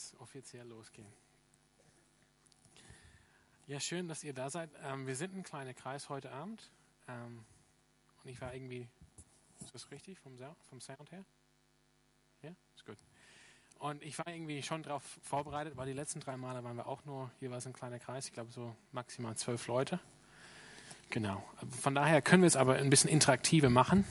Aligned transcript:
es 0.00 0.20
offiziell 0.20 0.66
losgehen. 0.66 1.12
Ja, 3.66 3.78
schön, 3.78 4.08
dass 4.08 4.24
ihr 4.24 4.32
da 4.32 4.50
seid. 4.50 4.70
Ähm, 4.82 5.06
wir 5.06 5.14
sind 5.14 5.36
ein 5.36 5.42
kleiner 5.42 5.74
Kreis 5.74 6.08
heute 6.08 6.32
Abend. 6.32 6.70
Ähm, 7.06 7.44
und 8.22 8.30
ich 8.30 8.40
war 8.40 8.52
irgendwie, 8.54 8.88
ist 9.60 9.74
das 9.74 9.90
richtig 9.90 10.18
vom, 10.18 10.36
vom 10.68 10.80
Sound 10.80 11.12
her? 11.12 11.24
Ja, 12.42 12.50
ist 12.74 12.84
gut. 12.84 12.98
Und 13.78 14.02
ich 14.02 14.18
war 14.18 14.26
irgendwie 14.26 14.62
schon 14.62 14.82
darauf 14.82 15.02
vorbereitet, 15.22 15.76
weil 15.76 15.86
die 15.86 15.92
letzten 15.92 16.20
drei 16.20 16.36
Male 16.36 16.64
waren 16.64 16.76
wir 16.76 16.86
auch 16.86 17.04
nur 17.04 17.30
jeweils 17.40 17.66
ein 17.66 17.72
kleiner 17.72 17.98
Kreis. 17.98 18.26
Ich 18.26 18.32
glaube 18.32 18.50
so 18.50 18.74
maximal 18.92 19.36
zwölf 19.36 19.66
Leute. 19.68 20.00
Genau. 21.10 21.42
Von 21.80 21.94
daher 21.94 22.22
können 22.22 22.42
wir 22.42 22.48
es 22.48 22.56
aber 22.56 22.76
ein 22.76 22.90
bisschen 22.90 23.10
interaktiver 23.10 23.70
machen. 23.70 24.04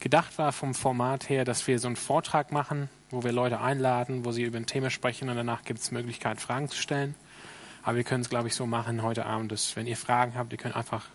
Gedacht 0.00 0.38
war 0.38 0.52
vom 0.52 0.74
Format 0.74 1.28
her, 1.28 1.44
dass 1.44 1.66
wir 1.66 1.78
so 1.78 1.88
einen 1.88 1.96
Vortrag 1.96 2.52
machen, 2.52 2.88
wo 3.10 3.22
wir 3.22 3.32
Leute 3.32 3.60
einladen, 3.60 4.24
wo 4.24 4.32
sie 4.32 4.42
über 4.42 4.56
ein 4.56 4.66
Thema 4.66 4.90
sprechen 4.90 5.28
und 5.28 5.36
danach 5.36 5.62
gibt 5.64 5.80
es 5.80 5.90
Möglichkeit, 5.90 6.40
Fragen 6.40 6.68
zu 6.68 6.76
stellen. 6.76 7.14
Aber 7.82 7.96
wir 7.96 8.04
können 8.04 8.22
es, 8.22 8.30
glaube 8.30 8.48
ich, 8.48 8.54
so 8.54 8.66
machen 8.66 9.02
heute 9.02 9.26
Abend, 9.26 9.52
dass 9.52 9.76
wenn 9.76 9.86
ihr 9.86 9.96
Fragen 9.96 10.34
habt, 10.34 10.52
ihr 10.52 10.58
könnt 10.58 10.76
einfach 10.76 11.06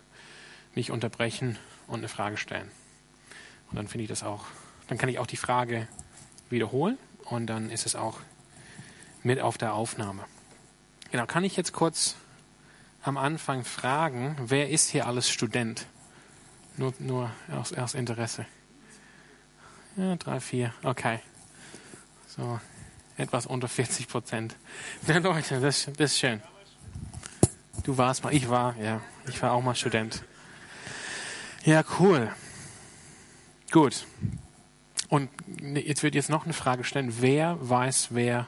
mich 0.74 0.90
unterbrechen 0.90 1.58
und 1.86 1.98
eine 1.98 2.08
Frage 2.08 2.36
stellen. 2.36 2.70
Und 3.70 3.76
dann 3.76 3.88
finde 3.88 4.04
ich 4.04 4.08
das 4.08 4.22
auch, 4.22 4.44
dann 4.86 4.98
kann 4.98 5.08
ich 5.08 5.18
auch 5.18 5.26
die 5.26 5.36
Frage 5.36 5.88
wiederholen 6.50 6.98
und 7.24 7.46
dann 7.46 7.70
ist 7.70 7.86
es 7.86 7.96
auch 7.96 8.18
mit 9.22 9.40
auf 9.40 9.58
der 9.58 9.74
Aufnahme. 9.74 10.24
Genau, 11.10 11.26
kann 11.26 11.44
ich 11.44 11.56
jetzt 11.56 11.72
kurz 11.72 12.16
am 13.02 13.16
Anfang 13.16 13.64
fragen, 13.64 14.36
wer 14.38 14.68
ist 14.70 14.90
hier 14.90 15.06
alles 15.06 15.30
Student? 15.30 15.86
Nur, 16.78 16.94
nur 17.00 17.30
aus, 17.50 17.72
aus 17.72 17.94
Interesse. 17.94 18.46
Ja, 19.96 20.14
drei, 20.14 20.38
vier, 20.38 20.72
okay. 20.84 21.18
So, 22.28 22.60
etwas 23.16 23.46
unter 23.46 23.66
40 23.68 24.08
Prozent. 24.08 24.56
Ja, 25.06 25.18
Leute, 25.18 25.60
das, 25.60 25.86
das 25.96 26.12
ist 26.12 26.18
schön. 26.18 26.40
Du 27.82 27.98
warst 27.98 28.22
mal, 28.22 28.32
ich 28.32 28.48
war, 28.48 28.76
ja, 28.76 29.00
ich 29.26 29.42
war 29.42 29.52
auch 29.52 29.62
mal 29.62 29.74
Student. 29.74 30.22
Ja, 31.64 31.82
cool. 31.98 32.30
Gut. 33.72 34.06
Und 35.08 35.30
jetzt 35.58 36.04
wird 36.04 36.14
jetzt 36.14 36.30
noch 36.30 36.44
eine 36.44 36.52
Frage 36.54 36.84
stellen. 36.84 37.20
Wer 37.20 37.58
weiß, 37.60 38.08
wer 38.10 38.46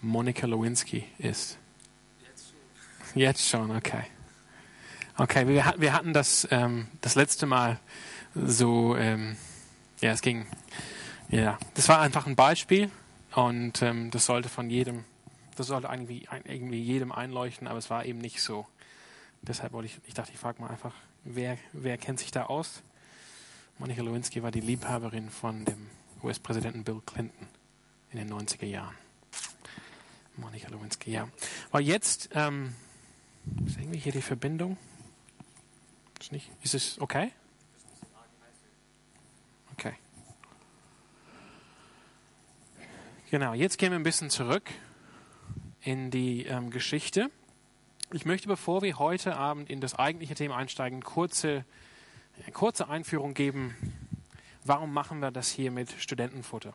Monika 0.00 0.46
Lewinsky 0.46 1.04
ist? 1.18 1.56
Jetzt 3.14 3.48
schon, 3.48 3.70
okay. 3.76 4.04
Okay, 5.20 5.46
wir, 5.46 5.74
wir 5.76 5.92
hatten 5.92 6.14
das 6.14 6.48
ähm, 6.50 6.88
das 7.02 7.14
letzte 7.14 7.44
Mal 7.44 7.78
so, 8.34 8.96
ähm, 8.96 9.36
ja, 10.00 10.12
es 10.12 10.22
ging, 10.22 10.46
ja, 11.28 11.58
das 11.74 11.90
war 11.90 12.00
einfach 12.00 12.26
ein 12.26 12.36
Beispiel 12.36 12.90
und 13.34 13.82
ähm, 13.82 14.10
das 14.10 14.24
sollte 14.24 14.48
von 14.48 14.70
jedem 14.70 15.04
das 15.56 15.66
sollte 15.66 15.88
irgendwie, 15.88 16.26
irgendwie 16.46 16.80
jedem 16.80 17.12
einleuchten, 17.12 17.68
aber 17.68 17.78
es 17.78 17.90
war 17.90 18.06
eben 18.06 18.18
nicht 18.18 18.40
so. 18.40 18.66
Deshalb 19.42 19.74
wollte 19.74 19.88
ich, 19.88 20.00
ich 20.06 20.14
dachte, 20.14 20.32
ich 20.32 20.38
frage 20.38 20.62
mal 20.62 20.70
einfach, 20.70 20.94
wer, 21.24 21.58
wer 21.74 21.98
kennt 21.98 22.18
sich 22.18 22.30
da 22.30 22.44
aus? 22.44 22.82
Monika 23.76 24.00
Lewinsky 24.00 24.42
war 24.42 24.50
die 24.50 24.60
Liebhaberin 24.60 25.28
von 25.28 25.66
dem 25.66 25.90
US-Präsidenten 26.22 26.82
Bill 26.82 27.02
Clinton 27.04 27.46
in 28.10 28.20
den 28.20 28.32
90er 28.32 28.64
Jahren. 28.64 28.94
Monika 30.38 30.70
Lewinsky, 30.70 31.10
ja. 31.10 31.28
Weil 31.72 31.82
jetzt, 31.82 32.30
ähm, 32.32 32.74
ist 33.66 33.76
irgendwie 33.76 33.98
hier 33.98 34.12
die 34.12 34.22
Verbindung? 34.22 34.78
Ist, 36.20 36.32
nicht, 36.32 36.50
ist 36.62 36.74
es 36.74 37.00
okay? 37.00 37.32
Okay. 39.72 39.94
Genau, 43.30 43.54
jetzt 43.54 43.78
gehen 43.78 43.90
wir 43.90 43.98
ein 43.98 44.02
bisschen 44.02 44.28
zurück 44.28 44.70
in 45.80 46.10
die 46.10 46.44
ähm, 46.44 46.68
Geschichte. 46.68 47.30
Ich 48.12 48.26
möchte, 48.26 48.48
bevor 48.48 48.82
wir 48.82 48.98
heute 48.98 49.34
Abend 49.36 49.70
in 49.70 49.80
das 49.80 49.94
eigentliche 49.94 50.34
Thema 50.34 50.56
einsteigen, 50.56 51.02
kurze, 51.02 51.64
eine 52.42 52.52
kurze 52.52 52.88
Einführung 52.88 53.32
geben. 53.32 53.74
Warum 54.62 54.92
machen 54.92 55.20
wir 55.20 55.30
das 55.30 55.48
hier 55.48 55.70
mit 55.70 55.90
Studentenfutter? 55.92 56.74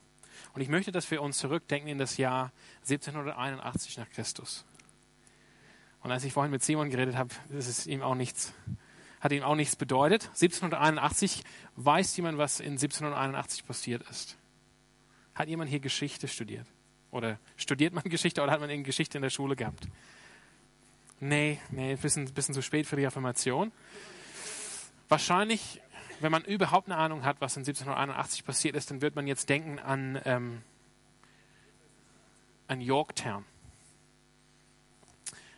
Und 0.56 0.62
ich 0.62 0.70
möchte, 0.70 0.92
dass 0.92 1.12
wir 1.12 1.22
uns 1.22 1.38
zurückdenken 1.38 1.88
in 1.88 2.00
das 2.00 2.18
Jahr 2.18 2.52
1781 2.82 3.98
nach 3.98 4.10
Christus. 4.10 4.66
Und 6.02 6.12
als 6.12 6.24
ich 6.24 6.34
vorhin 6.34 6.52
mit 6.52 6.64
Simon 6.64 6.90
geredet 6.90 7.16
habe, 7.16 7.30
ist 7.50 7.86
ihm 7.86 8.02
auch 8.02 8.16
nichts, 8.16 8.52
hat 9.26 9.32
ihm 9.32 9.42
auch 9.42 9.56
nichts 9.56 9.76
bedeutet. 9.76 10.28
1781, 10.28 11.44
weiß 11.78 12.16
jemand, 12.18 12.38
was 12.38 12.60
in 12.60 12.74
1781 12.74 13.66
passiert 13.66 14.08
ist? 14.08 14.38
Hat 15.34 15.48
jemand 15.48 15.72
hier 15.72 15.80
Geschichte 15.80 16.28
studiert? 16.28 16.68
Oder 17.10 17.40
studiert 17.58 17.92
man 17.92 18.04
Geschichte 18.06 18.44
oder 18.44 18.52
hat 18.52 18.60
man 18.60 18.70
irgendeine 18.70 18.86
Geschichte 18.86 19.18
in 19.18 19.24
der 19.24 19.32
Schule 19.32 19.56
gehabt? 19.56 19.88
Nee, 21.20 21.60
nee, 21.72 21.94
ein 21.94 21.98
bisschen, 21.98 22.32
bisschen 22.32 22.54
zu 22.54 22.62
spät 22.62 22.86
für 22.86 22.98
die 22.98 23.08
Affirmation. 23.08 23.72
Wahrscheinlich, 25.10 25.82
wenn 26.20 26.32
man 26.32 26.44
überhaupt 26.44 26.88
eine 26.88 26.98
Ahnung 26.98 27.26
hat, 27.26 27.42
was 27.42 27.58
in 27.58 27.62
1781 27.62 28.46
passiert 28.46 28.76
ist, 28.76 28.92
dann 28.92 29.02
wird 29.02 29.16
man 29.16 29.26
jetzt 29.26 29.50
denken 29.50 29.80
an, 29.80 30.22
ähm, 30.26 30.62
an 32.68 32.80
Yorktown. 32.80 33.44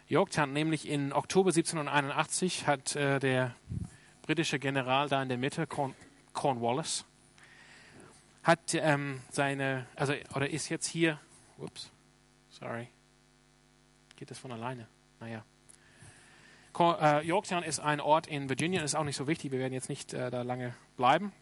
Yorktown, 0.10 0.54
nämlich 0.54 0.88
in 0.88 1.12
Oktober 1.12 1.50
1781 1.50 2.66
hat 2.66 2.96
äh, 2.96 3.20
der 3.20 3.56
britische 4.22 4.58
General 4.58 5.10
da 5.10 5.22
in 5.22 5.28
der 5.28 5.38
Mitte, 5.38 5.68
Corn 5.68 5.96
Cornwallis, 6.32 7.04
hat 8.44 8.74
ähm, 8.74 9.22
seine, 9.30 9.88
also 9.96 10.14
oder 10.34 10.50
ist 10.50 10.70
jetzt 10.70 10.88
hier 10.88 11.20
Ups, 11.58 11.92
sorry. 12.50 12.88
Geht 14.16 14.32
das 14.32 14.40
von 14.40 14.52
alleine? 14.52 14.88
Naja. 15.20 15.44
Äh, 16.80 17.26
Yorktown 17.26 17.64
ist 17.64 17.80
ein 17.80 18.00
Ort 18.00 18.28
in 18.28 18.50
Virginia, 18.50 18.84
ist 18.84 18.96
auch 18.96 19.04
nicht 19.04 19.16
so 19.18 19.28
wichtig, 19.28 19.52
wir 19.52 19.60
werden 19.60 19.74
jetzt 19.74 19.90
nicht 19.90 20.14
äh, 20.14 20.30
da 20.30 20.44
lange 20.44 20.76
bleiben. 20.96 21.34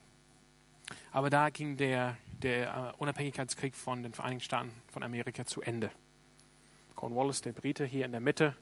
Aber 1.11 1.29
da 1.29 1.49
ging 1.49 1.77
der, 1.77 2.17
der 2.41 2.93
uh, 2.97 3.01
Unabhängigkeitskrieg 3.03 3.75
von 3.75 4.03
den 4.03 4.13
Vereinigten 4.13 4.43
Staaten 4.43 4.71
von 4.87 5.03
Amerika 5.03 5.45
zu 5.45 5.61
Ende. 5.61 5.91
Cornwallis, 6.95 7.41
der 7.41 7.53
Brite 7.53 7.85
hier 7.85 8.05
in 8.05 8.11
der 8.11 8.21
Mitte, 8.21 8.55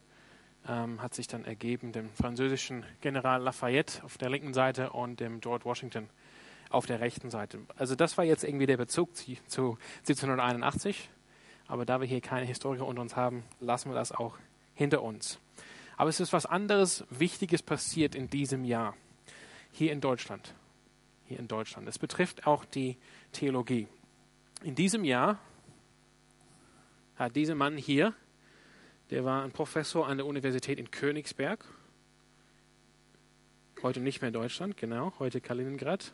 ähm, 0.67 1.01
hat 1.01 1.13
sich 1.13 1.27
dann 1.27 1.45
ergeben 1.45 1.91
dem 1.91 2.09
französischen 2.11 2.85
General 3.01 3.41
Lafayette 3.41 4.03
auf 4.03 4.17
der 4.17 4.29
linken 4.29 4.53
Seite 4.53 4.91
und 4.91 5.19
dem 5.19 5.41
George 5.41 5.65
Washington 5.65 6.09
auf 6.69 6.85
der 6.85 6.99
rechten 6.99 7.29
Seite. 7.29 7.59
Also 7.75 7.95
das 7.95 8.17
war 8.17 8.25
jetzt 8.25 8.43
irgendwie 8.43 8.65
der 8.65 8.77
Bezug 8.77 9.15
zu 9.15 9.77
1781. 9.99 11.09
Aber 11.67 11.85
da 11.85 12.01
wir 12.01 12.07
hier 12.07 12.21
keine 12.21 12.45
Historiker 12.45 12.85
unter 12.85 13.01
uns 13.01 13.15
haben, 13.15 13.43
lassen 13.59 13.89
wir 13.89 13.95
das 13.95 14.11
auch 14.11 14.37
hinter 14.73 15.01
uns. 15.01 15.39
Aber 15.97 16.09
es 16.09 16.19
ist 16.19 16.33
was 16.33 16.45
anderes 16.45 17.05
Wichtiges 17.09 17.61
passiert 17.61 18.15
in 18.15 18.29
diesem 18.29 18.65
Jahr. 18.65 18.95
Hier 19.71 19.91
in 19.91 20.01
Deutschland. 20.01 20.53
Hier 21.25 21.39
in 21.39 21.47
Deutschland. 21.47 21.87
Es 21.87 21.99
betrifft 21.99 22.47
auch 22.47 22.65
die 22.65 22.97
Theologie. 23.31 23.87
In 24.63 24.75
diesem 24.75 25.03
Jahr 25.03 25.39
hat 27.15 27.35
dieser 27.35 27.55
Mann 27.55 27.77
hier, 27.77 28.13
der 29.13 29.23
war 29.23 29.43
ein 29.43 29.51
Professor 29.51 30.07
an 30.07 30.17
der 30.17 30.25
Universität 30.25 30.79
in 30.79 30.89
Königsberg. 30.89 31.63
Heute 33.83 33.99
nicht 33.99 34.23
mehr 34.23 34.31
Deutschland, 34.31 34.75
genau, 34.75 35.13
heute 35.19 35.39
Kaliningrad. 35.39 36.11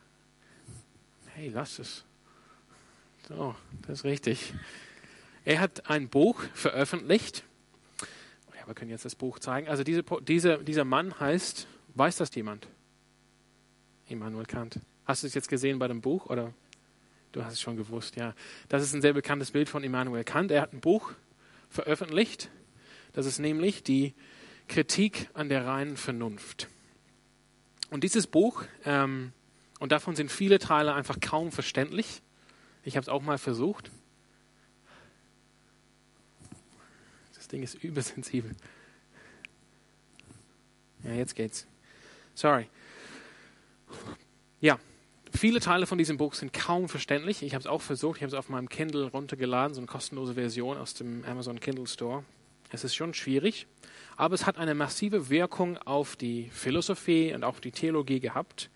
Hey, 1.27 1.47
lass 1.47 1.79
es. 1.79 2.03
So, 3.29 3.55
das 3.87 3.99
ist 3.99 4.03
richtig. 4.03 4.53
Er 5.45 5.61
hat 5.61 5.89
ein 5.89 6.09
Buch 6.09 6.43
veröffentlicht. 6.53 7.45
Ja, 8.59 8.67
wir 8.67 8.73
können 8.73 8.91
jetzt 8.91 9.05
das 9.05 9.15
Buch 9.15 9.39
zeigen. 9.39 9.69
Also 9.69 9.85
diese, 9.85 10.03
diese, 10.27 10.61
dieser 10.61 10.83
Mann 10.83 11.17
heißt, 11.21 11.67
weiß 11.95 12.17
das 12.17 12.35
jemand? 12.35 12.67
Immanuel 14.07 14.45
Kant. 14.45 14.77
Hast 15.05 15.23
du 15.23 15.27
es 15.27 15.35
jetzt 15.35 15.47
gesehen 15.47 15.79
bei 15.79 15.87
dem 15.87 16.01
Buch 16.01 16.25
oder? 16.25 16.53
Du 17.31 17.45
hast 17.45 17.53
es 17.53 17.61
schon 17.61 17.77
gewusst, 17.77 18.17
ja. 18.17 18.35
Das 18.67 18.83
ist 18.83 18.93
ein 18.93 19.01
sehr 19.01 19.13
bekanntes 19.13 19.51
Bild 19.51 19.69
von 19.69 19.85
Immanuel 19.85 20.25
Kant. 20.25 20.51
Er 20.51 20.61
hat 20.61 20.73
ein 20.73 20.81
Buch 20.81 21.13
veröffentlicht. 21.69 22.49
Das 23.13 23.25
ist 23.25 23.39
nämlich 23.39 23.83
die 23.83 24.13
Kritik 24.67 25.29
an 25.33 25.49
der 25.49 25.65
reinen 25.65 25.97
Vernunft. 25.97 26.67
Und 27.89 28.03
dieses 28.03 28.27
Buch, 28.27 28.63
ähm, 28.85 29.33
und 29.79 29.91
davon 29.91 30.15
sind 30.15 30.31
viele 30.31 30.59
Teile 30.59 30.93
einfach 30.93 31.19
kaum 31.19 31.51
verständlich. 31.51 32.21
Ich 32.83 32.95
habe 32.95 33.03
es 33.03 33.09
auch 33.09 33.21
mal 33.21 33.37
versucht. 33.37 33.91
Ding 37.51 37.63
ist 37.63 37.75
übersensibel. 37.83 38.55
Ja, 41.03 41.13
jetzt 41.13 41.35
geht's. 41.35 41.65
Sorry. 42.35 42.67
Ja, 44.61 44.79
viele 45.33 45.59
Teile 45.59 45.85
von 45.85 45.97
diesem 45.97 46.17
Buch 46.17 46.33
sind 46.33 46.53
kaum 46.53 46.89
verständlich. 46.89 47.41
Ich 47.43 47.53
habe 47.53 47.61
es 47.61 47.67
auch 47.67 47.81
versucht. 47.81 48.17
Ich 48.17 48.23
habe 48.23 48.29
es 48.29 48.37
auf 48.37 48.49
meinem 48.49 48.69
Kindle 48.69 49.09
runtergeladen, 49.09 49.73
so 49.73 49.81
eine 49.81 49.87
kostenlose 49.87 50.35
Version 50.35 50.77
aus 50.77 50.93
dem 50.93 51.23
Amazon 51.25 51.59
Kindle 51.59 51.87
Store. 51.87 52.23
Es 52.71 52.83
ist 52.83 52.95
schon 52.95 53.13
schwierig, 53.13 53.67
aber 54.15 54.35
es 54.35 54.45
hat 54.45 54.57
eine 54.57 54.75
massive 54.75 55.29
Wirkung 55.29 55.77
auf 55.79 56.15
die 56.15 56.49
Philosophie 56.51 57.33
und 57.33 57.43
auch 57.43 57.59
die 57.59 57.71
Theologie 57.71 58.19
gehabt. 58.19 58.69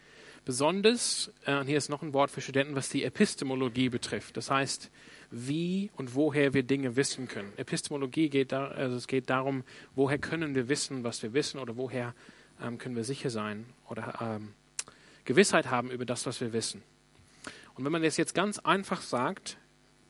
Besonders, 0.45 1.31
äh, 1.45 1.63
hier 1.63 1.77
ist 1.77 1.89
noch 1.89 2.01
ein 2.01 2.13
Wort 2.13 2.31
für 2.31 2.41
Studenten, 2.41 2.75
was 2.75 2.89
die 2.89 3.03
Epistemologie 3.03 3.89
betrifft. 3.89 4.35
Das 4.35 4.49
heißt, 4.49 4.91
wie 5.31 5.89
und 5.95 6.15
woher 6.15 6.53
wir 6.53 6.63
Dinge 6.63 6.95
wissen 6.95 7.27
können. 7.27 7.53
Epistemologie 7.55 8.29
geht 8.29 8.51
da, 8.51 8.67
also 8.67 8.97
es 8.97 9.07
geht 9.07 9.29
darum, 9.29 9.63
woher 9.95 10.17
können 10.17 10.53
wir 10.53 10.67
wissen, 10.69 11.03
was 11.03 11.23
wir 11.23 11.33
wissen, 11.33 11.59
oder 11.59 11.77
woher 11.77 12.13
ähm, 12.61 12.77
können 12.77 12.95
wir 12.95 13.03
sicher 13.03 13.29
sein 13.29 13.65
oder 13.89 14.19
ähm, 14.21 14.53
Gewissheit 15.25 15.69
haben 15.69 15.91
über 15.91 16.05
das, 16.05 16.25
was 16.25 16.41
wir 16.41 16.51
wissen. 16.51 16.83
Und 17.75 17.85
wenn 17.85 17.91
man 17.91 18.03
das 18.03 18.17
jetzt 18.17 18.35
ganz 18.35 18.59
einfach 18.59 19.01
sagt, 19.01 19.57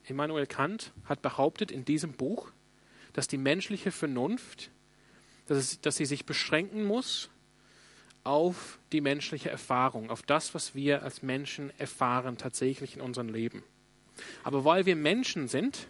Immanuel 0.05 0.47
Kant 0.47 0.91
hat 1.05 1.21
behauptet 1.21 1.71
in 1.71 1.85
diesem 1.85 2.13
Buch, 2.13 2.51
dass 3.13 3.27
die 3.27 3.37
menschliche 3.37 3.91
Vernunft, 3.91 4.71
dass, 5.47 5.57
es, 5.57 5.81
dass 5.81 5.95
sie 5.95 6.05
sich 6.05 6.25
beschränken 6.25 6.83
muss 6.83 7.29
auf 8.23 8.79
die 8.91 9.01
menschliche 9.01 9.49
Erfahrung, 9.49 10.09
auf 10.09 10.23
das, 10.23 10.53
was 10.53 10.75
wir 10.75 11.03
als 11.03 11.21
Menschen 11.21 11.71
erfahren 11.77 12.37
tatsächlich 12.37 12.95
in 12.95 13.01
unserem 13.01 13.29
Leben. 13.29 13.63
Aber 14.43 14.63
weil 14.65 14.85
wir 14.85 14.95
Menschen 14.95 15.47
sind 15.47 15.87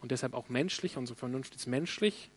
und 0.00 0.10
deshalb 0.10 0.34
auch 0.34 0.48
menschlich, 0.48 0.96
unsere 0.96 1.18
Vernunft 1.18 1.54
ist 1.54 1.66
menschlich, 1.66 2.30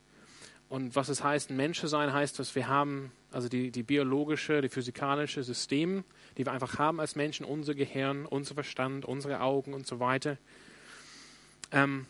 und 0.69 0.95
was 0.95 1.09
es 1.09 1.23
heißt, 1.23 1.49
ein 1.49 1.57
Mensch 1.57 1.81
sein, 1.81 2.13
heißt, 2.13 2.37
dass 2.37 2.53
wir 2.53 2.67
haben, 2.67 3.11
also 3.31 3.49
die, 3.49 3.71
die 3.71 3.81
biologische, 3.81 4.61
die 4.61 4.69
physikalische 4.69 5.43
System, 5.43 6.03
die 6.37 6.45
wir 6.45 6.53
einfach 6.53 6.77
haben 6.77 6.99
als 6.99 7.15
Menschen, 7.15 7.43
unser 7.43 7.73
Gehirn, 7.73 8.27
unser 8.27 8.53
Verstand, 8.53 9.03
unsere 9.03 9.41
Augen 9.41 9.73
und 9.73 9.87
so 9.87 9.99
weiter. 9.99 10.37
Ähm, 11.71 12.05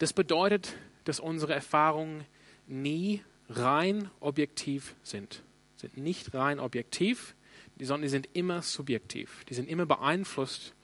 das 0.00 0.12
bedeutet, 0.14 0.76
dass 1.04 1.20
unsere 1.20 1.54
Erfahrungen 1.54 2.24
nie 2.66 3.22
rein 3.50 4.10
objektiv 4.20 4.94
sind. 5.02 5.42
Sind 5.76 5.96
nicht 5.96 6.34
rein 6.34 6.58
objektiv, 6.58 7.34
sondern 7.78 8.02
die 8.02 8.08
sind 8.08 8.28
immer 8.32 8.62
subjektiv. 8.62 9.44
Die 9.44 9.54
sind 9.54 9.68
immer 9.68 9.86
beeinflusst 9.86 10.74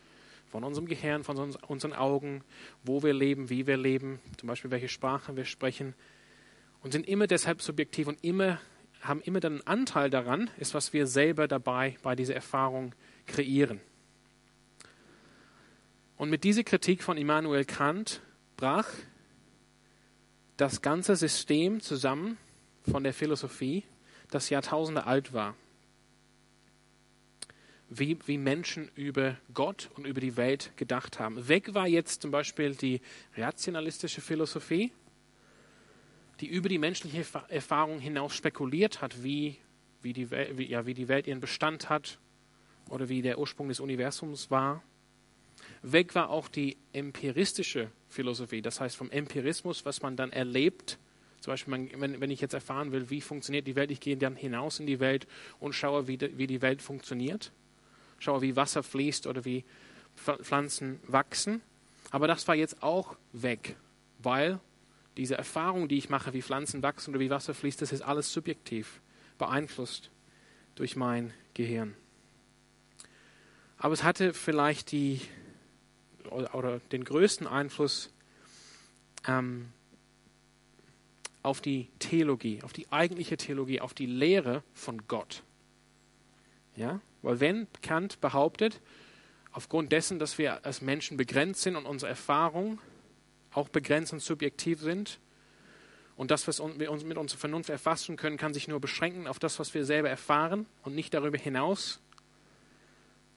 von 0.47 0.65
unserem 0.65 0.87
Gehirn, 0.87 1.25
von 1.25 1.37
unseren 1.67 1.93
Augen, 1.95 2.45
wo 2.85 3.03
wir 3.03 3.15
leben, 3.15 3.51
wie 3.51 3.67
wir 3.67 3.77
leben, 3.77 4.21
zum 4.37 4.49
Beispiel 4.49 4.71
welche 4.71 4.89
Sprache 4.89 5.35
wir 5.35 5.47
sprechen 5.47 5.95
und 6.83 6.93
sind 6.93 7.09
immer 7.09 7.27
deshalb 7.27 7.62
subjektiv 7.62 8.07
und 8.07 8.23
immer 8.23 8.61
haben 9.01 9.21
immer 9.23 9.41
dann 9.41 9.55
einen 9.55 9.67
Anteil 9.67 10.11
daran, 10.11 10.51
ist, 10.59 10.75
was 10.75 10.93
wir 10.93 11.07
selber 11.07 11.49
dabei 11.49 11.97
bei 12.03 12.15
dieser 12.15 12.35
Erfahrung 12.35 12.95
kreieren. 13.27 13.81
Und 16.17 16.31
mit 16.31 16.45
dieser 16.45 16.65
Kritik 16.65 17.03
von 17.03 17.17
Immanuel 17.17 17.65
Kant 17.65 18.21
brach 18.56 18.88
das 20.56 20.81
ganze 20.81 21.17
System 21.17 21.81
zusammen 21.81 22.38
von 22.91 23.05
der 23.05 23.12
Philosophie, 23.12 23.85
das 24.31 24.50
Jahrtausende 24.50 25.05
alt 25.05 25.32
war. 25.32 25.55
Wie, 27.88 28.19
wie 28.26 28.38
Menschen 28.38 28.91
über 28.97 29.37
Gott 29.55 29.91
und 29.94 30.06
über 30.06 30.20
die 30.20 30.37
Welt 30.37 30.73
gedacht 30.76 31.20
haben. 31.20 31.47
Weg 31.47 31.75
war 31.75 31.87
jetzt 31.87 32.23
zum 32.23 32.32
Beispiel 32.32 32.75
die 32.75 33.00
rationalistische 33.37 34.20
Philosophie, 34.20 34.91
die 36.41 36.49
über 36.49 36.69
die 36.69 36.79
menschliche 36.79 37.25
Erfahrung 37.49 38.00
hinaus 38.00 38.35
spekuliert 38.35 39.02
hat, 39.02 39.23
wie, 39.23 39.59
wie, 40.02 40.12
die, 40.12 40.31
wie, 40.31 40.67
ja, 40.67 40.85
wie 40.85 40.94
die 40.94 41.09
Welt 41.09 41.29
ihren 41.29 41.41
Bestand 41.41 41.88
hat 41.88 42.19
oder 42.88 43.09
wie 43.09 43.23
der 43.23 43.38
Ursprung 43.38 43.69
des 43.69 43.79
Universums 43.79 44.50
war. 44.50 44.82
Weg 45.93 46.17
war 46.17 46.31
auch 46.31 46.49
die 46.49 46.77
empiristische 46.93 47.93
Philosophie, 48.09 48.61
das 48.61 48.81
heißt 48.81 48.97
vom 48.97 49.09
Empirismus, 49.11 49.85
was 49.85 50.03
man 50.03 50.17
dann 50.17 50.33
erlebt. 50.33 50.99
Zum 51.41 51.53
Beispiel, 51.53 51.91
wenn, 51.97 52.31
ich 52.31 52.41
jetzt 52.41 52.55
erfahren 52.55 52.91
will, 52.91 53.09
wie 53.09 53.21
funktioniert 53.21 53.69
die 53.69 53.77
Welt, 53.77 53.93
ich 53.93 54.00
gehe 54.00 54.17
dann 54.17 54.35
hinaus 54.35 54.81
in 54.81 54.87
die 54.87 54.99
Welt 54.99 55.29
und 55.61 55.75
schaue, 55.75 56.09
wie 56.09 56.17
die 56.17 56.62
Welt 56.62 56.83
funktioniert. 56.83 57.53
Schaue, 58.19 58.43
wie 58.43 58.56
Wasser 58.56 58.83
fließt 58.83 59.29
oder 59.29 59.44
wie 59.44 59.65
Pflanzen 60.17 60.99
wachsen. 61.06 61.61
Aber 62.11 62.27
das 62.27 62.49
war 62.49 62.56
jetzt 62.56 62.83
auch 62.83 63.17
weg, 63.33 63.77
weil 64.19 64.59
diese 65.17 65.37
Erfahrung, 65.37 65.87
die 65.87 65.99
ich 65.99 66.09
mache, 66.09 66.33
wie 66.33 66.43
Pflanzen 66.43 66.83
wachsen 66.83 67.11
oder 67.11 67.21
wie 67.21 67.31
Wasser 67.31 67.55
fließt, 67.55 67.81
das 67.81 67.93
ist 67.93 68.03
alles 68.03 68.33
subjektiv 68.33 69.00
beeinflusst 69.38 70.11
durch 70.75 70.97
mein 70.97 71.33
Gehirn. 71.55 71.94
Aber 73.79 73.94
es 73.94 74.03
hatte 74.03 74.33
vielleicht 74.33 74.91
die 74.91 75.21
oder, 76.32 76.81
den 76.93 77.05
größten 77.05 77.46
Einfluss 77.46 78.12
ähm, 79.26 79.69
auf 81.43 81.61
die 81.61 81.88
Theologie, 81.99 82.62
auf 82.62 82.73
die 82.73 82.90
eigentliche 82.90 83.37
Theologie, 83.37 83.81
auf 83.81 83.94
die 83.94 84.06
Lehre 84.06 84.62
von 84.75 85.06
Gott. 85.06 85.43
Ja, 86.75 87.00
weil 87.23 87.40
wenn 87.40 87.67
Kant 87.82 88.20
behauptet, 88.20 88.81
aufgrund 89.52 89.90
dessen, 89.90 90.19
dass 90.19 90.37
wir 90.38 90.64
als 90.67 90.82
Menschen 90.82 91.17
begrenzt 91.17 91.62
sind 91.62 91.76
und 91.76 91.87
unsere 91.87 92.11
Erfahrung 92.11 92.78
auch 93.52 93.69
begrenzt 93.70 94.12
und 94.12 94.20
subjektiv 94.20 94.81
sind. 94.81 95.19
Und 96.17 96.31
das, 96.31 96.46
was 96.46 96.61
wir 96.61 96.90
uns 96.90 97.05
mit 97.05 97.17
unserer 97.17 97.38
Vernunft 97.38 97.70
erfassen 97.70 98.17
können, 98.17 98.37
kann 98.37 98.52
sich 98.52 98.69
nur 98.69 98.81
beschränken 98.81 99.26
auf 99.26 99.38
das, 99.38 99.58
was 99.58 99.73
wir 99.75 99.84
selber 99.84 100.11
erfahren 100.11 100.67
und 100.82 100.94
nicht 100.94 101.14
darüber 101.14 101.38
hinaus. 101.38 102.00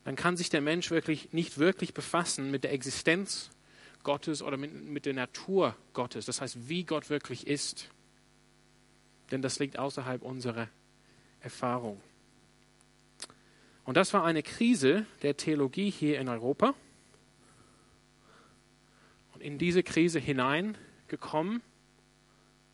Dann 0.03 0.15
kann 0.15 0.37
sich 0.37 0.49
der 0.49 0.61
Mensch 0.61 0.91
wirklich 0.91 1.33
nicht 1.33 1.57
wirklich 1.57 1.93
befassen 1.93 2.51
mit 2.51 2.63
der 2.63 2.73
Existenz 2.73 3.51
Gottes 4.03 4.41
oder 4.41 4.57
mit, 4.57 4.73
mit 4.73 5.05
der 5.05 5.13
Natur 5.13 5.75
Gottes. 5.93 6.25
Das 6.25 6.41
heißt, 6.41 6.69
wie 6.69 6.83
Gott 6.83 7.09
wirklich 7.09 7.47
ist. 7.47 7.89
Denn 9.31 9.41
das 9.41 9.59
liegt 9.59 9.77
außerhalb 9.77 10.21
unserer 10.21 10.69
Erfahrung. 11.41 12.01
Und 13.83 13.97
das 13.97 14.13
war 14.13 14.23
eine 14.23 14.43
Krise 14.43 15.05
der 15.21 15.37
Theologie 15.37 15.89
hier 15.89 16.19
in 16.19 16.29
Europa 16.29 16.73
in 19.39 19.57
diese 19.57 19.83
Krise 19.83 20.19
hineingekommen, 20.19 21.61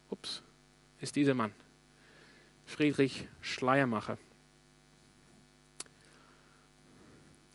ups, 0.10 0.42
ist 1.00 1.16
dieser 1.16 1.34
Mann, 1.34 1.54
Friedrich 2.66 3.28
Schleiermacher. 3.42 4.18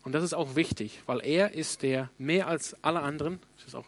Und 0.03 0.13
das 0.13 0.25
ist 0.25 0.35
auch 0.35 0.57
wichtig, 0.57 1.03
weil 1.07 1.21
er 1.21 1.53
ist 1.53 1.83
der, 1.83 2.11
mehr 2.19 2.47
als 2.47 2.77
alle 2.83 3.01
anderen, 3.01 3.39
das 3.57 3.67
ist 3.69 3.75
auch, 3.75 3.85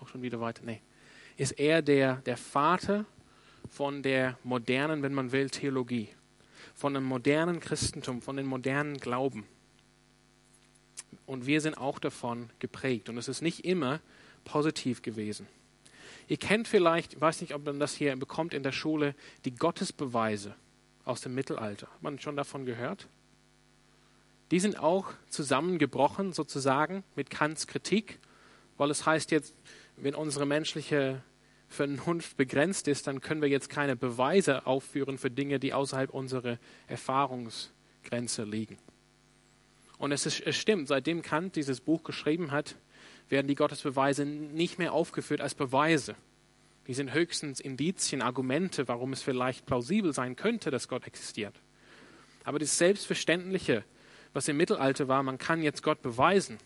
auch 0.00 0.08
schon 0.08 0.22
wieder 0.22 0.40
weiter, 0.40 0.62
nee, 0.64 0.80
ist 1.36 1.52
er 1.52 1.82
der, 1.82 2.16
der 2.16 2.36
Vater 2.36 3.04
von 3.68 4.02
der 4.02 4.38
modernen, 4.44 5.02
wenn 5.02 5.14
man 5.14 5.32
will, 5.32 5.50
Theologie, 5.50 6.08
von 6.74 6.94
dem 6.94 7.04
modernen 7.04 7.60
Christentum, 7.60 8.22
von 8.22 8.36
dem 8.36 8.46
modernen 8.46 8.98
Glauben. 8.98 9.46
Und 11.26 11.46
wir 11.46 11.60
sind 11.60 11.78
auch 11.78 11.98
davon 11.98 12.50
geprägt. 12.58 13.08
Und 13.08 13.16
es 13.16 13.28
ist 13.28 13.40
nicht 13.40 13.64
immer 13.64 14.00
positiv 14.44 15.02
gewesen. 15.02 15.46
Ihr 16.28 16.36
kennt 16.36 16.68
vielleicht, 16.68 17.14
ich 17.14 17.20
weiß 17.20 17.40
nicht, 17.40 17.54
ob 17.54 17.64
man 17.64 17.80
das 17.80 17.94
hier 17.94 18.14
bekommt 18.16 18.54
in 18.54 18.62
der 18.62 18.72
Schule, 18.72 19.14
die 19.44 19.54
Gottesbeweise 19.54 20.54
aus 21.04 21.20
dem 21.20 21.34
Mittelalter. 21.34 21.88
Hat 21.88 22.02
man 22.02 22.18
schon 22.18 22.36
davon 22.36 22.66
gehört? 22.66 23.08
Die 24.50 24.60
sind 24.60 24.78
auch 24.78 25.12
zusammengebrochen 25.28 26.32
sozusagen 26.32 27.04
mit 27.14 27.30
Kants 27.30 27.66
Kritik, 27.66 28.18
weil 28.76 28.90
es 28.90 29.06
heißt 29.06 29.30
jetzt, 29.30 29.54
wenn 29.96 30.14
unsere 30.14 30.46
menschliche 30.46 31.22
Vernunft 31.68 32.36
begrenzt 32.36 32.88
ist, 32.88 33.06
dann 33.06 33.20
können 33.20 33.42
wir 33.42 33.48
jetzt 33.48 33.70
keine 33.70 33.94
Beweise 33.94 34.66
aufführen 34.66 35.18
für 35.18 35.30
Dinge, 35.30 35.60
die 35.60 35.72
außerhalb 35.72 36.10
unserer 36.10 36.58
Erfahrungsgrenze 36.88 38.42
liegen. 38.42 38.76
Und 39.98 40.10
es, 40.10 40.26
ist, 40.26 40.40
es 40.40 40.56
stimmt, 40.56 40.88
seitdem 40.88 41.22
Kant 41.22 41.54
dieses 41.54 41.80
Buch 41.80 42.02
geschrieben 42.02 42.50
hat, 42.50 42.74
werden 43.28 43.46
die 43.46 43.54
Gottesbeweise 43.54 44.24
nicht 44.24 44.78
mehr 44.78 44.92
aufgeführt 44.92 45.40
als 45.40 45.54
Beweise. 45.54 46.16
Die 46.88 46.94
sind 46.94 47.12
höchstens 47.12 47.60
Indizien, 47.60 48.22
Argumente, 48.22 48.88
warum 48.88 49.12
es 49.12 49.22
vielleicht 49.22 49.66
plausibel 49.66 50.12
sein 50.12 50.34
könnte, 50.34 50.72
dass 50.72 50.88
Gott 50.88 51.06
existiert. 51.06 51.54
Aber 52.42 52.58
das 52.58 52.78
Selbstverständliche, 52.78 53.84
was 54.32 54.48
im 54.48 54.56
Mittelalter 54.56 55.08
war, 55.08 55.22
man 55.22 55.38
kann 55.38 55.62
jetzt 55.62 55.82
Gott 55.82 56.02
beweisen, 56.02 56.58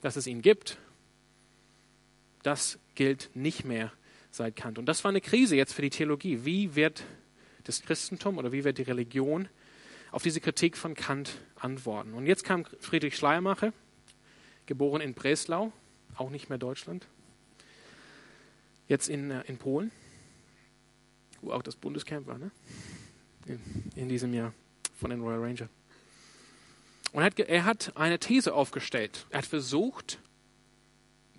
dass 0.00 0.16
es 0.16 0.26
ihn 0.26 0.42
gibt, 0.42 0.78
das 2.42 2.78
gilt 2.94 3.30
nicht 3.34 3.64
mehr 3.64 3.92
seit 4.30 4.56
Kant. 4.56 4.78
Und 4.78 4.86
das 4.86 5.04
war 5.04 5.10
eine 5.10 5.20
Krise 5.20 5.56
jetzt 5.56 5.72
für 5.72 5.82
die 5.82 5.90
Theologie. 5.90 6.44
Wie 6.44 6.74
wird 6.74 7.04
das 7.64 7.82
Christentum 7.82 8.38
oder 8.38 8.50
wie 8.52 8.64
wird 8.64 8.78
die 8.78 8.82
Religion 8.82 9.48
auf 10.10 10.22
diese 10.22 10.40
Kritik 10.40 10.76
von 10.76 10.94
Kant 10.94 11.38
antworten? 11.56 12.14
Und 12.14 12.26
jetzt 12.26 12.44
kam 12.44 12.64
Friedrich 12.80 13.16
Schleiermacher 13.16 13.72
geboren 14.66 15.00
in 15.00 15.14
Breslau, 15.14 15.72
auch 16.16 16.30
nicht 16.30 16.48
mehr 16.48 16.58
Deutschland. 16.58 17.06
Jetzt 18.88 19.08
in, 19.08 19.30
äh, 19.30 19.42
in 19.46 19.58
Polen, 19.58 19.90
wo 21.40 21.52
auch 21.52 21.62
das 21.62 21.76
Bundescamp 21.76 22.26
war, 22.26 22.38
ne? 22.38 22.50
in, 23.46 23.60
in 23.96 24.08
diesem 24.08 24.34
Jahr 24.34 24.52
von 24.98 25.10
den 25.10 25.20
Royal 25.20 25.40
Ranger. 25.40 25.68
Und 27.12 27.22
er 27.22 27.64
hat, 27.64 27.88
er 27.88 28.00
eine 28.00 28.18
These 28.18 28.54
aufgestellt. 28.54 29.26
Er 29.30 29.38
hat 29.38 29.46
versucht, 29.46 30.18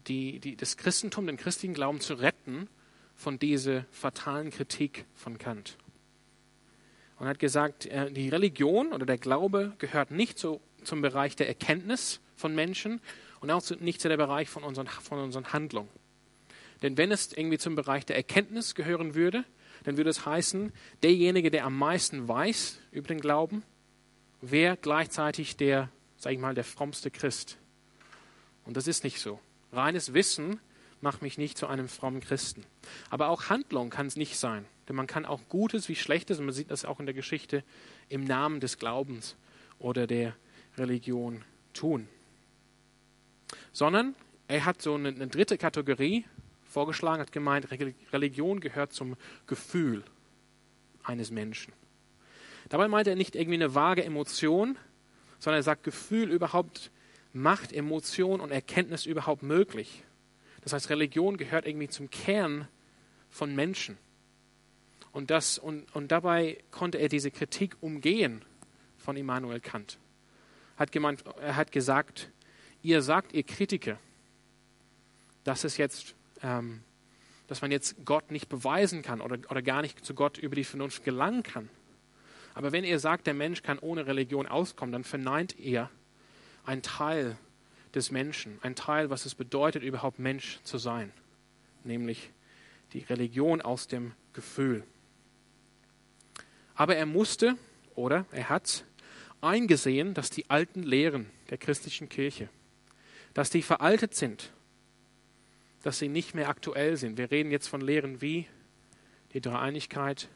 die, 0.08 0.40
die, 0.40 0.56
das 0.56 0.78
Christentum, 0.78 1.28
den 1.28 1.38
christlichen 1.38 1.74
Glauben 1.74 2.00
zu 2.00 2.14
retten 2.14 2.70
von 3.16 3.40
dieser 3.40 3.86
fatalen 3.92 4.52
Kritik 4.52 5.06
von 5.16 5.38
Kant. 5.38 5.78
und 7.20 7.28
hat 7.28 7.40
gesagt, 7.40 7.86
äh, 7.86 8.12
die 8.12 8.30
Religion 8.30 8.92
oder 8.94 9.06
der 9.06 9.18
Glaube 9.18 9.74
gehört 9.78 10.12
nicht 10.12 10.38
zu, 10.38 10.60
zum 10.84 11.02
Bereich 11.02 11.36
der 11.36 11.48
Erkenntnis 11.48 12.20
von 12.36 12.54
Menschen 12.54 13.02
und 13.40 13.50
auch 13.50 13.64
nicht 13.80 14.02
zu 14.02 14.10
der 14.10 14.18
Bereich 14.18 14.50
von 14.50 14.64
unseren, 14.64 14.88
von 14.88 15.20
unseren 15.20 15.54
Handlungen. 15.54 15.90
Denn 16.82 16.98
wenn 16.98 17.12
es 17.12 17.32
irgendwie 17.32 17.58
zum 17.58 17.76
Bereich 17.76 18.06
der 18.06 18.18
Erkenntnis 18.18 18.76
gehören 18.76 19.16
würde, 19.16 19.46
dann 19.86 19.98
würde 19.98 20.10
es 20.10 20.26
heißen, 20.26 20.72
derjenige, 21.02 21.50
der 21.50 21.66
am 21.66 21.78
meisten 21.78 22.28
weiß 22.28 22.80
über 22.92 23.08
den 23.08 23.22
Glauben, 23.22 23.64
wäre 24.52 24.78
gleichzeitig 24.78 25.56
der, 25.56 25.90
sag 26.18 26.34
ich 26.34 26.40
mal, 26.40 26.54
der 26.54 26.64
frommste 26.64 27.10
Christ. 27.10 27.58
Und 28.66 28.78
das 28.78 28.88
ist 28.88 29.04
nicht 29.04 29.20
so. 29.20 29.40
Reines 29.72 30.14
Wissen 30.14 30.60
macht 31.02 31.22
mich 31.22 31.38
nicht 31.38 31.58
zu 31.58 31.68
einem 31.68 31.88
frommen 31.88 32.22
Christen. 32.22 32.66
Aber 33.10 33.30
auch 33.30 33.50
Handlung 33.50 33.90
kann 33.90 34.08
es 34.08 34.16
nicht 34.16 34.38
sein. 34.38 34.66
Denn 34.88 34.96
man 34.96 35.08
kann 35.08 35.26
auch 35.26 35.42
Gutes 35.50 35.88
wie 35.90 35.96
Schlechtes, 35.96 36.40
und 36.40 36.46
man 36.46 36.54
sieht 36.54 36.72
das 36.72 36.86
auch 36.86 37.00
in 37.00 37.06
der 37.06 37.16
Geschichte, 37.16 37.64
im 38.10 38.24
Namen 38.26 38.60
des 38.60 38.78
Glaubens 38.78 39.36
oder 39.80 40.08
der 40.08 40.36
Religion 40.78 41.44
tun. 41.74 42.08
Sondern 43.72 44.16
er 44.48 44.66
hat 44.66 44.82
so 44.82 44.96
eine, 44.96 45.10
eine 45.10 45.28
dritte 45.28 45.58
Kategorie 45.58 46.26
vorgeschlagen, 46.66 47.22
hat 47.22 47.32
gemeint, 47.32 47.68
Religion 48.12 48.60
gehört 48.60 48.94
zum 48.94 49.16
Gefühl 49.48 50.04
eines 51.04 51.32
Menschen. 51.32 51.74
Dabei 52.70 52.88
meint 52.88 53.08
er 53.08 53.16
nicht 53.16 53.36
irgendwie 53.36 53.56
eine 53.56 53.76
vage 53.76 54.04
Emotion, 54.04 54.78
sondern 55.40 55.60
er 55.60 55.64
sagt, 55.64 55.84
Gefühl 55.84 56.32
überhaupt 56.32 56.92
macht 57.34 57.74
Emotion 57.74 58.40
und 58.40 58.52
Erkenntnis 58.52 59.06
überhaupt 59.06 59.44
möglich. 59.44 60.04
Das 60.62 60.72
heißt, 60.74 60.90
Religion 60.90 61.38
gehört 61.38 61.66
irgendwie 61.66 61.90
zum 61.90 62.10
Kern 62.10 62.68
von 63.30 63.54
Menschen. 63.54 63.98
Und, 65.12 65.30
das, 65.30 65.58
und, 65.58 65.94
und 65.96 66.12
dabei 66.12 66.58
konnte 66.72 66.98
er 66.98 67.10
diese 67.10 67.32
Kritik 67.32 67.76
umgehen 67.82 68.44
von 68.98 69.18
Immanuel 69.18 69.60
Kant. 69.60 69.98
Hat 70.78 70.92
gemeint, 70.92 71.24
er 71.42 71.56
hat 71.56 71.72
gesagt, 71.72 72.32
ihr 72.82 73.02
sagt, 73.02 73.34
ihr 73.34 73.44
Kritiker, 73.44 74.00
dass 75.44 75.64
es 75.66 75.78
jetzt, 75.78 76.16
ähm, 76.42 76.82
dass 77.48 77.62
man 77.62 77.72
jetzt 77.72 78.06
Gott 78.06 78.32
nicht 78.32 78.50
beweisen 78.50 79.02
kann 79.02 79.22
oder, 79.22 79.38
oder 79.52 79.62
gar 79.62 79.82
nicht 79.82 80.04
zu 80.04 80.14
Gott 80.14 80.38
über 80.38 80.56
die 80.56 80.64
Vernunft 80.64 81.04
gelangen 81.04 81.44
kann. 81.44 81.70
Aber 82.54 82.72
wenn 82.72 82.84
ihr 82.84 83.00
sagt, 83.00 83.28
der 83.28 83.34
Mensch 83.34 83.64
kann 83.64 83.80
ohne 83.80 84.06
Religion 84.06 84.48
auskommen, 84.48 84.94
dann 84.94 85.04
verneint 85.04 85.58
ihr 85.58 85.90
ein 86.66 86.82
Teil 86.82 87.38
des 87.94 88.12
Menschen, 88.12 88.58
ein 88.62 88.76
Teil, 88.76 89.10
was 89.10 89.26
es 89.26 89.36
bedeutet, 89.36 89.84
überhaupt 89.84 90.20
Mensch 90.20 90.60
zu 90.64 90.78
sein, 90.78 91.12
nämlich 91.84 92.32
die 92.94 93.00
Religion 93.00 93.62
aus 93.62 93.88
dem 93.88 94.14
Gefühl. 94.34 94.84
Aber 96.76 96.96
er 96.96 97.06
musste 97.06 97.56
oder 97.96 98.26
er 98.32 98.50
hat 98.50 98.86
eingesehen, 99.42 100.14
dass 100.14 100.30
die 100.30 100.50
alten 100.50 100.84
Lehren 100.84 101.30
der 101.50 101.58
christlichen 101.58 102.10
Kirche, 102.10 102.50
dass 103.34 103.50
die 103.50 103.62
veraltet 103.62 104.16
sind, 104.16 104.52
dass 105.84 106.00
sie 106.00 106.08
nicht 106.08 106.34
mehr 106.34 106.50
aktuell 106.50 106.98
sind. 106.98 107.18
Wir 107.18 107.30
reden 107.30 107.52
jetzt 107.52 107.68
von 107.68 107.82
Lehren 107.82 108.22
wie 108.22 108.48
die 109.34 109.42
Dreieinigkeit 109.42 110.30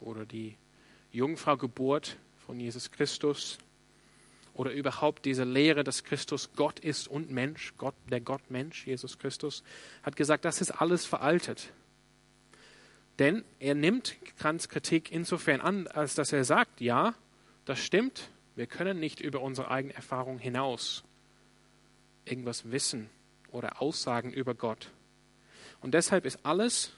oder 0.00 0.24
die 0.24 0.56
Jungfrau 1.14 1.56
Geburt 1.56 2.16
von 2.46 2.60
Jesus 2.60 2.90
Christus, 2.90 3.58
oder 4.54 4.70
überhaupt 4.70 5.24
diese 5.24 5.44
Lehre, 5.44 5.84
dass 5.84 6.04
Christus 6.04 6.50
Gott 6.54 6.78
ist 6.78 7.08
und 7.08 7.30
Mensch, 7.30 7.74
Gott, 7.76 7.94
der 8.08 8.20
Gott-Mensch, 8.20 8.86
Jesus 8.86 9.18
Christus, 9.18 9.64
hat 10.04 10.16
gesagt, 10.16 10.44
das 10.44 10.60
ist 10.60 10.70
alles 10.70 11.04
veraltet. 11.04 11.72
Denn 13.18 13.44
er 13.58 13.74
nimmt 13.74 14.16
Kants 14.38 14.68
Kritik 14.68 15.10
insofern 15.10 15.60
an, 15.60 15.86
als 15.88 16.14
dass 16.14 16.32
er 16.32 16.44
sagt, 16.44 16.80
ja, 16.80 17.14
das 17.64 17.80
stimmt, 17.80 18.30
wir 18.54 18.66
können 18.66 19.00
nicht 19.00 19.20
über 19.20 19.40
unsere 19.40 19.70
eigene 19.70 19.94
Erfahrung 19.94 20.38
hinaus 20.38 21.04
irgendwas 22.24 22.70
wissen 22.70 23.10
oder 23.50 23.82
Aussagen 23.82 24.32
über 24.32 24.54
Gott. 24.54 24.90
Und 25.80 25.94
deshalb 25.94 26.24
ist 26.24 26.46
alles, 26.46 26.92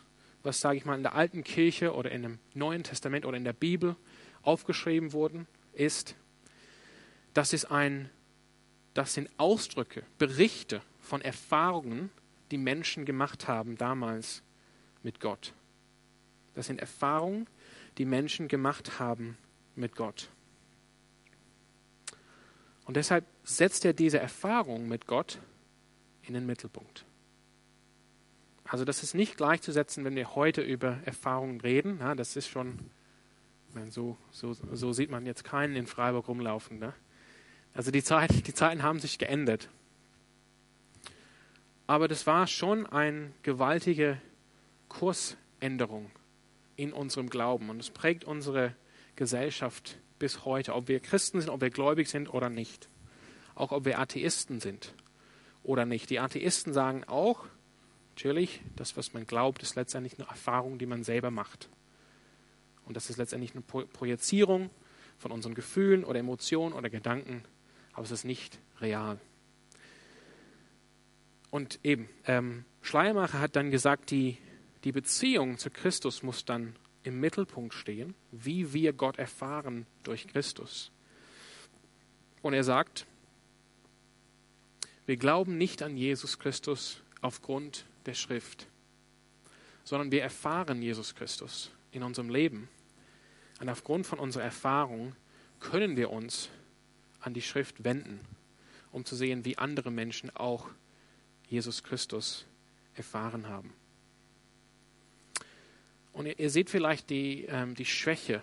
was, 0.46 0.60
sage 0.60 0.78
ich 0.78 0.84
mal, 0.84 0.96
in 0.96 1.02
der 1.02 1.14
alten 1.14 1.44
Kirche 1.44 1.94
oder 1.94 2.10
in 2.10 2.22
dem 2.22 2.38
Neuen 2.54 2.84
Testament 2.84 3.26
oder 3.26 3.36
in 3.36 3.44
der 3.44 3.52
Bibel 3.52 3.96
aufgeschrieben 4.42 5.12
worden 5.12 5.46
ist, 5.72 6.14
das, 7.34 7.52
ist 7.52 7.66
ein, 7.66 8.08
das 8.94 9.14
sind 9.14 9.28
Ausdrücke, 9.38 10.04
Berichte 10.18 10.80
von 11.00 11.20
Erfahrungen, 11.20 12.10
die 12.50 12.58
Menschen 12.58 13.04
gemacht 13.04 13.48
haben 13.48 13.76
damals 13.76 14.42
mit 15.02 15.20
Gott. 15.20 15.52
Das 16.54 16.66
sind 16.66 16.80
Erfahrungen, 16.80 17.46
die 17.98 18.04
Menschen 18.04 18.48
gemacht 18.48 18.98
haben 18.98 19.36
mit 19.74 19.96
Gott. 19.96 20.30
Und 22.84 22.96
deshalb 22.96 23.24
setzt 23.42 23.84
er 23.84 23.92
diese 23.94 24.20
Erfahrung 24.20 24.86
mit 24.88 25.06
Gott 25.06 25.40
in 26.22 26.34
den 26.34 26.46
Mittelpunkt. 26.46 27.05
Also 28.68 28.84
das 28.84 29.02
ist 29.02 29.14
nicht 29.14 29.36
gleichzusetzen, 29.36 30.04
wenn 30.04 30.16
wir 30.16 30.34
heute 30.34 30.60
über 30.60 30.98
Erfahrungen 31.04 31.60
reden. 31.60 31.98
Ja, 32.00 32.14
das 32.14 32.36
ist 32.36 32.48
schon, 32.48 32.78
meine, 33.76 33.90
so, 33.90 34.16
so, 34.30 34.54
so, 34.54 34.92
sieht 34.92 35.10
man 35.10 35.26
jetzt 35.26 35.44
keinen 35.44 35.76
in 35.76 35.86
Freiburg 35.86 36.26
rumlaufen. 36.26 36.78
Ne? 36.78 36.92
Also 37.74 37.90
die, 37.90 38.02
Zeit, 38.02 38.46
die 38.46 38.54
Zeiten 38.54 38.82
haben 38.82 38.98
sich 38.98 39.18
geändert. 39.18 39.68
Aber 41.86 42.08
das 42.08 42.26
war 42.26 42.48
schon 42.48 42.86
eine 42.86 43.30
gewaltige 43.42 44.20
Kursänderung 44.88 46.10
in 46.74 46.92
unserem 46.92 47.30
Glauben 47.30 47.70
und 47.70 47.78
es 47.78 47.90
prägt 47.90 48.24
unsere 48.24 48.74
Gesellschaft 49.14 49.98
bis 50.18 50.44
heute, 50.44 50.74
ob 50.74 50.88
wir 50.88 51.00
Christen 51.00 51.40
sind, 51.40 51.50
ob 51.50 51.60
wir 51.60 51.70
gläubig 51.70 52.08
sind 52.08 52.32
oder 52.32 52.48
nicht. 52.48 52.88
Auch 53.54 53.72
ob 53.72 53.84
wir 53.84 53.98
Atheisten 53.98 54.60
sind 54.60 54.94
oder 55.62 55.86
nicht. 55.86 56.10
Die 56.10 56.18
Atheisten 56.18 56.72
sagen 56.72 57.04
auch, 57.04 57.46
natürlich, 58.16 58.62
das, 58.76 58.96
was 58.96 59.12
man 59.12 59.26
glaubt, 59.26 59.62
ist 59.62 59.76
letztendlich 59.76 60.18
eine 60.18 60.28
Erfahrung, 60.28 60.78
die 60.78 60.86
man 60.86 61.04
selber 61.04 61.30
macht. 61.30 61.68
Und 62.86 62.96
das 62.96 63.10
ist 63.10 63.18
letztendlich 63.18 63.52
eine 63.52 63.62
Projizierung 63.62 64.70
von 65.18 65.32
unseren 65.32 65.54
Gefühlen 65.54 66.04
oder 66.04 66.18
Emotionen 66.18 66.74
oder 66.74 66.88
Gedanken 66.90 67.42
aber 67.96 68.04
es 68.04 68.10
ist 68.10 68.24
nicht 68.24 68.58
real. 68.80 69.18
Und 71.50 71.80
eben, 71.82 72.10
ähm, 72.26 72.66
Schleiermacher 72.82 73.40
hat 73.40 73.56
dann 73.56 73.70
gesagt, 73.70 74.10
die, 74.10 74.36
die 74.84 74.92
Beziehung 74.92 75.56
zu 75.56 75.70
Christus 75.70 76.22
muss 76.22 76.44
dann 76.44 76.76
im 77.04 77.18
Mittelpunkt 77.18 77.72
stehen, 77.72 78.14
wie 78.32 78.74
wir 78.74 78.92
Gott 78.92 79.18
erfahren 79.18 79.86
durch 80.02 80.28
Christus. 80.28 80.92
Und 82.42 82.52
er 82.52 82.64
sagt, 82.64 83.06
wir 85.06 85.16
glauben 85.16 85.56
nicht 85.56 85.82
an 85.82 85.96
Jesus 85.96 86.38
Christus 86.38 87.02
aufgrund 87.22 87.86
der 88.06 88.14
Schrift, 88.14 88.66
sondern 89.84 90.10
wir 90.10 90.22
erfahren 90.22 90.82
Jesus 90.82 91.14
Christus 91.14 91.70
in 91.92 92.02
unserem 92.02 92.28
Leben. 92.28 92.68
Und 93.60 93.68
aufgrund 93.68 94.06
von 94.06 94.18
unserer 94.18 94.44
Erfahrung 94.44 95.14
können 95.60 95.96
wir 95.96 96.10
uns 96.10 96.50
an 97.20 97.34
die 97.34 97.42
Schrift 97.42 97.84
wenden, 97.84 98.20
um 98.92 99.04
zu 99.04 99.16
sehen, 99.16 99.44
wie 99.44 99.58
andere 99.58 99.90
Menschen 99.90 100.34
auch 100.34 100.68
Jesus 101.48 101.82
Christus 101.82 102.46
erfahren 102.94 103.48
haben. 103.48 103.72
Und 106.12 106.26
ihr, 106.26 106.38
ihr 106.38 106.50
seht 106.50 106.70
vielleicht 106.70 107.10
die, 107.10 107.44
ähm, 107.44 107.74
die 107.74 107.84
Schwäche 107.84 108.42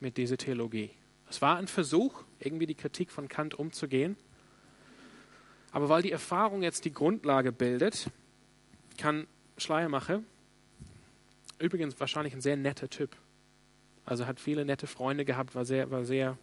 mit 0.00 0.16
dieser 0.16 0.36
Theologie. 0.36 0.90
Es 1.28 1.40
war 1.42 1.56
ein 1.56 1.68
Versuch, 1.68 2.22
irgendwie 2.38 2.66
die 2.66 2.74
Kritik 2.74 3.10
von 3.10 3.28
Kant 3.28 3.54
umzugehen. 3.54 4.16
Aber 5.72 5.88
weil 5.88 6.02
die 6.02 6.12
Erfahrung 6.12 6.62
jetzt 6.62 6.84
die 6.84 6.92
Grundlage 6.92 7.52
bildet, 7.52 8.10
kann 8.96 9.26
Schleiermacher, 9.58 10.22
übrigens 11.58 11.98
wahrscheinlich 11.98 12.34
ein 12.34 12.40
sehr 12.40 12.56
netter 12.56 12.88
Typ, 12.88 13.16
also 14.04 14.26
hat 14.26 14.40
viele 14.40 14.64
nette 14.64 14.86
Freunde 14.86 15.24
gehabt, 15.24 15.54
war 15.54 15.64
sehr, 15.64 15.90
war 15.90 16.04
sehr 16.04 16.36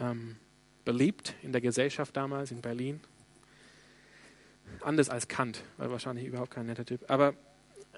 ähm, 0.00 0.36
beliebt 0.84 1.34
in 1.42 1.52
der 1.52 1.60
Gesellschaft 1.60 2.16
damals 2.16 2.50
in 2.50 2.62
Berlin. 2.62 3.00
Anders 4.80 5.10
als 5.10 5.28
Kant, 5.28 5.62
war 5.76 5.90
wahrscheinlich 5.90 6.26
überhaupt 6.26 6.50
kein 6.50 6.66
netter 6.66 6.84
Typ. 6.84 7.08
Aber 7.10 7.34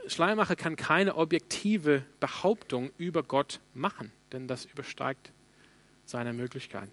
Schleiermacher 0.06 0.56
kann 0.56 0.76
keine 0.76 1.16
objektive 1.16 2.04
Behauptung 2.20 2.90
über 2.98 3.22
Gott 3.22 3.60
machen, 3.74 4.10
denn 4.32 4.48
das 4.48 4.64
übersteigt 4.64 5.32
seine 6.04 6.32
Möglichkeiten 6.32 6.92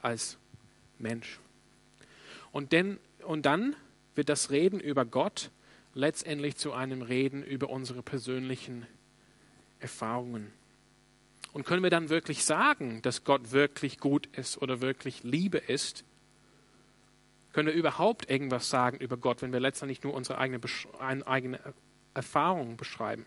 als 0.00 0.38
Mensch. 0.98 1.38
Und, 2.50 2.72
denn, 2.72 2.98
und 3.24 3.46
dann 3.46 3.76
wird 4.14 4.28
das 4.28 4.50
Reden 4.50 4.80
über 4.80 5.04
Gott 5.04 5.50
letztendlich 5.94 6.56
zu 6.56 6.72
einem 6.72 7.02
Reden 7.02 7.42
über 7.42 7.70
unsere 7.70 8.02
persönlichen 8.02 8.86
Erfahrungen 9.80 10.52
und 11.52 11.66
können 11.66 11.82
wir 11.82 11.90
dann 11.90 12.08
wirklich 12.08 12.44
sagen, 12.44 13.02
dass 13.02 13.24
Gott 13.24 13.52
wirklich 13.52 13.98
gut 13.98 14.26
ist 14.36 14.60
oder 14.60 14.80
wirklich 14.80 15.22
Liebe 15.22 15.58
ist? 15.58 16.04
Können 17.52 17.68
wir 17.68 17.74
überhaupt 17.74 18.30
irgendwas 18.30 18.70
sagen 18.70 18.96
über 18.98 19.18
Gott, 19.18 19.42
wenn 19.42 19.52
wir 19.52 19.60
letztendlich 19.60 20.02
nur 20.02 20.14
unsere 20.14 20.38
eigene, 20.38 20.60
eigene 21.26 21.60
Erfahrung 22.14 22.78
beschreiben? 22.78 23.26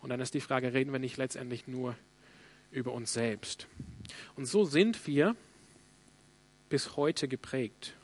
Und 0.00 0.10
dann 0.10 0.20
ist 0.20 0.34
die 0.34 0.40
Frage, 0.40 0.72
reden 0.72 0.90
wir 0.90 0.98
nicht 0.98 1.16
letztendlich 1.16 1.68
nur 1.68 1.94
über 2.72 2.92
uns 2.92 3.12
selbst. 3.12 3.68
Und 4.34 4.46
so 4.46 4.64
sind 4.64 5.06
wir 5.06 5.36
bis 6.68 6.96
heute 6.96 7.28
geprägt. 7.28 7.94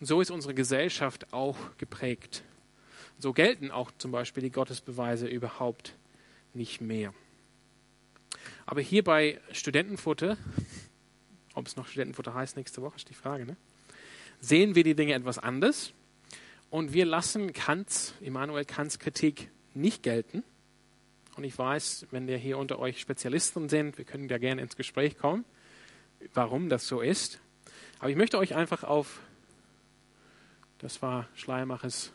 Und 0.00 0.06
so 0.06 0.20
ist 0.20 0.30
unsere 0.30 0.54
Gesellschaft 0.54 1.32
auch 1.32 1.56
geprägt. 1.78 2.42
So 3.18 3.32
gelten 3.32 3.70
auch 3.70 3.90
zum 3.98 4.12
Beispiel 4.12 4.42
die 4.42 4.50
Gottesbeweise 4.50 5.26
überhaupt 5.26 5.94
nicht 6.54 6.80
mehr. 6.80 7.12
Aber 8.66 8.80
hier 8.80 9.04
bei 9.04 9.40
Studentenfutter, 9.52 10.38
ob 11.54 11.66
es 11.66 11.76
noch 11.76 11.86
Studentenfutter 11.86 12.34
heißt 12.34 12.56
nächste 12.56 12.82
Woche, 12.82 12.96
ist 12.96 13.10
die 13.10 13.14
Frage, 13.14 13.44
ne? 13.44 13.56
sehen 14.40 14.74
wir 14.74 14.84
die 14.84 14.94
Dinge 14.94 15.14
etwas 15.14 15.38
anders. 15.38 15.92
Und 16.70 16.92
wir 16.92 17.04
lassen 17.04 17.52
Kants, 17.52 18.14
Immanuel 18.20 18.64
Kants 18.64 18.98
Kritik 18.98 19.50
nicht 19.74 20.02
gelten. 20.02 20.44
Und 21.36 21.44
ich 21.44 21.58
weiß, 21.58 22.06
wenn 22.10 22.26
wir 22.26 22.38
hier 22.38 22.58
unter 22.58 22.78
euch 22.78 23.00
Spezialisten 23.00 23.68
sind, 23.68 23.98
wir 23.98 24.04
können 24.04 24.28
da 24.28 24.38
gerne 24.38 24.62
ins 24.62 24.76
Gespräch 24.76 25.18
kommen, 25.18 25.44
warum 26.34 26.68
das 26.68 26.86
so 26.86 27.00
ist. 27.00 27.40
Aber 27.98 28.10
ich 28.10 28.16
möchte 28.16 28.38
euch 28.38 28.54
einfach 28.54 28.84
auf, 28.84 29.20
das 30.78 31.02
war 31.02 31.28
Schleiermachers 31.34 32.12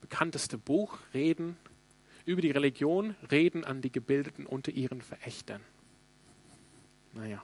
bekannteste 0.00 0.58
Buch, 0.58 0.98
reden, 1.14 1.56
über 2.24 2.42
die 2.42 2.50
Religion, 2.50 3.14
reden 3.30 3.64
an 3.64 3.80
die 3.82 3.92
Gebildeten 3.92 4.46
unter 4.46 4.72
ihren 4.72 5.00
Verächtern. 5.00 5.60
Naja. 7.12 7.42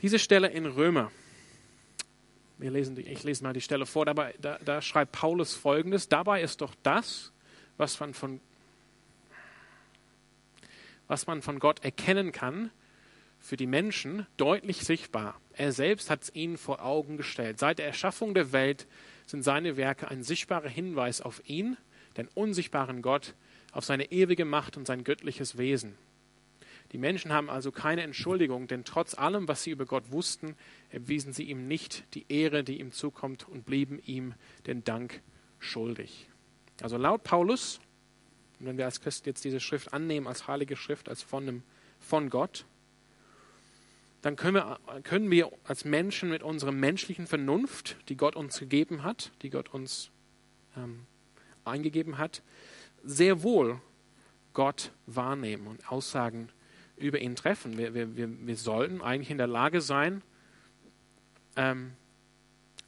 Diese 0.00 0.18
Stelle 0.18 0.48
in 0.48 0.66
Römer, 0.66 1.12
wir 2.58 2.70
lesen 2.70 2.96
ich 2.98 3.22
lese 3.22 3.42
mal 3.42 3.52
die 3.52 3.60
Stelle 3.60 3.86
vor, 3.86 4.06
dabei, 4.06 4.34
da, 4.40 4.58
da 4.64 4.82
schreibt 4.82 5.12
Paulus 5.12 5.54
folgendes: 5.54 6.08
Dabei 6.08 6.42
ist 6.42 6.60
doch 6.60 6.74
das, 6.82 7.32
was 7.76 8.00
man 8.00 8.14
von, 8.14 8.40
was 11.06 11.26
man 11.26 11.42
von 11.42 11.58
Gott 11.58 11.84
erkennen 11.84 12.32
kann, 12.32 12.70
für 13.40 13.56
die 13.56 13.66
Menschen 13.66 14.26
deutlich 14.36 14.84
sichtbar. 14.84 15.40
Er 15.54 15.72
selbst 15.72 16.10
hat 16.10 16.22
es 16.22 16.34
ihnen 16.34 16.56
vor 16.56 16.84
Augen 16.84 17.16
gestellt. 17.16 17.58
Seit 17.58 17.78
der 17.78 17.86
Erschaffung 17.86 18.34
der 18.34 18.52
Welt 18.52 18.86
sind 19.26 19.42
seine 19.42 19.76
Werke 19.76 20.08
ein 20.08 20.22
sichtbarer 20.22 20.68
Hinweis 20.68 21.20
auf 21.20 21.42
ihn, 21.48 21.76
den 22.16 22.28
unsichtbaren 22.34 23.02
Gott, 23.02 23.34
auf 23.72 23.84
seine 23.84 24.12
ewige 24.12 24.44
Macht 24.44 24.76
und 24.76 24.86
sein 24.86 25.04
göttliches 25.04 25.58
Wesen. 25.58 25.96
Die 26.92 26.98
Menschen 26.98 27.32
haben 27.32 27.48
also 27.48 27.70
keine 27.70 28.02
Entschuldigung, 28.02 28.66
denn 28.66 28.84
trotz 28.84 29.14
allem, 29.14 29.46
was 29.46 29.62
sie 29.62 29.70
über 29.70 29.86
Gott 29.86 30.10
wussten, 30.10 30.56
erwiesen 30.90 31.32
sie 31.32 31.44
ihm 31.44 31.68
nicht 31.68 32.04
die 32.14 32.26
Ehre, 32.28 32.64
die 32.64 32.80
ihm 32.80 32.90
zukommt, 32.90 33.48
und 33.48 33.64
blieben 33.64 34.00
ihm 34.04 34.34
den 34.66 34.82
Dank 34.82 35.22
schuldig. 35.60 36.28
Also 36.82 36.96
laut 36.96 37.22
Paulus, 37.22 37.80
wenn 38.58 38.76
wir 38.76 38.86
als 38.86 39.00
Christen 39.00 39.28
jetzt 39.28 39.44
diese 39.44 39.60
Schrift 39.60 39.92
annehmen 39.92 40.26
als 40.26 40.48
heilige 40.48 40.76
Schrift, 40.76 41.08
als 41.08 41.22
von, 41.22 41.44
einem, 41.44 41.62
von 42.00 42.28
Gott, 42.28 42.66
dann 44.22 44.36
können 44.36 44.54
wir, 44.54 44.78
können 45.02 45.30
wir 45.30 45.50
als 45.64 45.84
Menschen 45.84 46.28
mit 46.28 46.42
unserer 46.42 46.72
menschlichen 46.72 47.26
Vernunft, 47.26 47.96
die 48.08 48.16
Gott 48.16 48.36
uns 48.36 48.58
gegeben 48.58 49.02
hat, 49.02 49.32
die 49.42 49.50
Gott 49.50 49.72
uns 49.72 50.10
ähm, 50.76 51.06
eingegeben 51.64 52.18
hat, 52.18 52.42
sehr 53.02 53.42
wohl 53.42 53.80
Gott 54.52 54.92
wahrnehmen 55.06 55.66
und 55.66 55.90
Aussagen 55.90 56.50
über 56.96 57.18
ihn 57.18 57.34
treffen. 57.34 57.78
Wir, 57.78 57.94
wir, 57.94 58.16
wir, 58.16 58.28
wir 58.46 58.56
sollten 58.56 59.00
eigentlich 59.00 59.30
in 59.30 59.38
der 59.38 59.46
Lage 59.46 59.80
sein, 59.80 60.22
ähm, 61.56 61.92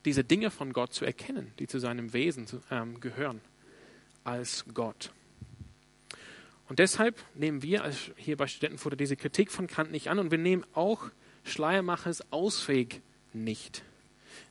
diese 0.04 0.24
Dinge 0.24 0.50
von 0.50 0.72
Gott 0.72 0.92
zu 0.92 1.04
erkennen, 1.04 1.52
die 1.58 1.66
zu 1.66 1.78
seinem 1.78 2.12
Wesen 2.12 2.46
zu, 2.46 2.60
ähm, 2.70 3.00
gehören, 3.00 3.40
als 4.24 4.64
Gott. 4.74 5.12
Und 6.68 6.78
deshalb 6.78 7.22
nehmen 7.34 7.62
wir 7.62 7.90
hier 8.16 8.36
bei 8.36 8.46
Studentenfutter 8.46 8.96
diese 8.96 9.16
Kritik 9.16 9.50
von 9.50 9.66
Kant 9.66 9.92
nicht 9.92 10.08
an 10.08 10.18
und 10.18 10.30
wir 10.30 10.38
nehmen 10.38 10.64
auch 10.74 11.10
Schleiermachers 11.44 12.32
Ausweg 12.32 13.02
nicht. 13.32 13.82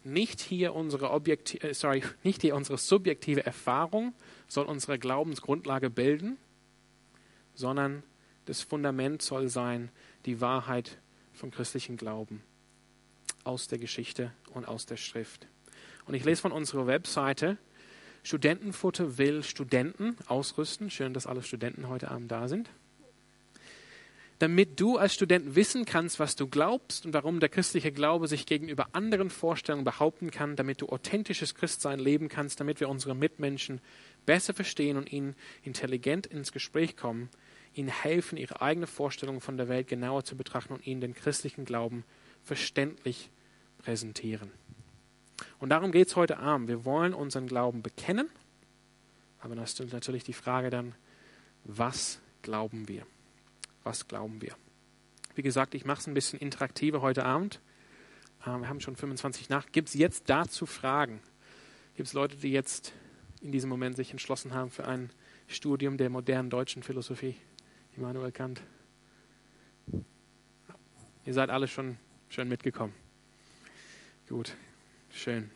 Nicht 0.04 0.42
hier 0.42 0.74
unsere 0.74 1.12
objektive, 1.12 1.70
äh, 1.70 1.74
sorry, 1.74 2.04
nicht 2.24 2.42
hier 2.42 2.56
unsere 2.56 2.78
subjektive 2.78 3.46
Erfahrung 3.46 4.14
soll 4.48 4.66
unsere 4.66 5.00
Glaubensgrundlage 5.00 5.90
bilden, 5.90 6.38
sondern 7.54 8.04
das 8.46 8.62
Fundament 8.62 9.22
soll 9.22 9.48
sein 9.50 9.90
die 10.26 10.42
Wahrheit 10.42 10.98
vom 11.34 11.52
christlichen 11.52 11.98
Glauben 11.98 12.44
aus 13.44 13.68
der 13.68 13.80
Geschichte 13.80 14.32
und 14.54 14.68
aus 14.68 14.86
der 14.86 14.98
Schrift. 14.98 15.48
Und 16.06 16.14
ich 16.14 16.26
lese 16.26 16.42
von 16.42 16.52
unserer 16.52 16.88
Webseite, 16.88 17.58
Studentenfutter 18.24 19.18
will 19.18 19.44
Studenten 19.44 20.16
ausrüsten. 20.28 20.90
Schön, 20.92 21.14
dass 21.14 21.26
alle 21.26 21.42
Studenten 21.42 21.88
heute 21.88 22.12
Abend 22.12 22.32
da 22.32 22.48
sind 22.48 22.70
damit 24.42 24.80
du 24.80 24.98
als 24.98 25.14
Student 25.14 25.56
wissen 25.56 25.86
kannst, 25.86 26.20
was 26.20 26.36
du 26.36 26.48
glaubst 26.48 27.06
und 27.06 27.14
warum 27.14 27.40
der 27.40 27.50
christliche 27.50 27.92
Glaube 27.92 28.28
sich 28.28 28.48
gegenüber 28.48 28.88
anderen 28.94 29.30
Vorstellungen 29.30 29.84
behaupten 29.86 30.32
kann, 30.32 30.56
damit 30.56 30.82
du 30.82 30.90
authentisches 30.90 31.54
Christsein 31.54 32.00
leben 32.00 32.28
kannst, 32.28 32.60
damit 32.60 32.80
wir 32.80 32.90
unsere 32.90 33.16
Mitmenschen 33.16 33.82
besser 34.26 34.56
verstehen 34.56 34.98
und 34.98 35.14
ihnen 35.14 35.36
intelligent 35.62 36.26
ins 36.26 36.52
Gespräch 36.52 36.98
kommen, 36.98 37.30
ihnen 37.76 37.90
helfen, 37.90 38.36
ihre 38.36 38.64
eigene 38.64 38.88
Vorstellung 38.88 39.42
von 39.42 39.58
der 39.58 39.70
Welt 39.70 39.88
genauer 39.88 40.24
zu 40.24 40.36
betrachten 40.36 40.74
und 40.74 40.88
ihnen 40.88 41.02
den 41.02 41.14
christlichen 41.14 41.64
Glauben 41.64 42.04
verständlich 42.44 43.30
präsentieren. 43.78 44.52
Und 45.60 45.70
darum 45.70 45.92
geht 45.92 46.08
es 46.08 46.16
heute 46.16 46.40
Abend. 46.40 46.68
Wir 46.68 46.84
wollen 46.84 47.14
unseren 47.14 47.46
Glauben 47.46 47.84
bekennen, 47.84 48.28
aber 49.40 49.56
das 49.56 49.80
ist 49.80 49.94
natürlich 49.94 50.24
die 50.24 50.34
Frage 50.34 50.72
dann, 50.72 50.96
was 51.64 52.20
glauben 52.42 52.88
wir? 52.88 53.06
Was 53.84 54.08
glauben 54.08 54.42
wir. 54.42 54.56
Wie 55.36 55.42
gesagt, 55.42 55.76
ich 55.76 55.86
mache 55.86 56.02
es 56.02 56.08
ein 56.08 56.14
bisschen 56.14 56.40
interaktiver 56.40 57.02
heute 57.02 57.26
Abend. 57.26 57.62
Ähm, 58.46 58.62
wir 58.62 58.70
haben 58.70 58.82
schon 58.82 58.96
25 58.96 59.50
nach. 59.50 59.72
Gibt 59.72 59.90
es 59.90 59.94
jetzt 59.94 60.30
dazu 60.30 60.66
Fragen? 60.66 61.22
Gibt 61.96 62.08
es 62.08 62.14
Leute, 62.14 62.38
die 62.38 62.52
jetzt 62.52 62.94
in 63.42 63.52
diesem 63.52 63.70
Moment 63.70 63.96
sich 63.96 64.12
entschlossen 64.12 64.54
haben 64.54 64.72
für 64.72 64.88
ein 64.88 65.10
Studium 65.48 65.98
der 65.98 66.10
modernen 66.10 66.50
deutschen 66.50 66.84
Philosophie? 66.84 67.36
Immanuel 67.96 68.32
Kant. 68.32 68.62
Ihr 71.26 71.34
seid 71.34 71.50
alle 71.50 71.68
schon 71.68 71.98
schön 72.30 72.48
mitgekommen. 72.48 72.94
Gut, 74.28 74.56
schön. 75.12 75.52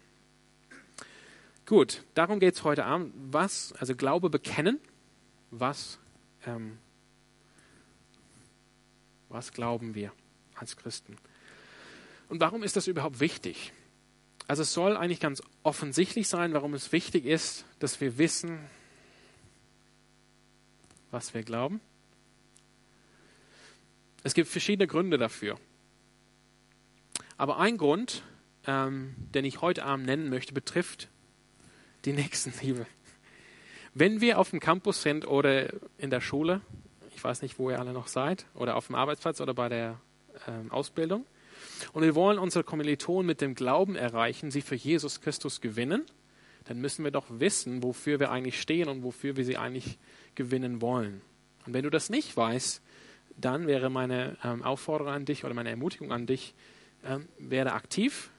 Gut, 1.66 2.04
darum 2.14 2.40
geht 2.40 2.54
es 2.54 2.64
heute 2.64 2.86
Abend. 2.86 3.14
Was, 3.16 3.74
also 3.74 3.96
Glaube 3.96 4.30
bekennen, 4.30 4.80
was 5.50 5.98
ähm, 6.46 6.78
was 9.36 9.52
glauben 9.52 9.96
wir 9.96 10.14
als 10.56 10.78
Christen? 10.78 11.18
Und 12.30 12.40
warum 12.40 12.64
ist 12.64 12.78
das 12.78 12.88
überhaupt 12.88 13.20
wichtig? 13.20 13.74
Also 14.48 14.62
es 14.62 14.74
soll 14.74 14.96
eigentlich 14.96 15.20
ganz 15.20 15.44
offensichtlich 15.62 16.30
sein, 16.30 16.54
warum 16.54 16.74
es 16.74 16.94
wichtig 16.94 17.26
ist, 17.26 17.66
dass 17.80 18.00
wir 18.00 18.18
wissen, 18.18 18.60
was 21.12 21.34
wir 21.34 21.44
glauben. 21.44 21.82
Es 24.24 24.34
gibt 24.34 24.48
verschiedene 24.48 24.88
Gründe 24.88 25.18
dafür. 25.18 25.60
Aber 27.36 27.60
ein 27.60 27.78
Grund, 27.78 28.24
ähm, 28.66 29.16
den 29.18 29.44
ich 29.44 29.60
heute 29.62 29.84
Abend 29.84 30.06
nennen 30.06 30.30
möchte, 30.30 30.54
betrifft 30.54 31.10
die 32.06 32.14
Nächstenliebe. 32.14 32.88
Wenn 33.94 34.22
wir 34.22 34.40
auf 34.40 34.52
dem 34.52 34.62
Campus 34.62 35.02
sind 35.02 35.28
oder 35.28 35.74
in 35.98 36.10
der 36.10 36.22
Schule 36.22 36.62
ich 37.16 37.24
weiß 37.24 37.42
nicht, 37.42 37.58
wo 37.58 37.70
ihr 37.70 37.80
alle 37.80 37.94
noch 37.94 38.08
seid, 38.08 38.46
oder 38.54 38.76
auf 38.76 38.88
dem 38.88 38.96
Arbeitsplatz 38.96 39.40
oder 39.40 39.54
bei 39.54 39.70
der 39.70 40.00
ähm, 40.48 40.72
Ausbildung. 40.72 41.26
Und 41.94 42.04
wir 42.04 42.14
wollen 42.14 42.38
unsere 42.38 42.64
Kommilitonen 42.64 43.26
mit 43.26 43.42
dem 43.42 43.56
Glauben 43.56 43.96
erreichen, 43.96 44.52
sie 44.52 44.62
für 44.62 44.76
Jesus 44.76 45.22
Christus 45.22 45.62
gewinnen. 45.62 46.04
Dann 46.66 46.80
müssen 46.80 47.04
wir 47.04 47.12
doch 47.12 47.26
wissen, 47.30 47.84
wofür 47.84 48.20
wir 48.20 48.32
eigentlich 48.32 48.60
stehen 48.60 48.90
und 48.90 49.04
wofür 49.04 49.38
wir 49.38 49.46
sie 49.46 49.58
eigentlich 49.58 49.98
gewinnen 50.36 50.82
wollen. 50.82 51.22
Und 51.66 51.74
wenn 51.74 51.84
du 51.84 51.90
das 51.90 52.10
nicht 52.10 52.36
weißt, 52.36 52.82
dann 53.38 53.68
wäre 53.68 53.90
meine 53.90 54.38
ähm, 54.44 54.64
Aufforderung 54.64 55.14
an 55.14 55.26
dich 55.26 55.46
oder 55.46 55.54
meine 55.54 55.70
Ermutigung 55.70 56.12
an 56.12 56.26
dich, 56.26 56.54
ähm, 57.06 57.28
werde 57.38 57.74
aktiv 57.74 58.30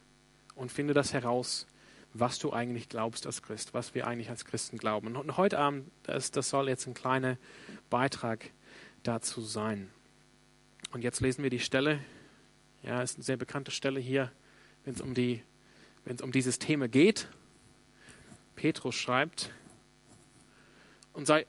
und 0.55 0.71
finde 0.71 0.93
das 0.93 1.12
heraus, 1.12 1.67
was 2.12 2.39
du 2.39 2.53
eigentlich 2.53 2.89
glaubst 2.89 3.27
als 3.27 3.43
Christ, 3.43 3.75
was 3.75 3.95
wir 3.95 4.07
eigentlich 4.07 4.31
als 4.31 4.45
Christen 4.45 4.79
glauben. 4.79 5.17
Und 5.17 5.37
heute 5.37 5.59
Abend, 5.59 5.91
das, 6.03 6.31
das 6.31 6.49
soll 6.49 6.69
jetzt 6.69 6.87
ein 6.87 6.95
kleiner 6.95 7.37
Beitrag 7.91 8.51
dazu 9.07 9.40
sein. 9.40 9.90
Und 10.92 11.03
jetzt 11.03 11.21
lesen 11.21 11.42
wir 11.42 11.51
die 11.51 11.61
Stelle. 11.61 12.01
Ja, 12.83 13.03
ist 13.03 13.16
eine 13.16 13.25
sehr 13.25 13.37
bekannte 13.37 13.71
Stelle 13.71 14.01
hier, 14.01 14.33
wenn 14.85 14.95
es 14.95 15.01
um 15.01 15.14
die, 15.14 15.42
um 16.23 16.33
dieses 16.33 16.59
Thema 16.59 16.88
geht. 16.88 17.29
Petrus 18.55 18.95
schreibt 18.95 19.51
und 21.12 21.27
sei 21.27 21.47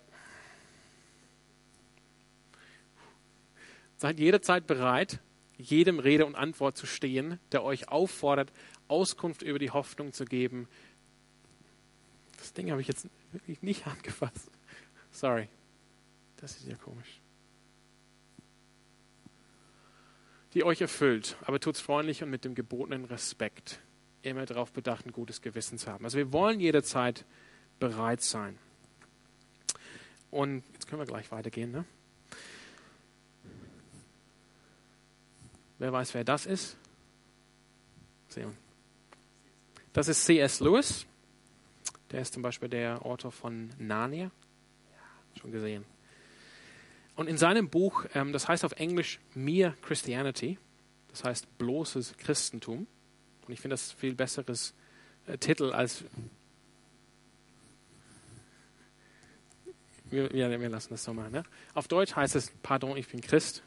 Seid 3.99 4.19
jederzeit 4.19 4.67
bereit, 4.67 5.19
jedem 5.57 5.97
Rede 5.97 6.27
und 6.27 6.35
Antwort 6.35 6.77
zu 6.77 6.85
stehen, 6.85 7.39
der 7.51 7.63
euch 7.63 7.89
auffordert, 7.89 8.51
Auskunft 8.87 9.41
über 9.41 9.57
die 9.57 9.71
Hoffnung 9.71 10.13
zu 10.13 10.25
geben. 10.25 10.67
Das 12.37 12.53
Ding 12.53 12.69
habe 12.69 12.79
ich 12.79 12.87
jetzt 12.87 13.07
wirklich 13.31 13.63
nicht 13.63 13.87
angefasst. 13.87 14.51
Sorry, 15.11 15.49
Das 16.37 16.57
ist 16.57 16.67
ja 16.67 16.75
komisch. 16.75 17.19
Die 20.57 20.63
euch 20.63 20.81
erfüllt, 20.81 21.37
aber 21.41 21.59
tut's 21.59 21.79
freundlich 21.79 22.23
und 22.23 22.31
mit 22.31 22.43
dem 22.43 22.55
gebotenen 22.55 23.05
Respekt. 23.05 23.79
Immer 24.23 24.47
darauf 24.47 24.71
bedacht, 24.71 25.05
ein 25.05 25.11
gutes 25.11 25.43
Gewissen 25.43 25.77
zu 25.77 25.91
haben. 25.91 26.03
Also 26.03 26.17
wir 26.17 26.33
wollen 26.33 26.59
jederzeit 26.59 27.25
bereit 27.79 28.21
sein. 28.23 28.57
Und 30.31 30.63
jetzt 30.73 30.87
können 30.87 30.99
wir 30.99 31.05
gleich 31.05 31.31
weitergehen. 31.31 31.69
Ne? 31.69 31.85
Wer 35.77 35.93
weiß, 35.93 36.15
wer 36.15 36.23
das 36.23 36.47
ist? 36.47 36.75
Das 39.93 40.07
ist 40.07 40.25
C.S. 40.25 40.59
Lewis. 40.59 41.05
Der 42.09 42.21
ist 42.21 42.33
zum 42.33 42.41
Beispiel 42.41 42.69
der 42.69 43.05
Autor 43.05 43.31
von 43.31 43.69
Narnia. 43.77 44.31
Schon 45.39 45.51
gesehen. 45.51 45.85
Und 47.17 47.27
in 47.27 47.37
seinem 47.37 47.67
Buch, 47.67 48.05
ähm, 48.13 48.31
das 48.31 48.47
heißt 48.47 48.63
auf 48.63 48.73
Englisch 48.73 49.19
Mere 49.33 49.75
Christianity, 49.81 50.59
das 51.09 51.23
heißt 51.23 51.57
bloßes 51.57 52.15
Christentum. 52.17 52.85
Und 53.47 53.53
ich 53.53 53.59
finde 53.59 53.73
das 53.73 53.91
viel 53.91 54.13
besseres 54.13 54.75
äh, 55.25 55.37
Titel 55.37 55.71
als. 55.71 56.03
Wir, 60.05 60.31
wir, 60.31 60.61
wir 60.61 60.69
lassen 60.69 60.89
das 60.91 61.03
so 61.03 61.11
mal. 61.11 61.31
Ne? 61.31 61.43
Auf 61.73 61.87
Deutsch 61.87 62.15
heißt 62.15 62.35
es 62.35 62.51
Pardon, 62.61 62.95
ich 62.95 63.07
bin 63.07 63.19
Christ. 63.19 63.63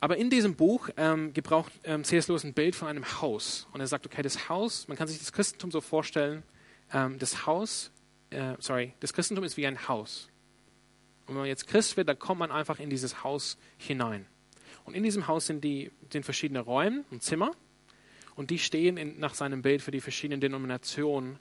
Aber 0.00 0.16
in 0.16 0.30
diesem 0.30 0.54
Buch 0.54 0.90
ähm, 0.96 1.32
gebraucht 1.32 1.72
ähm, 1.82 2.04
C.S. 2.04 2.28
Lewis 2.28 2.44
ein 2.44 2.54
Bild 2.54 2.76
von 2.76 2.86
einem 2.86 3.20
Haus. 3.20 3.66
Und 3.72 3.80
er 3.80 3.88
sagt, 3.88 4.06
okay, 4.06 4.22
das 4.22 4.48
Haus, 4.48 4.86
man 4.86 4.96
kann 4.96 5.08
sich 5.08 5.18
das 5.18 5.32
Christentum 5.32 5.72
so 5.72 5.80
vorstellen, 5.80 6.44
ähm, 6.92 7.18
das 7.18 7.46
Haus, 7.46 7.90
äh, 8.30 8.54
sorry, 8.60 8.94
das 9.00 9.12
Christentum 9.12 9.44
ist 9.44 9.56
wie 9.56 9.66
ein 9.66 9.88
Haus. 9.88 10.28
Und 11.26 11.34
wenn 11.34 11.42
man 11.42 11.46
jetzt 11.46 11.66
Christ 11.66 11.96
wird, 11.96 12.08
dann 12.08 12.18
kommt 12.18 12.38
man 12.38 12.50
einfach 12.50 12.78
in 12.78 12.90
dieses 12.90 13.24
Haus 13.24 13.56
hinein. 13.78 14.26
Und 14.84 14.94
in 14.94 15.02
diesem 15.02 15.26
Haus 15.26 15.46
sind, 15.46 15.64
die, 15.64 15.90
sind 16.12 16.24
verschiedene 16.24 16.60
Räume 16.60 17.04
und 17.10 17.22
Zimmer. 17.22 17.52
Und 18.34 18.50
die 18.50 18.58
stehen 18.58 18.96
in, 18.96 19.18
nach 19.18 19.34
seinem 19.34 19.62
Bild 19.62 19.80
für 19.80 19.90
die 19.90 20.00
verschiedenen 20.00 20.40
Denominationen 20.40 21.38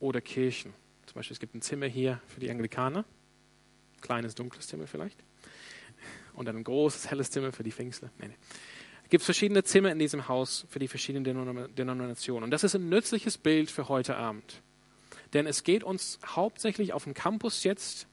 oder 0.00 0.20
Kirchen. 0.20 0.74
Zum 1.06 1.14
Beispiel, 1.14 1.34
es 1.34 1.40
gibt 1.40 1.54
ein 1.54 1.62
Zimmer 1.62 1.86
hier 1.86 2.20
für 2.26 2.40
die 2.40 2.50
Anglikaner. 2.50 3.04
Kleines, 4.00 4.34
dunkles 4.34 4.66
Zimmer 4.66 4.86
vielleicht 4.86 5.22
und 6.34 6.48
ein 6.48 6.64
großes, 6.64 7.10
helles 7.10 7.30
Zimmer 7.30 7.52
für 7.52 7.62
die 7.62 7.72
Pfingstler. 7.72 8.10
Nee, 8.18 8.28
nee. 8.28 8.36
Es 9.04 9.10
gibt 9.10 9.24
verschiedene 9.24 9.62
Zimmer 9.62 9.92
in 9.92 9.98
diesem 9.98 10.28
Haus 10.28 10.66
für 10.70 10.78
die 10.78 10.88
verschiedenen 10.88 11.24
Denominationen. 11.74 12.44
Und 12.44 12.50
das 12.50 12.64
ist 12.64 12.74
ein 12.74 12.88
nützliches 12.88 13.36
Bild 13.36 13.70
für 13.70 13.88
heute 13.88 14.16
Abend. 14.16 14.62
Denn 15.34 15.46
es 15.46 15.64
geht 15.64 15.84
uns 15.84 16.18
hauptsächlich 16.24 16.94
auf 16.94 17.04
dem 17.04 17.12
Campus 17.12 17.62
jetzt 17.64 18.06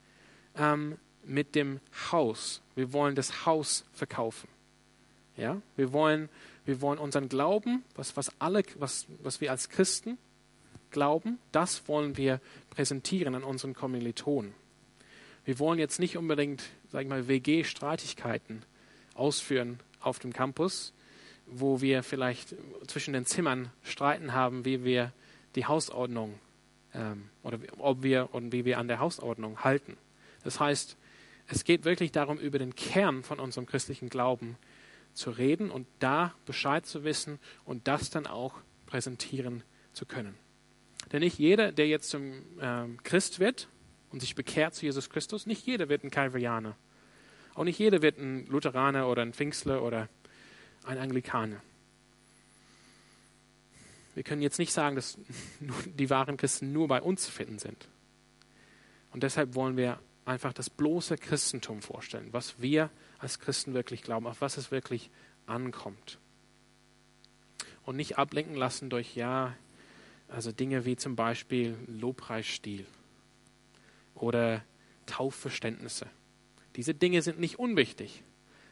ähm, 0.56 0.98
mit 1.24 1.56
dem 1.56 1.80
Haus. 2.12 2.62
Wir 2.76 2.94
wollen 2.94 3.16
das 3.16 3.46
Haus 3.46 3.86
verkaufen. 3.94 4.48
Ja? 5.38 5.62
Wir, 5.76 5.94
wollen, 5.94 6.30
wir 6.66 6.82
wollen 6.82 7.00
unseren 7.00 7.30
Glauben, 7.30 7.84
was, 7.96 8.18
was, 8.18 8.32
alle, 8.40 8.64
was, 8.78 9.06
was 9.22 9.42
wir 9.42 9.52
als 9.52 9.70
Christen 9.70 10.18
glauben, 10.92 11.40
das 11.52 11.88
wollen 11.88 12.18
wir 12.18 12.42
präsentieren 12.70 13.36
an 13.36 13.44
unseren 13.44 13.74
Kommilitonen. 13.74 14.54
Wir 15.46 15.60
wollen 15.60 15.80
jetzt 15.80 16.00
nicht 16.00 16.18
unbedingt 16.18 16.64
WG-Streitigkeiten 16.92 18.64
ausführen 19.14 19.80
auf 20.00 20.20
dem 20.20 20.34
Campus, 20.34 20.94
wo 21.46 21.82
wir 21.82 22.04
vielleicht 22.04 22.56
zwischen 22.88 23.14
den 23.14 23.26
Zimmern 23.26 23.72
streiten 23.84 24.34
haben, 24.34 24.66
wie 24.66 24.84
wir 24.84 25.12
die 25.56 25.66
Hausordnung 25.66 26.40
ähm, 26.94 27.30
oder 27.44 27.60
ob 27.78 28.04
wir 28.04 28.30
und 28.34 28.52
wie 28.52 28.66
wir 28.66 28.78
an 28.78 28.88
der 28.88 29.00
Hausordnung 29.00 29.64
halten. 29.64 29.98
Das 30.44 30.60
heißt, 30.60 30.96
es 31.50 31.64
geht 31.64 31.86
wirklich 31.86 32.12
darum, 32.12 32.38
über 32.38 32.60
den 32.60 32.76
Kern 32.76 33.24
von 33.24 33.40
unserem 33.40 33.66
christlichen 33.66 34.10
Glauben 34.10 34.58
zu 35.14 35.32
reden 35.32 35.72
und 35.72 35.88
da 36.00 36.34
Bescheid 36.46 36.86
zu 36.86 37.04
wissen 37.04 37.40
und 37.66 37.88
das 37.88 38.10
dann 38.10 38.28
auch 38.28 38.56
präsentieren 38.86 39.64
zu 39.94 40.06
können. 40.06 40.36
Denn 41.12 41.22
nicht 41.22 41.40
jeder, 41.40 41.72
der 41.72 41.88
jetzt 41.88 42.10
zum 42.10 42.44
ähm, 42.62 43.02
Christ 43.04 43.40
wird, 43.40 43.68
und 44.12 44.22
sich 44.22 44.36
bekehrt 44.36 44.76
zu 44.76 44.86
Jesus 44.86 45.10
Christus. 45.10 45.46
Nicht 45.46 45.66
jeder 45.66 45.90
wird 45.90 46.04
ein 46.04 46.12
Calvarianer. 46.12 46.76
Auch 47.56 47.64
nicht 47.64 47.80
jeder 47.80 48.02
wird 48.02 48.18
ein 48.18 48.46
Lutheraner 48.48 49.08
oder 49.08 49.22
ein 49.22 49.34
Pfingstler 49.34 49.84
oder 49.84 50.10
ein 50.84 50.98
Anglikaner. 50.98 51.62
Wir 54.16 54.24
können 54.24 54.42
jetzt 54.42 54.60
nicht 54.60 54.74
sagen, 54.74 54.96
dass 54.96 55.18
die 55.86 56.10
wahren 56.10 56.38
Christen 56.38 56.72
nur 56.72 56.88
bei 56.88 57.02
uns 57.02 57.24
zu 57.24 57.32
finden 57.32 57.60
sind. 57.60 57.88
Und 59.12 59.24
deshalb 59.24 59.56
wollen 59.56 59.78
wir 59.78 60.00
einfach 60.30 60.54
das 60.54 60.70
bloße 60.70 61.18
Christentum 61.18 61.82
vorstellen, 61.82 62.30
was 62.32 62.62
wir 62.62 62.90
als 63.18 63.40
Christen 63.40 63.74
wirklich 63.74 64.04
glauben, 64.04 64.28
auf 64.28 64.42
was 64.42 64.58
es 64.58 64.72
wirklich 64.72 65.10
ankommt. 65.46 66.20
Und 67.84 67.96
nicht 67.96 68.18
ablenken 68.18 68.56
lassen 68.56 68.90
durch, 68.90 69.16
ja, 69.16 69.56
also 70.28 70.52
Dinge 70.52 70.86
wie 70.86 70.96
zum 70.96 71.16
Beispiel 71.16 71.76
Lobpreisstil 71.88 72.86
oder 74.14 74.64
Taufverständnisse. 75.08 76.06
Diese 76.76 76.94
Dinge 76.94 77.24
sind 77.24 77.40
nicht 77.40 77.58
unwichtig, 77.58 78.24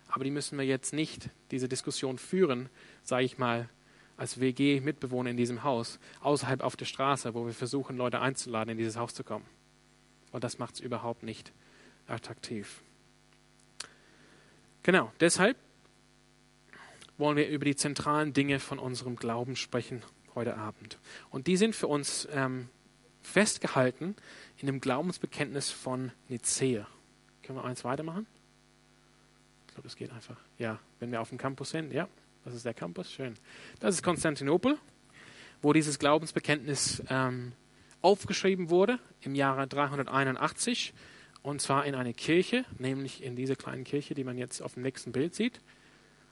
aber 0.08 0.24
die 0.24 0.32
müssen 0.32 0.58
wir 0.58 0.66
jetzt 0.66 0.94
nicht, 0.94 1.30
diese 1.50 1.68
Diskussion 1.68 2.20
führen, 2.20 2.70
sage 3.04 3.26
ich 3.26 3.40
mal, 3.40 3.68
als 4.16 4.40
WG-Mitbewohner 4.40 5.32
in 5.32 5.38
diesem 5.38 5.64
Haus, 5.64 6.00
außerhalb 6.22 6.62
auf 6.62 6.76
der 6.76 6.86
Straße, 6.86 7.34
wo 7.34 7.46
wir 7.46 7.54
versuchen, 7.54 7.98
Leute 7.98 8.22
einzuladen, 8.22 8.72
in 8.72 8.78
dieses 8.78 8.98
Haus 8.98 9.14
zu 9.14 9.24
kommen. 9.24 9.46
Und 10.38 10.44
das 10.44 10.60
macht 10.60 10.76
es 10.76 10.82
überhaupt 10.82 11.24
nicht 11.24 11.52
attraktiv. 12.06 12.84
Genau, 14.84 15.12
deshalb 15.20 15.58
wollen 17.18 17.38
wir 17.38 17.48
über 17.50 17.66
die 17.66 17.76
zentralen 17.76 18.34
Dinge 18.34 18.60
von 18.60 18.78
unserem 18.78 19.16
Glauben 19.16 19.56
sprechen 19.56 20.04
heute 20.36 20.56
Abend. 20.56 21.00
Und 21.32 21.48
die 21.48 21.58
sind 21.58 21.76
für 21.76 21.88
uns 21.88 22.28
ähm, 22.32 22.70
festgehalten 23.24 24.16
in 24.60 24.68
dem 24.68 24.80
Glaubensbekenntnis 24.80 25.72
von 25.72 26.12
Nicea. 26.30 26.86
Können 27.42 27.58
wir 27.58 27.66
eins 27.66 27.84
weitermachen? 27.84 28.28
Ich 29.66 29.74
glaube, 29.74 29.88
das 29.88 29.96
geht 29.96 30.12
einfach. 30.12 30.38
Ja, 30.60 30.80
wenn 31.00 31.12
wir 31.12 31.20
auf 31.20 31.30
dem 31.30 31.40
Campus 31.40 31.72
sind, 31.72 31.92
ja, 31.92 32.08
das 32.46 32.54
ist 32.54 32.64
der 32.64 32.76
Campus, 32.76 33.12
schön. 33.12 33.34
Das 33.80 33.96
ist 33.96 34.04
Konstantinopel, 34.04 34.78
wo 35.64 35.74
dieses 35.74 35.98
Glaubensbekenntnis 35.98 37.02
ähm, 37.10 37.54
aufgeschrieben 38.02 38.70
wurde 38.70 39.00
im 39.22 39.36
Jahre 39.36 39.68
381 39.68 40.94
und 41.42 41.62
zwar 41.62 41.86
in 41.86 41.96
eine 41.96 42.14
Kirche, 42.14 42.66
nämlich 42.78 43.24
in 43.24 43.36
diese 43.36 43.56
kleinen 43.56 43.84
Kirche, 43.84 44.14
die 44.14 44.24
man 44.24 44.38
jetzt 44.38 44.62
auf 44.62 44.74
dem 44.74 44.84
nächsten 44.84 45.12
Bild 45.12 45.36
sieht. 45.36 45.62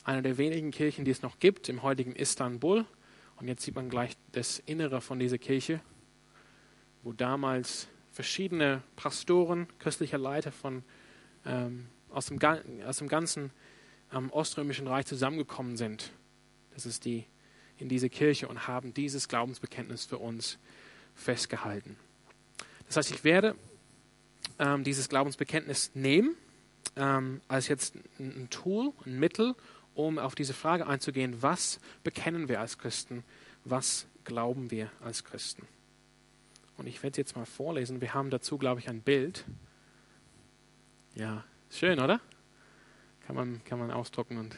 Eine 0.04 0.22
der 0.22 0.38
wenigen 0.38 0.72
Kirchen, 0.72 1.06
die 1.06 1.12
es 1.12 1.22
noch 1.22 1.40
gibt 1.40 1.70
im 1.70 1.84
heutigen 1.84 2.16
Istanbul. 2.16 2.86
Und 3.38 3.48
jetzt 3.48 3.64
sieht 3.64 3.76
man 3.76 3.90
gleich 3.90 4.14
das 4.32 4.60
Innere 4.60 5.02
von 5.02 5.20
dieser 5.20 5.38
Kirche 5.38 5.82
wo 7.06 7.14
damals 7.14 7.88
verschiedene 8.12 8.82
Pastoren, 8.96 9.68
christliche 9.78 10.18
Leiter 10.18 10.52
von, 10.52 10.84
ähm, 11.46 11.88
aus, 12.10 12.26
dem, 12.26 12.40
aus 12.84 12.98
dem 12.98 13.08
ganzen 13.08 13.52
ähm, 14.12 14.32
Oströmischen 14.32 14.88
Reich 14.88 15.06
zusammengekommen 15.06 15.78
sind. 15.78 16.12
Das 16.74 16.88
ist 16.88 17.06
die 17.06 17.26
in 17.78 17.90
diese 17.90 18.10
Kirche 18.10 18.48
und 18.48 18.68
haben 18.68 18.94
dieses 18.94 19.28
Glaubensbekenntnis 19.28 20.06
für 20.06 20.18
uns 20.18 20.58
festgehalten. 21.16 21.98
Das 22.88 22.98
heißt, 22.98 23.12
ich 23.12 23.24
werde 23.24 23.56
ähm, 24.60 24.84
dieses 24.84 25.10
Glaubensbekenntnis 25.10 25.92
nehmen 25.96 26.36
ähm, 26.96 27.42
als 27.48 27.68
jetzt 27.68 27.96
ein 28.20 28.50
Tool, 28.50 28.94
ein 29.06 29.20
Mittel, 29.20 29.56
um 29.94 30.20
auf 30.20 30.36
diese 30.36 30.54
Frage 30.54 30.88
einzugehen, 30.88 31.42
was 31.42 31.80
bekennen 32.04 32.50
wir 32.50 32.60
als 32.60 32.78
Christen, 32.78 33.24
was 33.64 34.08
glauben 34.24 34.72
wir 34.72 34.92
als 35.02 35.24
Christen. 35.24 35.68
Und 36.78 36.88
ich 36.88 37.02
werde 37.04 37.12
es 37.12 37.18
jetzt 37.18 37.36
mal 37.36 37.46
vorlesen. 37.46 38.02
Wir 38.02 38.14
haben 38.14 38.30
dazu, 38.30 38.58
glaube 38.58 38.82
ich, 38.82 38.90
ein 38.90 39.02
Bild. 39.02 39.46
Ja, 41.16 41.46
schön, 41.70 42.00
oder? 42.00 42.20
Kann 43.26 43.36
man, 43.36 43.64
kann 43.64 43.80
man 43.80 43.92
ausdrucken 43.92 44.38
und 44.38 44.58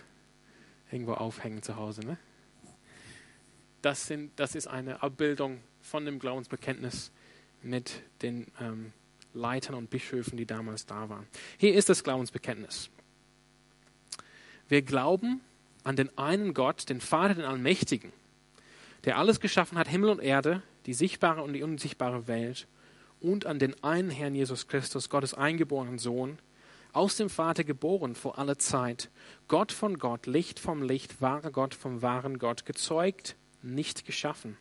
irgendwo 0.91 1.13
aufhängen 1.13 1.61
zu 1.61 1.75
Hause. 1.75 2.01
Ne? 2.01 2.17
Das, 3.81 4.07
sind, 4.07 4.31
das 4.39 4.55
ist 4.55 4.67
eine 4.67 5.03
Abbildung 5.03 5.59
von 5.87 6.05
dem 6.05 6.19
Glaubensbekenntnis 6.19 7.11
mit 7.63 8.01
den 8.21 8.47
ähm, 8.59 8.91
Leitern 9.33 9.75
und 9.75 9.89
Bischöfen, 9.89 10.37
die 10.37 10.45
damals 10.45 10.85
da 10.85 11.09
waren. 11.09 11.27
Hier 11.57 11.73
ist 11.73 11.89
das 11.89 12.03
Glaubensbekenntnis. 12.03 12.89
Wir 14.67 14.81
glauben 14.81 15.41
an 15.83 15.95
den 15.95 16.15
einen 16.17 16.53
Gott, 16.53 16.89
den 16.89 16.99
Vater, 16.99 17.35
den 17.35 17.45
Allmächtigen, 17.45 18.11
der 19.05 19.17
alles 19.17 19.39
geschaffen 19.39 19.77
hat, 19.77 19.87
Himmel 19.87 20.09
und 20.09 20.19
Erde, 20.19 20.61
die 20.85 20.93
sichtbare 20.93 21.41
und 21.41 21.53
die 21.53 21.63
unsichtbare 21.63 22.27
Welt 22.27 22.67
und 23.21 23.45
an 23.45 23.59
den 23.59 23.81
einen 23.83 24.09
Herrn 24.09 24.35
Jesus 24.35 24.67
Christus, 24.67 25.09
Gottes 25.09 25.33
eingeborenen 25.33 25.99
Sohn, 25.99 26.37
aus 26.91 27.15
dem 27.15 27.29
Vater 27.29 27.63
geboren 27.63 28.15
vor 28.15 28.37
aller 28.37 28.57
Zeit, 28.57 29.09
Gott 29.47 29.71
von 29.71 29.99
Gott, 29.99 30.25
Licht 30.25 30.59
vom 30.59 30.81
Licht, 30.81 31.21
wahrer 31.21 31.51
Gott 31.51 31.73
vom 31.73 32.01
wahren 32.01 32.39
Gott, 32.39 32.65
gezeugt, 32.65 33.35
nicht 33.61 34.05
geschaffen, 34.05 34.57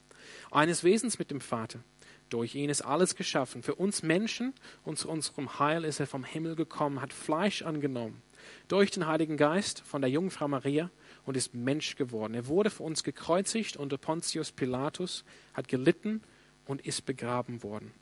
eines 0.51 0.85
Wesens 0.85 1.19
mit 1.19 1.31
dem 1.31 1.41
Vater, 1.41 1.81
Durch 2.29 2.57
ihn 2.57 2.71
ist 2.71 2.83
alles 2.83 3.15
geschaffen. 3.15 3.63
Für 3.63 3.77
uns 3.77 4.03
Menschen 4.03 4.53
und 4.85 4.99
zu 4.99 5.09
unserem 5.09 5.59
Heil 5.59 5.85
ist 5.85 6.01
er 6.01 6.07
vom 6.07 6.25
Himmel 6.25 6.57
gekommen, 6.57 7.01
hat 7.01 7.13
Fleisch 7.13 7.63
angenommen. 7.63 8.21
Durch 8.69 8.91
den 8.91 9.07
Heiligen 9.07 9.37
Geist 9.37 9.81
von 9.81 10.03
der 10.03 10.11
Jungfrau 10.11 10.49
Maria 10.49 10.91
und 11.25 11.37
ist 11.37 11.55
Mensch 11.55 11.95
geworden. 11.95 12.35
Er 12.35 12.49
wurde 12.49 12.71
für 12.71 12.83
uns 12.83 13.05
gekreuzigt 13.05 13.77
unter 13.77 13.97
Pontius 13.97 14.53
Pilatus, 14.53 15.25
hat 15.55 15.69
gelitten 15.69 16.23
und 16.67 16.85
ist 16.85 17.07
begraben 17.07 17.63
worden. 17.63 17.93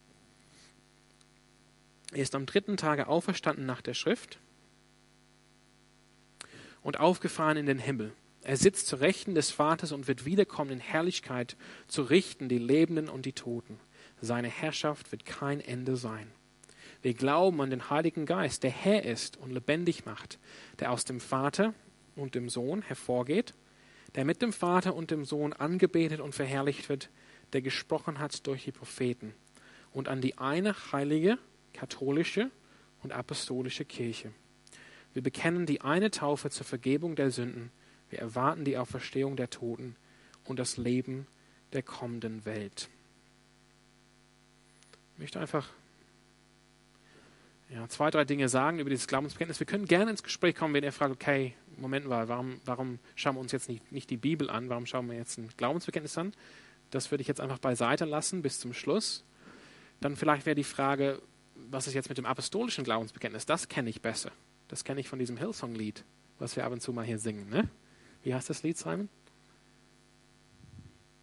Er 2.13 2.23
ist 2.23 2.35
am 2.35 2.47
dritten 2.47 2.77
Tage 2.77 3.09
auferstanden 3.09 3.67
nach 3.67 3.83
der 3.83 3.95
Schrift 3.95 4.39
und 6.83 7.01
aufgefahren 7.01 7.57
in 7.57 7.67
den 7.67 7.79
Himmel. 7.79 8.13
Er 8.45 8.59
sitzt 8.59 8.89
zu 8.89 8.97
Rechten 8.97 9.35
des 9.35 9.51
Vaters 9.51 9.91
und 9.91 10.07
wird 10.07 10.27
wiederkommen 10.27 10.71
in 10.71 10.81
Herrlichkeit 10.81 11.57
zu 11.89 12.03
richten 12.03 12.51
die 12.51 12.59
Lebenden 12.59 13.09
und 13.09 13.25
die 13.25 13.33
Toten. 13.33 13.81
Seine 14.21 14.49
Herrschaft 14.49 15.13
wird 15.13 15.25
kein 15.25 15.61
Ende 15.61 15.97
sein. 15.97 16.31
Wir 17.01 17.15
glauben 17.15 17.63
an 17.63 17.71
den 17.71 17.89
Heiligen 17.89 18.27
Geist, 18.27 18.63
der 18.63 18.71
Herr 18.71 19.03
ist 19.05 19.39
und 19.39 19.51
lebendig 19.51 20.05
macht, 20.05 20.39
der 20.79 20.93
aus 20.93 21.07
dem 21.07 21.21
Vater 21.21 21.73
und 22.17 22.35
dem 22.35 22.51
Sohn 22.51 22.83
hervorgeht, 22.83 23.55
der 24.15 24.27
mit 24.27 24.43
dem 24.43 24.53
Vater 24.53 24.95
und 24.95 25.11
dem 25.11 25.25
Sohn 25.25 25.55
angebetet 25.55 26.21
und 26.21 26.35
verherrlicht 26.35 26.91
wird, 26.91 27.09
der 27.55 27.63
gesprochen 27.63 28.19
hat 28.19 28.47
durch 28.47 28.65
die 28.65 28.73
Propheten, 28.73 29.35
und 29.91 30.09
an 30.09 30.21
die 30.21 30.37
eine 30.37 30.75
heilige, 30.93 31.39
katholische 31.73 32.51
und 33.03 33.13
apostolische 33.13 33.87
Kirche. 33.87 34.33
Wir 35.15 35.23
bekennen 35.23 35.65
die 35.65 35.81
eine 35.81 36.11
Taufe 36.11 36.51
zur 36.51 36.67
Vergebung 36.67 37.17
der 37.17 37.31
Sünden, 37.31 37.71
wir 38.15 38.21
erwarten 38.21 38.65
die 38.65 38.79
Auferstehung 38.79 39.35
der 39.35 39.51
Toten 39.51 39.97
und 40.45 40.61
das 40.61 40.77
Leben 40.77 41.27
der 41.73 41.83
kommenden 41.83 42.45
Welt. 42.45 42.89
Ich 45.15 45.19
möchte 45.19 45.41
einfach 45.41 45.69
ja, 47.71 47.89
zwei, 47.89 48.13
drei 48.13 48.25
Dinge 48.25 48.49
sagen 48.49 48.79
über 48.79 48.89
dieses 48.89 49.09
Glaubensbekenntnis. 49.09 49.59
Wir 49.59 49.67
können 49.67 49.87
gerne 49.87 50.13
ins 50.13 50.23
Gespräch 50.23 50.55
kommen, 50.55 50.75
wenn 50.75 50.85
ihr 50.85 50.93
fragt, 50.93 51.13
okay, 51.13 51.55
Moment 51.77 52.07
mal, 52.07 52.29
warum, 52.29 52.61
warum 52.65 53.01
schauen 53.17 53.35
wir 53.35 53.41
uns 53.41 53.51
jetzt 53.51 53.69
nicht, 53.69 53.91
nicht 53.91 54.11
die 54.11 54.17
Bibel 54.17 54.49
an? 54.49 54.69
Warum 54.69 54.87
schauen 54.87 55.09
wir 55.09 55.17
jetzt 55.17 55.37
ein 55.39 55.49
Glaubensbekenntnis 55.57 56.17
an? 56.17 56.35
Das 56.93 57.11
würde 57.11 57.23
ich 57.23 57.27
jetzt 57.27 57.41
einfach 57.41 57.59
beiseite 57.59 58.05
lassen 58.05 58.43
bis 58.43 58.61
zum 58.61 58.75
Schluss. 58.75 59.25
Dann 60.01 60.15
vielleicht 60.15 60.47
wäre 60.47 60.55
die 60.55 60.63
Frage, 60.63 61.21
was 61.57 61.89
ist 61.89 61.95
jetzt 61.95 62.11
mit 62.11 62.19
dem 62.19 62.27
apostolischen 62.27 62.85
Glaubensbekenntnis? 62.85 63.45
Das 63.45 63.67
kenne 63.67 63.91
ich 63.91 64.03
besser. 64.03 64.31
Das 64.69 64.85
kenne 64.85 65.01
ich 65.01 65.09
von 65.09 65.19
diesem 65.19 65.37
Hillsong-Lied, 65.37 66.05
was 66.39 66.55
wir 66.55 66.65
ab 66.65 66.71
und 66.71 66.81
zu 66.81 66.93
mal 66.93 67.05
hier 67.05 67.19
singen. 67.19 67.51
Ne? 67.51 67.69
Wie 68.25 68.35
heißt 68.35 68.51
das 68.51 68.63
Lied, 68.63 68.77
Simon? 68.77 69.09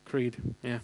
Creed, 0.05 0.37
ja. 0.61 0.79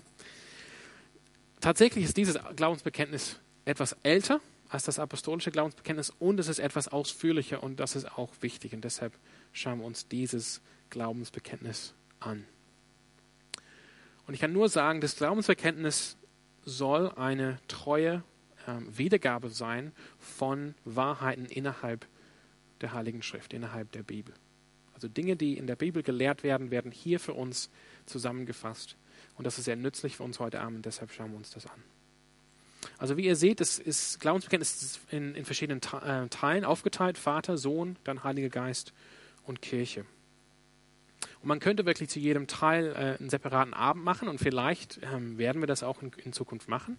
Tatsächlich 1.61 2.05
ist 2.05 2.17
dieses 2.17 2.37
Glaubensbekenntnis 2.55 3.39
etwas 3.65 3.95
älter 4.03 4.41
als 4.69 4.83
das 4.83 4.99
apostolische 4.99 5.51
Glaubensbekenntnis 5.51 6.09
und 6.19 6.39
es 6.39 6.47
ist 6.47 6.59
etwas 6.59 6.87
ausführlicher 6.87 7.63
und 7.63 7.79
das 7.79 7.95
ist 7.95 8.05
auch 8.17 8.31
wichtig 8.41 8.73
und 8.73 8.83
deshalb 8.83 9.13
schauen 9.53 9.79
wir 9.79 9.85
uns 9.85 10.07
dieses 10.07 10.61
Glaubensbekenntnis 10.89 11.93
an. 12.19 12.45
Und 14.25 14.33
ich 14.33 14.41
kann 14.41 14.51
nur 14.51 14.69
sagen, 14.69 15.01
das 15.01 15.15
Glaubensbekenntnis 15.15 16.17
soll 16.65 17.11
eine 17.15 17.59
treue 17.67 18.23
äh, 18.65 18.73
Wiedergabe 18.97 19.49
sein 19.49 19.93
von 20.19 20.73
Wahrheiten 20.83 21.45
innerhalb 21.45 22.05
der 22.81 22.93
Heiligen 22.93 23.21
Schrift, 23.21 23.53
innerhalb 23.53 23.91
der 23.91 24.03
Bibel. 24.03 24.33
Also 24.97 25.07
Dinge, 25.07 25.35
die 25.35 25.59
in 25.59 25.67
der 25.67 25.75
Bibel 25.75 26.01
gelehrt 26.01 26.41
werden, 26.41 26.71
werden 26.71 26.91
hier 26.91 27.19
für 27.19 27.33
uns 27.33 27.69
zusammengefasst. 28.07 28.95
Und 29.35 29.45
das 29.45 29.59
ist 29.59 29.65
sehr 29.65 29.75
nützlich 29.75 30.17
für 30.17 30.23
uns 30.23 30.39
heute 30.39 30.59
Abend, 30.59 30.87
deshalb 30.87 31.11
schauen 31.11 31.29
wir 31.29 31.37
uns 31.37 31.51
das 31.51 31.67
an. 31.67 31.83
Also 32.97 33.15
wie 33.15 33.25
ihr 33.25 33.35
seht, 33.35 33.61
es 33.61 33.77
ist 33.77 34.19
Glaubensbekenntnis 34.19 34.99
in, 35.11 35.35
in 35.35 35.45
verschiedenen 35.45 35.81
äh, 36.03 36.27
Teilen 36.29 36.65
aufgeteilt. 36.65 37.19
Vater, 37.19 37.59
Sohn, 37.59 37.95
dann 38.05 38.23
Heiliger 38.23 38.49
Geist 38.49 38.91
und 39.45 39.61
Kirche. 39.61 40.03
Und 41.41 41.47
man 41.47 41.59
könnte 41.59 41.85
wirklich 41.85 42.09
zu 42.09 42.17
jedem 42.17 42.47
Teil 42.47 42.87
äh, 42.87 43.19
einen 43.19 43.29
separaten 43.29 43.75
Abend 43.75 44.03
machen 44.03 44.27
und 44.27 44.39
vielleicht 44.39 44.99
ähm, 45.03 45.37
werden 45.37 45.61
wir 45.61 45.67
das 45.67 45.83
auch 45.83 46.01
in, 46.01 46.11
in, 46.25 46.33
Zukunft 46.33 46.69
machen. 46.69 46.97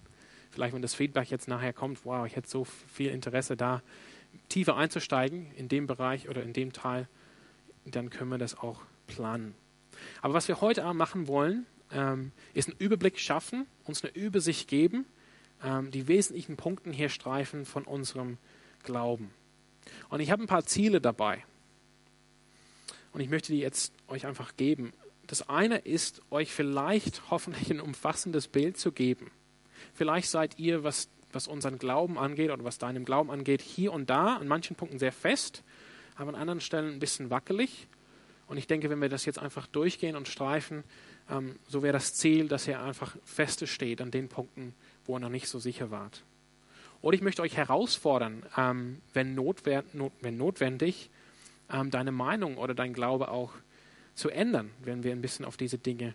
Vielleicht, 0.53 0.73
wenn 0.73 0.83
das 0.83 0.95
Feedback 0.95 1.33
jetzt 1.33 1.49
nachher 1.49 1.73
kommt, 1.73 2.05
wow, 2.05 2.25
ich 2.29 2.37
hätte 2.37 2.49
so 2.49 2.63
viel 2.65 3.11
Interesse 3.11 3.57
da, 3.57 3.83
tiefer 4.49 4.77
einzusteigen 4.77 5.51
in 5.57 5.69
dem 5.69 5.89
Bereich 5.89 6.29
oder 6.29 6.45
in 6.45 6.53
dem 6.53 6.73
Teil, 6.73 7.09
dann 7.85 8.11
können 8.11 8.31
wir 8.31 8.39
das 8.39 8.59
auch 8.59 8.83
planen. 9.07 9.55
Aber 10.23 10.35
was 10.35 10.49
wir 10.49 10.61
heute 10.61 10.85
Abend 10.85 10.99
machen 10.99 11.27
wollen, 11.29 11.67
ähm, 11.93 12.33
ist 12.55 12.69
einen 12.69 12.79
Überblick 12.79 13.19
schaffen, 13.19 13.67
uns 13.85 14.05
eine 14.05 14.15
Übersicht 14.15 14.69
geben, 14.69 15.07
ähm, 15.63 15.91
die 15.91 16.09
wesentlichen 16.09 16.57
Punkte 16.57 16.91
hier 16.91 17.09
streifen 17.09 17.65
von 17.65 17.85
unserem 17.85 18.39
Glauben. 18.85 19.31
Und 20.09 20.21
ich 20.21 20.31
habe 20.31 20.43
ein 20.43 20.49
paar 20.49 20.65
Ziele 20.65 21.01
dabei. 21.01 21.45
Und 23.13 23.21
ich 23.21 23.31
möchte 23.31 23.53
die 23.53 23.61
jetzt 23.61 23.93
euch 24.07 24.27
einfach 24.27 24.57
geben. 24.57 24.93
Das 25.27 25.49
eine 25.49 25.79
ist, 25.79 26.23
euch 26.31 26.53
vielleicht 26.53 27.31
hoffentlich 27.31 27.71
ein 27.71 27.81
umfassendes 27.81 28.49
Bild 28.49 28.79
zu 28.79 28.93
geben. 28.93 29.31
Vielleicht 29.95 30.31
seid 30.31 30.59
ihr, 30.59 30.85
was, 30.85 31.09
was 31.33 31.49
unseren 31.49 31.79
Glauben 31.79 32.19
angeht 32.19 32.51
oder 32.51 32.65
was 32.65 32.79
deinem 32.79 33.05
Glauben 33.05 33.31
angeht, 33.31 33.63
hier 33.63 33.93
und 33.93 34.11
da 34.11 34.37
an 34.37 34.49
manchen 34.49 34.77
Punkten 34.77 34.99
sehr 34.99 35.13
fest, 35.13 35.63
aber 36.19 36.31
an 36.31 36.35
anderen 36.35 36.61
Stellen 36.61 36.95
ein 36.95 36.99
bisschen 36.99 37.31
wackelig. 37.31 37.87
Und 38.49 38.57
ich 38.57 38.67
denke, 38.67 38.91
wenn 38.91 39.01
wir 39.01 39.09
das 39.09 39.25
jetzt 39.25 39.39
einfach 39.39 39.67
durchgehen 39.67 40.17
und 40.17 40.27
streifen, 40.27 40.85
ähm, 41.31 41.59
so 41.69 41.83
wäre 41.83 41.93
das 41.93 42.15
Ziel, 42.15 42.49
dass 42.49 42.67
ihr 42.67 42.81
einfach 42.81 43.17
feste 43.25 43.67
steht 43.67 44.01
an 44.01 44.11
den 44.11 44.29
Punkten, 44.29 44.75
wo 45.07 45.17
ihr 45.17 45.21
noch 45.21 45.29
nicht 45.29 45.49
so 45.49 45.59
sicher 45.59 45.91
wart. 45.91 46.25
Oder 47.01 47.15
ich 47.15 47.23
möchte 47.23 47.43
euch 47.43 47.57
herausfordern, 47.57 48.45
ähm, 48.57 49.01
wenn, 49.13 49.35
notwer 49.35 49.85
not 49.93 50.13
wenn, 50.21 50.37
notwendig, 50.37 51.11
ähm, 51.71 51.91
deine 51.91 52.11
Meinung 52.11 52.57
oder 52.57 52.75
dein 52.75 52.93
Glaube 52.93 53.31
auch 53.31 53.53
zu 54.15 54.31
ändern, 54.31 54.71
wenn 54.83 55.05
wir 55.05 55.13
ein 55.13 55.23
bisschen 55.23 55.45
auf 55.45 55.57
diese 55.57 55.79
Dinge 55.79 56.15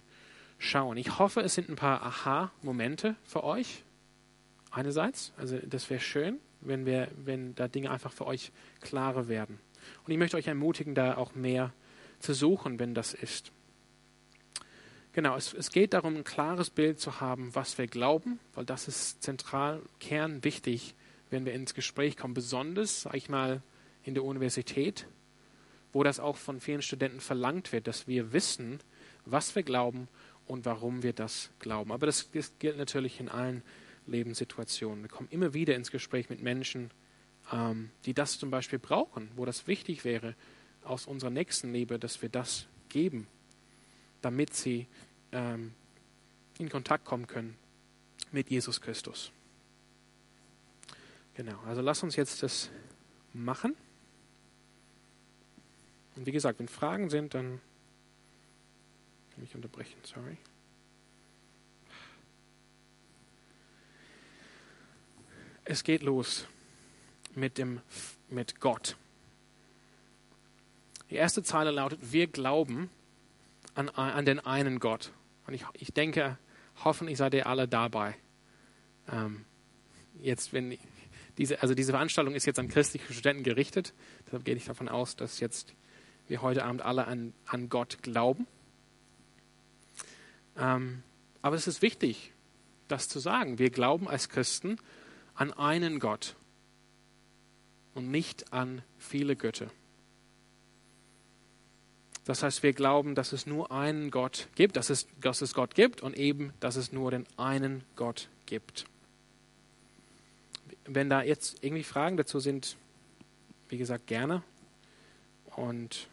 schauen. 0.58 0.98
Ich 0.98 1.20
hoffe, 1.20 1.42
es 1.42 1.54
sind 1.54 1.70
ein 1.70 1.78
paar 1.78 2.04
Aha-Momente 2.04 3.16
für 3.24 3.44
euch. 3.44 3.84
Einerseits, 4.72 5.32
also 5.38 5.58
das 5.60 5.90
wäre 5.90 6.02
schön, 6.02 6.40
wenn, 6.60 6.86
wir, 6.86 7.08
wenn 7.24 7.56
da 7.56 7.68
Dinge 7.68 7.92
einfach 7.92 8.12
für 8.12 8.26
euch 8.26 8.52
klarer 8.82 9.28
werden. 9.28 9.60
Und 10.06 10.12
ich 10.12 10.18
möchte 10.18 10.38
euch 10.38 10.48
ermutigen, 10.48 10.96
da 10.96 11.18
auch 11.18 11.36
mehr 11.36 11.74
zu 12.20 12.34
suchen, 12.34 12.80
wenn 12.80 12.94
das 12.94 13.14
ist. 13.14 13.52
Genau, 15.14 15.36
es, 15.36 15.54
es 15.54 15.70
geht 15.70 15.94
darum, 15.94 16.16
ein 16.16 16.24
klares 16.24 16.72
Bild 16.72 17.00
zu 17.00 17.22
haben, 17.22 17.54
was 17.54 17.78
wir 17.78 17.86
glauben, 17.86 18.40
weil 18.56 18.66
das 18.66 18.88
ist 18.88 19.22
zentral, 19.22 19.82
kernwichtig, 20.00 20.96
wenn 21.30 21.46
wir 21.46 21.54
ins 21.54 21.76
Gespräch 21.76 22.18
kommen, 22.18 22.34
besonders, 22.34 23.04
sag 23.04 23.16
ich 23.16 23.30
mal, 23.30 23.62
in 24.04 24.16
der 24.16 24.24
Universität, 24.24 25.08
wo 25.92 26.04
das 26.04 26.20
auch 26.20 26.38
von 26.38 26.60
vielen 26.60 26.82
Studenten 26.82 27.20
verlangt 27.20 27.72
wird, 27.72 27.88
dass 27.88 28.08
wir 28.08 28.34
wissen, 28.34 28.80
was 29.26 29.56
wir 29.56 29.64
glauben 29.64 30.08
und 30.48 30.66
warum 30.66 31.04
wir 31.04 31.14
das 31.14 31.52
glauben. 31.60 31.92
Aber 31.92 32.08
das, 32.08 32.32
das 32.32 32.52
gilt 32.58 32.78
natürlich 32.78 33.20
in 33.20 33.30
allen 33.30 33.62
Lebenssituationen. 34.08 35.04
Wir 35.04 35.10
kommen 35.10 35.30
immer 35.30 35.54
wieder 35.54 35.76
ins 35.76 35.92
Gespräch 35.92 36.30
mit 36.30 36.42
Menschen, 36.42 36.92
ähm, 37.54 37.92
die 38.06 38.14
das 38.14 38.38
zum 38.38 38.52
Beispiel 38.52 38.80
brauchen, 38.80 39.32
wo 39.38 39.46
das 39.46 39.68
wichtig 39.68 40.04
wäre 40.04 40.36
aus 40.84 41.06
unserer 41.06 41.30
nächsten 41.30 41.72
Liebe, 41.72 41.98
dass 41.98 42.22
wir 42.22 42.28
das 42.28 42.66
geben 42.90 43.28
damit 44.24 44.54
sie 44.54 44.88
ähm, 45.32 45.74
in 46.58 46.70
Kontakt 46.70 47.06
kommen 47.06 47.28
können 47.28 47.56
mit 48.32 48.50
Jesus 48.50 48.82
Christus. 48.82 49.32
Genau, 51.36 51.60
also 51.66 51.82
lass 51.82 52.02
uns 52.04 52.16
jetzt 52.16 52.42
das 52.42 52.70
machen. 53.34 53.76
Und 56.16 56.26
wie 56.26 56.32
gesagt, 56.32 56.60
wenn 56.60 56.68
Fragen 56.68 57.10
sind, 57.10 57.34
dann 57.34 57.60
kann 59.34 59.44
ich 59.44 59.54
unterbrechen, 59.56 60.00
sorry. 60.04 60.38
Es 65.66 65.84
geht 65.84 66.04
los 66.04 66.46
mit, 67.36 67.58
dem, 67.58 67.82
mit 68.30 68.60
Gott. 68.60 68.96
Die 71.10 71.16
erste 71.16 71.44
Zeile 71.44 71.72
lautet, 71.72 72.12
wir 72.12 72.28
glauben, 72.28 72.90
an, 73.76 73.90
an 73.90 74.26
den 74.26 74.40
einen 74.40 74.80
Gott. 74.80 75.12
Und 75.48 75.54
ich, 75.54 75.66
ich 75.74 75.94
denke, 75.94 76.38
hoffentlich 76.84 77.18
seid 77.18 77.34
ihr 77.34 77.48
alle 77.48 77.68
dabei. 77.68 78.16
Ähm, 79.12 79.46
jetzt, 80.22 80.54
wenn 80.54 80.78
diese, 81.38 81.62
also 81.62 81.74
diese 81.74 81.92
Veranstaltung 81.92 82.36
ist 82.36 82.46
jetzt 82.46 82.60
an 82.60 82.68
christliche 82.68 83.12
Studenten 83.14 83.44
gerichtet, 83.44 83.94
deshalb 84.26 84.46
gehe 84.46 84.56
ich 84.56 84.66
davon 84.66 84.90
aus, 84.90 85.16
dass 85.16 85.40
jetzt 85.40 85.74
wir 86.28 86.42
heute 86.42 86.64
Abend 86.64 86.82
alle 86.82 87.06
an, 87.06 87.34
an 87.46 87.70
Gott 87.70 88.02
glauben. 88.02 88.48
Ähm, 90.58 91.04
aber 91.42 91.56
es 91.56 91.68
ist 91.68 91.82
wichtig, 91.82 92.32
das 92.88 93.10
zu 93.10 93.20
sagen. 93.20 93.60
Wir 93.60 93.70
glauben 93.70 94.08
als 94.08 94.30
Christen 94.30 94.78
an 95.36 95.52
einen 95.52 96.00
Gott 96.00 96.36
und 97.94 98.10
nicht 98.10 98.54
an 98.54 98.82
viele 98.98 99.36
Götter. 99.36 99.70
Das 102.26 102.42
heißt, 102.42 102.64
wir 102.64 102.74
glauben, 102.74 103.16
dass 103.16 103.34
es 103.34 103.46
nur 103.46 103.72
einen 103.72 104.10
Gott 104.10 104.48
gibt, 104.56 104.78
dass 104.78 104.90
es, 104.90 105.08
dass 105.20 105.42
es 105.42 105.54
Gott 105.54 105.76
gibt 105.76 106.02
und 106.02 106.18
eben, 106.18 106.54
dass 106.60 106.78
es 106.78 106.94
nur 106.94 107.12
den 107.12 107.26
einen 107.38 107.84
Gott 107.96 108.30
gibt. 108.46 108.86
wenn 110.86 111.10
da 111.10 111.22
jetzt 111.22 111.64
irgendwie 111.64 111.84
Fragen 111.84 112.18
dazu 112.18 112.40
sind, 112.40 112.76
wie 113.70 113.78
gesagt, 113.78 114.08
gerne. 114.08 114.44
Und 115.56 116.08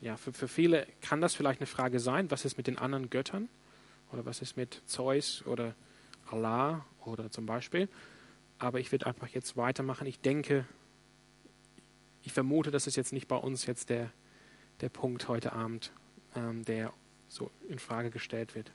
ja, 0.00 0.16
für, 0.16 0.32
für 0.32 0.48
viele 0.48 0.86
kann 1.00 1.20
das 1.20 1.34
vielleicht 1.34 1.60
eine 1.60 1.66
Frage 1.66 1.98
sein, 1.98 2.30
was 2.30 2.44
ist 2.44 2.56
mit 2.56 2.66
den 2.66 2.78
anderen 2.78 3.10
Göttern? 3.10 3.48
Oder 4.12 4.24
was 4.24 4.40
ist 4.40 4.56
mit 4.56 4.82
Zeus 4.86 5.44
oder 5.46 5.74
Allah 6.30 6.84
oder 7.04 7.30
zum 7.30 7.46
Beispiel? 7.46 7.88
Aber 8.58 8.78
ich 8.78 8.92
werde 8.92 9.06
einfach 9.06 9.28
jetzt 9.28 9.56
weitermachen. 9.56 10.06
Ich 10.06 10.20
denke, 10.20 10.64
ich 12.24 12.32
vermute, 12.32 12.70
das 12.70 12.86
ist 12.86 12.96
jetzt 12.96 13.12
nicht 13.12 13.28
bei 13.28 13.36
uns 13.36 13.66
jetzt 13.66 13.90
der, 13.90 14.10
der 14.80 14.88
Punkt 14.88 15.28
heute 15.28 15.52
Abend, 15.52 15.92
ähm, 16.34 16.64
der 16.64 16.92
so 17.28 17.50
in 17.68 17.78
Frage 17.78 18.10
gestellt 18.10 18.54
wird. 18.54 18.72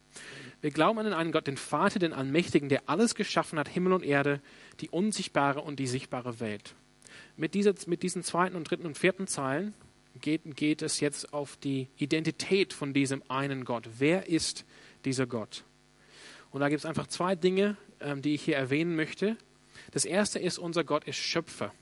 Wir 0.61 0.71
glauben 0.71 0.99
an 0.99 1.13
einen 1.13 1.31
Gott, 1.31 1.47
den 1.47 1.57
Vater, 1.57 1.99
den 1.99 2.13
Allmächtigen, 2.13 2.69
der 2.69 2.83
alles 2.87 3.15
geschaffen 3.15 3.57
hat, 3.57 3.67
Himmel 3.67 3.93
und 3.93 4.03
Erde, 4.03 4.41
die 4.81 4.89
unsichtbare 4.89 5.61
und 5.61 5.79
die 5.79 5.87
sichtbare 5.87 6.39
Welt. 6.39 6.75
Mit, 7.37 7.53
dieser, 7.53 7.73
mit 7.87 8.03
diesen 8.03 8.23
zweiten 8.23 8.55
und 8.55 8.69
dritten 8.69 8.85
und 8.85 8.97
vierten 8.97 9.27
Zeilen 9.27 9.73
geht, 10.19 10.41
geht 10.55 10.81
es 10.81 10.99
jetzt 10.99 11.33
auf 11.33 11.57
die 11.57 11.87
Identität 11.97 12.73
von 12.73 12.93
diesem 12.93 13.23
einen 13.29 13.65
Gott. 13.65 13.87
Wer 13.97 14.27
ist 14.27 14.65
dieser 15.05 15.25
Gott? 15.25 15.63
Und 16.51 16.61
da 16.61 16.69
gibt 16.69 16.79
es 16.79 16.85
einfach 16.85 17.07
zwei 17.07 17.35
Dinge, 17.35 17.77
ähm, 17.99 18.21
die 18.21 18.33
ich 18.33 18.41
hier 18.41 18.57
erwähnen 18.57 18.95
möchte. 18.95 19.37
Das 19.91 20.05
erste 20.05 20.39
ist, 20.39 20.57
unser 20.57 20.83
Gott 20.83 21.05
ist 21.05 21.17
Schöpfer. 21.17 21.73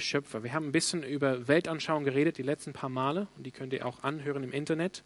Schöpfer. 0.00 0.42
Wir 0.42 0.52
haben 0.52 0.66
ein 0.66 0.72
bisschen 0.72 1.02
über 1.02 1.48
Weltanschauung 1.48 2.04
geredet, 2.04 2.38
die 2.38 2.42
letzten 2.42 2.72
paar 2.72 2.88
Male, 2.88 3.28
und 3.36 3.44
die 3.44 3.50
könnt 3.50 3.72
ihr 3.72 3.86
auch 3.86 4.02
anhören 4.02 4.42
im 4.42 4.52
Internet. 4.52 5.04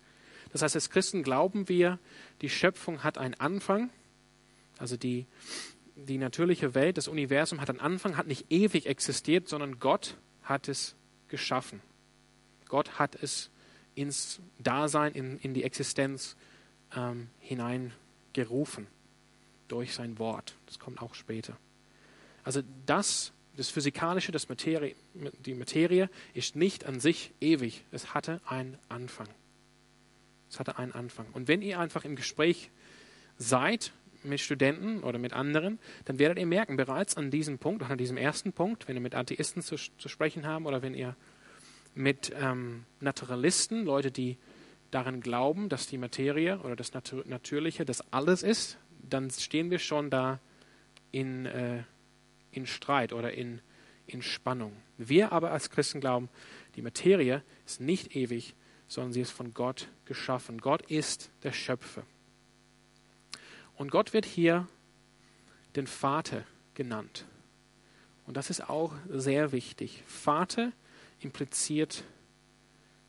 Das 0.53 0.62
heißt, 0.62 0.74
als 0.74 0.90
Christen 0.90 1.22
glauben 1.22 1.68
wir, 1.68 1.98
die 2.40 2.50
Schöpfung 2.50 3.05
hat 3.05 3.18
einen 3.18 3.35
Anfang. 3.35 3.90
Also 4.79 4.96
die, 4.96 5.26
die 5.94 6.18
natürliche 6.18 6.74
Welt, 6.74 6.96
das 6.96 7.09
Universum 7.09 7.61
hat 7.61 7.70
einen 7.70 7.81
Anfang, 7.81 8.16
hat 8.16 8.26
nicht 8.26 8.46
ewig 8.50 8.87
existiert, 8.87 9.48
sondern 9.48 9.79
Gott 9.79 10.16
hat 10.42 10.68
es 10.68 10.96
geschaffen. 11.29 11.81
Gott 12.68 12.98
hat 12.98 13.16
es 13.22 13.50
ins 13.94 14.40
Dasein, 14.59 15.12
in, 15.12 15.38
in 15.38 15.55
die 15.55 15.64
Existenz 15.64 16.37
ähm, 16.96 17.29
hineingerufen 17.40 18.87
durch 19.68 19.94
sein 19.94 20.18
Wort. 20.18 20.55
Das 20.66 20.79
kommt 20.79 21.00
auch 21.03 21.14
später. 21.14 21.57
Also 22.44 22.62
das, 22.87 23.33
das 23.57 23.69
Physikalische, 23.69 24.33
das 24.33 24.49
Materie, 24.49 24.95
die 25.45 25.55
Materie 25.55 26.09
ist 26.35 26.57
nicht 26.57 26.87
an 26.87 27.01
sich 27.01 27.33
ewig. 27.41 27.85
Es 27.91 28.15
hatte 28.15 28.41
einen 28.47 28.79
Anfang. 28.89 29.29
Es 30.49 30.59
hatte 30.59 30.79
einen 30.79 30.93
Anfang. 30.93 31.27
Und 31.33 31.49
wenn 31.49 31.63
ihr 31.63 31.79
einfach 31.79 32.05
im 32.05 32.17
Gespräch 32.17 32.71
seid 33.37 33.93
mit 34.23 34.41
Studenten 34.41 35.03
oder 35.03 35.19
mit 35.19 35.33
anderen, 35.33 35.79
dann 36.05 36.19
werdet 36.19 36.39
ihr 36.39 36.47
merken, 36.47 36.77
bereits 36.77 37.17
an 37.17 37.31
diesem 37.31 37.59
Punkt, 37.59 37.83
an 37.83 37.99
diesem 37.99 38.17
ersten 38.17 38.53
Punkt, 38.53 38.87
wenn 38.89 38.97
ihr 38.97 39.03
mit 39.03 39.15
Atheisten 39.15 39.63
zu, 39.63 39.77
zu 39.77 40.09
sprechen 40.09 40.47
habt 40.47 40.67
oder 40.67 40.83
wenn 40.83 40.95
ihr 40.95 41.17
mit 41.95 42.33
ähm, 42.39 42.85
Naturalisten, 43.01 43.85
Leute, 43.85 44.11
die 44.11 44.39
daran 44.91 45.21
glauben, 45.21 45.69
dass 45.69 45.87
die 45.87 45.99
Materie 45.99 46.59
oder 46.61 46.77
das 46.77 46.93
Natur 46.93 47.25
Natürliche 47.27 47.85
das 47.85 48.13
alles 48.13 48.43
ist, 48.43 48.79
dann 49.09 49.31
stehen 49.31 49.71
wir 49.71 49.79
schon 49.79 50.11
da 50.11 50.41
in, 51.13 51.47
äh, 51.47 51.83
in 52.53 52.67
Streit 52.67 53.13
oder 53.13 53.33
in, 53.33 53.61
in 54.07 54.23
Spannung. 54.23 54.77
Wir 54.99 55.33
aber 55.33 55.51
als 55.51 55.71
Christen 55.71 56.01
glauben, 56.01 56.29
die 56.77 56.83
Materie 56.83 57.43
ist 57.67 57.81
nicht 57.81 58.15
ewig, 58.17 58.55
sondern 58.89 59.13
sie 59.13 59.21
ist 59.21 59.31
von 59.31 59.55
Gott 59.55 59.89
geschaffen. 60.05 60.59
Gott 60.59 60.83
ist 60.91 61.31
der 61.43 61.53
Schöpfer. 61.53 62.03
Und 63.77 63.91
Gott 63.91 64.13
wird 64.13 64.27
hier 64.27 64.67
den 65.77 65.87
Vater 65.87 66.45
genannt. 66.75 67.25
Und 68.27 68.37
das 68.37 68.51
ist 68.51 68.69
auch 68.69 68.95
sehr 69.09 69.53
wichtig. 69.53 70.03
Vater 70.07 70.73
impliziert 71.21 72.05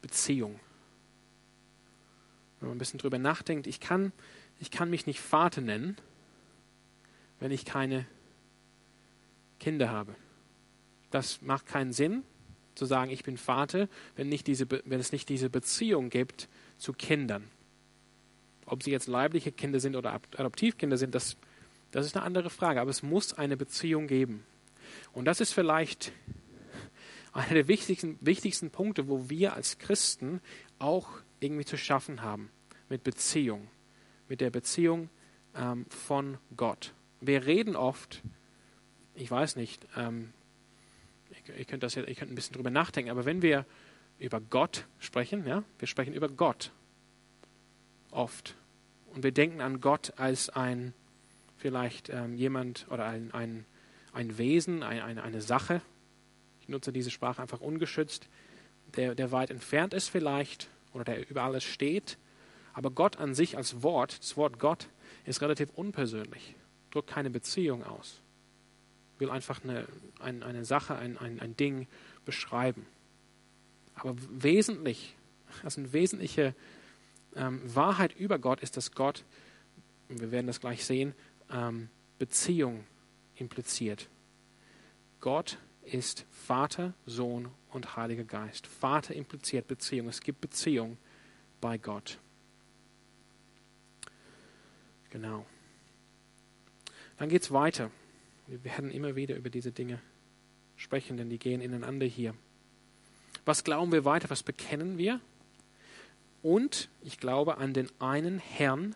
Beziehung. 0.02 0.60
Wenn 2.60 2.70
man 2.70 2.76
ein 2.76 2.80
bisschen 2.80 3.00
drüber 3.00 3.18
nachdenkt, 3.18 3.68
ich 3.68 3.80
kann, 3.80 4.12
ich 4.60 4.72
kann 4.72 4.90
mich 4.90 5.08
nicht 5.08 5.20
Vater 5.20 5.62
nennen, 5.62 5.98
wenn 7.40 7.52
ich 7.52 7.66
keine 7.66 8.06
Kinder 9.62 9.90
habe. 9.90 10.16
Das 11.12 11.42
macht 11.42 11.68
keinen 11.68 11.94
Sinn, 11.94 12.24
zu 12.76 12.86
sagen, 12.86 13.12
ich 13.12 13.24
bin 13.24 13.38
Vater, 13.38 13.88
wenn, 14.16 14.28
nicht 14.28 14.48
diese, 14.48 14.66
wenn 14.70 15.00
es 15.00 15.12
nicht 15.12 15.30
diese 15.30 15.50
Beziehung 15.50 16.10
gibt 16.10 16.50
zu 16.78 16.94
Kindern. 16.94 17.48
Ob 18.66 18.82
sie 18.82 18.92
jetzt 18.92 19.08
leibliche 19.08 19.52
Kinder 19.52 19.80
sind 19.80 19.96
oder 19.96 20.20
Adoptivkinder 20.36 20.98
sind, 20.98 21.14
das, 21.14 21.38
das 21.92 22.06
ist 22.06 22.16
eine 22.16 22.26
andere 22.26 22.50
Frage. 22.50 22.82
Aber 22.82 22.90
es 22.90 23.04
muss 23.04 23.34
eine 23.34 23.56
Beziehung 23.56 24.08
geben. 24.08 24.44
Und 25.14 25.26
das 25.26 25.42
ist 25.42 25.54
vielleicht 25.54 26.12
einer 27.34 27.54
der 27.54 27.68
wichtigsten, 27.68 28.18
wichtigsten 28.22 28.72
Punkte, 28.72 29.08
wo 29.08 29.30
wir 29.30 29.54
als 29.54 29.78
Christen 29.78 30.42
auch 30.80 31.08
irgendwie 31.40 31.66
zu 31.66 31.78
schaffen 31.78 32.24
haben 32.24 32.50
mit 32.90 33.04
Beziehung, 33.04 33.68
mit 34.28 34.42
der 34.42 34.50
Beziehung 34.50 35.10
ähm, 35.56 35.86
von 35.90 36.38
Gott. 36.58 36.94
Wir 37.20 37.46
reden 37.46 37.76
oft, 37.76 38.24
ich 39.16 39.30
weiß 39.30 39.56
nicht, 39.56 39.86
ähm, 39.98 40.34
ihr, 41.48 41.58
ihr, 41.58 41.66
könnt 41.66 41.84
das 41.84 41.96
ja, 41.96 42.04
ihr 42.04 42.16
könnt 42.16 42.32
ein 42.32 42.36
bisschen 42.36 42.56
drüber 42.56 42.70
nachdenken, 42.70 43.12
aber 43.12 43.26
wenn 43.26 43.42
wir 43.42 43.66
über 44.20 44.40
Gott 44.40 44.86
sprechen, 45.00 45.46
ja, 45.48 45.64
wir 45.80 45.88
sprechen 45.88 46.14
über 46.14 46.30
Gott 46.30 46.72
oft. 48.12 48.56
Und 49.14 49.24
wir 49.24 49.32
denken 49.32 49.62
an 49.62 49.82
Gott 49.82 50.14
als 50.18 50.50
ein 50.50 50.94
vielleicht 51.58 52.10
ähm, 52.10 52.34
jemand 52.34 52.88
oder 52.90 53.06
ein, 53.06 53.34
ein, 53.34 53.66
ein 54.14 54.38
Wesen, 54.38 54.84
ein, 54.84 55.02
eine, 55.02 55.24
eine 55.24 55.42
Sache, 55.42 55.82
nutze 56.72 56.92
diese 56.92 57.12
Sprache 57.12 57.42
einfach 57.42 57.62
ungeschützt, 57.62 58.28
der, 58.96 59.14
der 59.14 59.32
weit 59.32 59.52
entfernt 59.52 59.94
ist 59.94 60.08
vielleicht 60.08 60.70
oder 60.94 61.04
der 61.04 61.30
über 61.30 61.44
alles 61.44 61.64
steht. 61.64 62.18
Aber 62.74 62.90
Gott 62.90 63.18
an 63.18 63.36
sich 63.36 63.58
als 63.58 63.84
Wort, 63.84 64.18
das 64.20 64.36
Wort 64.38 64.58
Gott, 64.58 64.88
ist 65.26 65.42
relativ 65.42 65.70
unpersönlich, 65.76 66.56
drückt 66.90 67.10
keine 67.10 67.30
Beziehung 67.30 67.84
aus, 67.84 68.22
will 69.22 69.30
einfach 69.30 69.64
eine, 69.64 69.88
ein, 70.20 70.44
eine 70.44 70.66
Sache, 70.66 70.96
ein, 70.98 71.18
ein, 71.18 71.40
ein 71.40 71.56
Ding 71.56 71.88
beschreiben. 72.26 72.86
Aber 73.96 74.16
wesentlich, 74.30 75.16
also 75.64 75.80
eine 75.80 75.94
wesentliche 75.94 76.54
ähm, 77.36 77.62
Wahrheit 77.74 78.14
über 78.18 78.40
Gott 78.40 78.62
ist, 78.62 78.76
dass 78.76 78.92
Gott, 78.92 79.24
wir 80.10 80.32
werden 80.32 80.48
das 80.48 80.60
gleich 80.60 80.84
sehen, 80.84 81.14
ähm, 81.50 81.90
Beziehung 82.20 82.84
impliziert. 83.36 84.10
Gott 85.22 85.58
ist 85.84 86.26
Vater, 86.32 86.94
Sohn 87.06 87.50
und 87.70 87.96
Heiliger 87.96 88.24
Geist. 88.24 88.68
Vater 88.68 89.16
impliziert 89.16 89.68
Beziehung. 89.68 90.10
Es 90.10 90.22
gibt 90.22 90.42
Beziehung 90.42 90.98
bei 91.62 91.78
Gott. 91.78 92.18
Genau. 95.12 95.46
Dann 97.18 97.30
geht 97.30 97.44
es 97.44 97.52
weiter. 97.52 97.92
Wir 98.52 98.66
werden 98.66 98.92
immer 98.92 99.16
wieder 99.16 99.38
über 99.38 99.50
diese 99.50 99.72
Dinge 99.72 100.02
sprechen, 100.76 101.16
denn 101.16 101.30
die 101.30 101.40
gehen 101.40 101.62
ineinander 101.62 102.06
hier. 102.06 102.34
Was 103.46 103.64
glauben 103.64 103.94
wir 103.94 104.04
weiter? 104.04 104.30
Was 104.30 104.44
bekennen 104.44 104.98
wir? 104.98 105.22
Und 106.44 106.90
ich 107.02 107.18
glaube 107.18 107.60
an 107.60 107.74
den 107.74 107.88
einen 108.00 108.40
Herrn, 108.40 108.94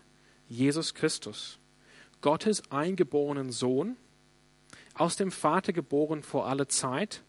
Jesus 0.50 0.92
Christus, 0.92 1.58
Gottes 2.20 2.70
eingeborenen 2.70 3.50
Sohn, 3.50 3.96
aus 4.92 5.16
dem 5.16 5.32
Vater 5.32 5.72
geboren 5.72 6.22
vor 6.22 6.46
alle 6.46 6.68
Zeit, 6.68 7.22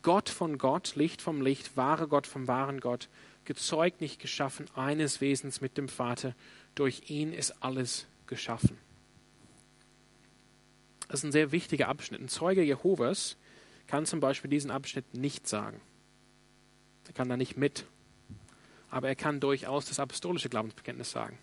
Gott 0.00 0.30
von 0.30 0.56
Gott, 0.56 0.96
Licht 0.96 1.20
vom 1.20 1.42
Licht, 1.42 1.76
wahre 1.76 2.08
Gott 2.08 2.26
vom 2.26 2.48
wahren 2.48 2.80
Gott, 2.80 3.10
gezeugt, 3.44 4.00
nicht 4.00 4.22
geschaffen, 4.22 4.70
eines 4.74 5.20
Wesens 5.20 5.60
mit 5.60 5.76
dem 5.76 5.88
Vater, 5.90 6.34
durch 6.74 7.10
ihn 7.10 7.34
ist 7.34 7.62
alles 7.62 8.06
geschaffen. 8.26 8.78
Das 11.08 11.20
ist 11.20 11.24
ein 11.24 11.32
sehr 11.32 11.52
wichtiger 11.52 11.88
Abschnitt. 11.88 12.20
Ein 12.20 12.28
Zeuge 12.28 12.62
Jehovas 12.62 13.36
kann 13.86 14.06
zum 14.06 14.20
Beispiel 14.20 14.50
diesen 14.50 14.70
Abschnitt 14.70 15.14
nicht 15.14 15.46
sagen. 15.46 15.80
Er 17.06 17.12
kann 17.12 17.28
da 17.28 17.36
nicht 17.36 17.56
mit. 17.56 17.86
Aber 18.90 19.08
er 19.08 19.16
kann 19.16 19.40
durchaus 19.40 19.86
das 19.86 20.00
apostolische 20.00 20.48
Glaubensbekenntnis 20.48 21.10
sagen. 21.10 21.38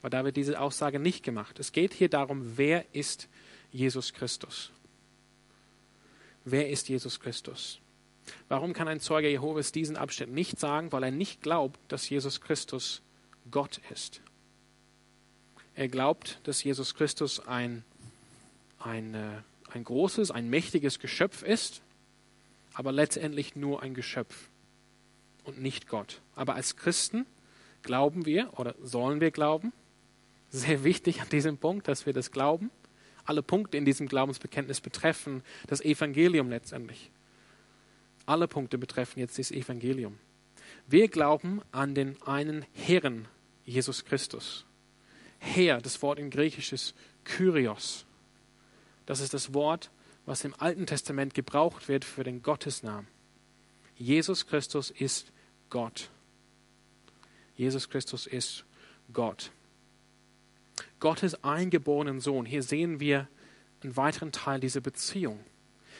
Weil 0.00 0.10
da 0.10 0.24
wird 0.24 0.36
diese 0.36 0.60
Aussage 0.60 0.98
nicht 0.98 1.24
gemacht. 1.24 1.58
Es 1.58 1.72
geht 1.72 1.92
hier 1.92 2.08
darum, 2.08 2.56
wer 2.56 2.84
ist 2.94 3.28
Jesus 3.70 4.12
Christus. 4.12 4.72
Wer 6.44 6.70
ist 6.70 6.88
Jesus 6.88 7.20
Christus? 7.20 7.80
Warum 8.48 8.72
kann 8.72 8.88
ein 8.88 9.00
Zeuge 9.00 9.28
Jehovas 9.28 9.72
diesen 9.72 9.96
Abschnitt 9.96 10.30
nicht 10.30 10.58
sagen? 10.58 10.92
Weil 10.92 11.04
er 11.04 11.10
nicht 11.10 11.42
glaubt, 11.42 11.78
dass 11.88 12.08
Jesus 12.08 12.40
Christus 12.40 13.02
Gott 13.50 13.80
ist. 13.90 14.20
Er 15.74 15.88
glaubt, 15.88 16.40
dass 16.44 16.62
Jesus 16.62 16.94
Christus 16.94 17.40
ein, 17.40 17.84
ein, 18.84 19.16
ein 19.70 19.84
großes, 19.84 20.30
ein 20.30 20.50
mächtiges 20.50 20.98
Geschöpf 20.98 21.42
ist, 21.42 21.82
aber 22.74 22.92
letztendlich 22.92 23.56
nur 23.56 23.82
ein 23.82 23.94
Geschöpf 23.94 24.48
und 25.44 25.60
nicht 25.60 25.88
Gott. 25.88 26.20
Aber 26.34 26.54
als 26.54 26.76
Christen 26.76 27.26
glauben 27.82 28.26
wir 28.26 28.58
oder 28.58 28.74
sollen 28.82 29.20
wir 29.20 29.30
glauben, 29.30 29.72
sehr 30.50 30.84
wichtig 30.84 31.20
an 31.20 31.28
diesem 31.30 31.58
Punkt, 31.58 31.88
dass 31.88 32.06
wir 32.06 32.12
das 32.12 32.30
glauben, 32.30 32.70
Alle 33.24 33.42
Punkte 33.42 33.76
in 33.76 33.84
diesem 33.84 34.08
Glaubensbekenntnis 34.08 34.80
betreffen 34.80 35.42
das 35.68 35.80
Evangelium 35.80 36.50
letztendlich. 36.50 37.10
Alle 38.26 38.48
Punkte 38.48 38.78
betreffen 38.78 39.20
jetzt 39.20 39.38
das 39.38 39.50
Evangelium. 39.50 40.18
Wir 40.86 41.08
glauben 41.08 41.60
an 41.70 41.94
den 41.94 42.20
einen 42.22 42.64
Herrn, 42.72 43.28
Jesus 43.64 44.04
Christus. 44.04 44.64
Herr, 45.38 45.80
das 45.80 46.02
Wort 46.02 46.18
in 46.18 46.30
Griechisch 46.30 46.72
ist 46.72 46.94
Kyrios. 47.24 48.06
Das 49.06 49.20
ist 49.20 49.34
das 49.34 49.54
Wort, 49.54 49.90
was 50.26 50.44
im 50.44 50.54
Alten 50.58 50.86
Testament 50.86 51.34
gebraucht 51.34 51.88
wird 51.88 52.04
für 52.04 52.24
den 52.24 52.42
Gottesnamen. 52.42 53.08
Jesus 53.96 54.46
Christus 54.46 54.90
ist 54.90 55.32
Gott. 55.70 56.10
Jesus 57.56 57.88
Christus 57.88 58.26
ist 58.26 58.64
Gott. 59.12 59.50
Gottes 61.00 61.42
eingeborenen 61.42 62.20
Sohn. 62.20 62.46
Hier 62.46 62.62
sehen 62.62 63.00
wir 63.00 63.28
einen 63.82 63.96
weiteren 63.96 64.32
Teil 64.32 64.60
dieser 64.60 64.80
Beziehung. 64.80 65.40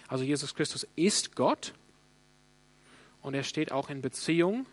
Also 0.08 0.24
Jesus 0.24 0.54
Christus 0.54 0.86
ist 0.94 1.34
Gott 1.34 1.74
und 3.20 3.34
er 3.34 3.42
steht 3.44 3.72
auch 3.72 3.90
in 3.90 4.02
Beziehung 4.02 4.66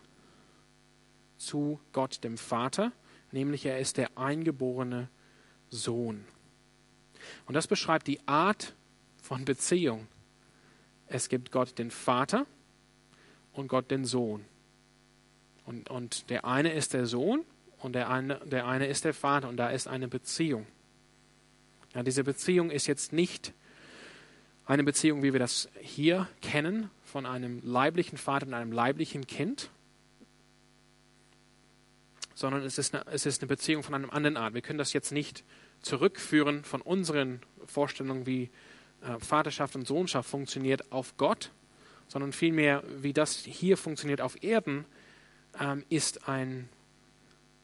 zu 1.38 1.80
Gott 1.92 2.22
dem 2.22 2.36
Vater, 2.36 2.92
nämlich 3.32 3.64
er 3.64 3.78
ist 3.78 3.96
der 3.96 4.16
eingeborene 4.18 5.08
Sohn. 5.70 6.24
Und 7.46 7.54
das 7.54 7.66
beschreibt 7.66 8.06
die 8.06 8.20
Art 8.26 8.74
von 9.22 9.44
Beziehung. 9.44 10.06
Es 11.06 11.28
gibt 11.28 11.50
Gott 11.50 11.78
den 11.78 11.90
Vater 11.90 12.46
und 13.52 13.68
Gott 13.68 13.90
den 13.90 14.04
Sohn. 14.04 14.44
Und, 15.66 15.90
und 15.90 16.30
der 16.30 16.44
eine 16.44 16.72
ist 16.72 16.94
der 16.94 17.06
Sohn 17.06 17.44
und 17.78 17.94
der 17.94 18.10
eine, 18.10 18.36
der 18.46 18.66
eine 18.66 18.86
ist 18.86 19.04
der 19.04 19.14
Vater 19.14 19.48
und 19.48 19.56
da 19.56 19.70
ist 19.70 19.88
eine 19.88 20.08
Beziehung. 20.08 20.66
Ja, 21.94 22.02
diese 22.02 22.24
Beziehung 22.24 22.70
ist 22.70 22.86
jetzt 22.86 23.12
nicht 23.12 23.52
eine 24.66 24.84
Beziehung, 24.84 25.22
wie 25.22 25.32
wir 25.32 25.40
das 25.40 25.68
hier 25.80 26.28
kennen, 26.40 26.90
von 27.02 27.26
einem 27.26 27.60
leiblichen 27.64 28.18
Vater 28.18 28.46
und 28.46 28.54
einem 28.54 28.70
leiblichen 28.70 29.26
Kind, 29.26 29.70
sondern 32.34 32.62
es 32.62 32.78
ist, 32.78 32.94
eine, 32.94 33.04
es 33.08 33.26
ist 33.26 33.42
eine 33.42 33.48
Beziehung 33.48 33.82
von 33.82 33.94
einem 33.94 34.10
anderen 34.10 34.36
Art. 34.36 34.54
Wir 34.54 34.62
können 34.62 34.78
das 34.78 34.92
jetzt 34.92 35.10
nicht 35.10 35.44
zurückführen 35.82 36.64
von 36.64 36.80
unseren 36.80 37.40
Vorstellungen, 37.66 38.26
wie 38.26 38.50
äh, 39.02 39.18
Vaterschaft 39.18 39.74
und 39.76 39.86
Sohnschaft 39.86 40.28
funktioniert, 40.28 40.92
auf 40.92 41.16
Gott, 41.16 41.50
sondern 42.08 42.32
vielmehr, 42.32 42.82
wie 42.98 43.12
das 43.12 43.36
hier 43.36 43.76
funktioniert 43.76 44.20
auf 44.20 44.42
Erden, 44.42 44.84
ähm, 45.58 45.84
ist, 45.88 46.28
ein, 46.28 46.68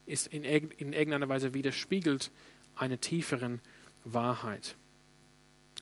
ist 0.07 0.29
in, 0.29 0.45
in 0.45 0.93
irgendeiner 0.93 1.29
Weise 1.29 1.55
widerspiegelt 1.55 2.31
eine 2.77 2.99
tieferen 2.99 3.61
Wahrheit. 4.05 4.77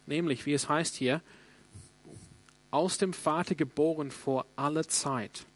Nämlich, 0.07 0.47
wie 0.47 0.55
es 0.55 0.69
heißt 0.69 0.97
hier, 0.97 1.23
aus 2.71 2.99
dem 2.99 3.13
Vater 3.13 3.55
geboren 3.55 4.11
vor 4.11 4.47
aller 4.57 4.89
Zeit. 4.89 5.47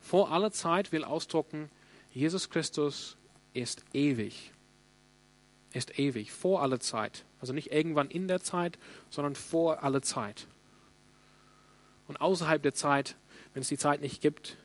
Vor 0.00 0.32
aller 0.32 0.50
Zeit 0.50 0.92
will 0.92 1.04
ausdrucken, 1.04 1.70
Jesus 2.12 2.50
Christus 2.50 3.16
ist 3.52 3.84
ewig. 3.92 4.52
Ist 5.72 5.98
ewig, 5.98 6.32
vor 6.32 6.62
aller 6.62 6.80
Zeit. 6.80 7.24
Also 7.40 7.52
nicht 7.52 7.72
irgendwann 7.72 8.10
in 8.10 8.28
der 8.28 8.40
Zeit, 8.40 8.78
sondern 9.08 9.34
vor 9.34 9.82
aller 9.82 10.02
Zeit. 10.02 10.46
Und 12.08 12.20
außerhalb 12.20 12.62
der 12.62 12.74
Zeit, 12.74 13.16
wenn 13.54 13.62
es 13.62 13.68
die 13.68 13.78
Zeit 13.78 14.00
nicht 14.00 14.20
gibt, 14.20 14.56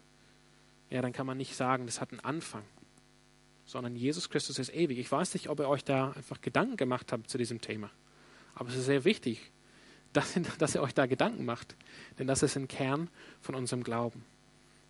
ja, 0.89 1.01
dann 1.01 1.13
kann 1.13 1.27
man 1.27 1.37
nicht 1.37 1.55
sagen, 1.55 1.85
das 1.85 2.01
hat 2.01 2.11
einen 2.11 2.19
Anfang, 2.21 2.63
sondern 3.65 3.95
Jesus 3.95 4.29
Christus 4.29 4.59
ist 4.59 4.73
ewig. 4.73 4.97
Ich 4.97 5.11
weiß 5.11 5.33
nicht, 5.33 5.49
ob 5.49 5.59
ihr 5.59 5.69
euch 5.69 5.83
da 5.83 6.11
einfach 6.11 6.41
Gedanken 6.41 6.77
gemacht 6.77 7.11
habt 7.11 7.29
zu 7.29 7.37
diesem 7.37 7.61
Thema, 7.61 7.89
aber 8.53 8.69
es 8.69 8.75
ist 8.75 8.85
sehr 8.85 9.03
wichtig, 9.03 9.51
dass, 10.13 10.39
dass 10.57 10.75
ihr 10.75 10.81
euch 10.81 10.93
da 10.93 11.05
Gedanken 11.05 11.45
macht, 11.45 11.75
denn 12.17 12.27
das 12.27 12.41
ist 12.41 12.55
ein 12.55 12.67
Kern 12.67 13.09
von 13.41 13.53
unserem 13.53 13.83
Glauben. 13.83 14.23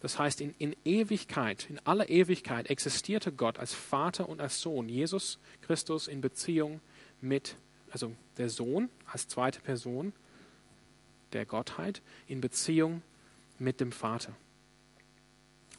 Das 0.05 0.19
heißt, 0.19 0.39
in, 0.39 0.53
in 0.59 0.75
Ewigkeit, 0.85 1.67
in 1.67 1.79
aller 1.79 2.07
Ewigkeit 2.09 2.69
existierte 2.69 3.31
Gott 3.31 3.57
als 3.57 3.73
Vater 3.73 4.29
und 4.29 4.39
als 4.39 4.61
Sohn, 4.61 4.87
Jesus 4.87 5.39
Christus 5.63 6.07
in 6.07 6.21
Beziehung 6.21 6.79
mit, 7.21 7.55
also 7.89 8.11
der 8.37 8.51
Sohn 8.51 8.89
als 9.11 9.27
zweite 9.27 9.61
Person 9.61 10.13
der 11.33 11.47
Gottheit, 11.47 12.03
in 12.27 12.39
Beziehung 12.39 13.01
mit 13.57 13.79
dem 13.79 13.91
Vater 13.91 14.35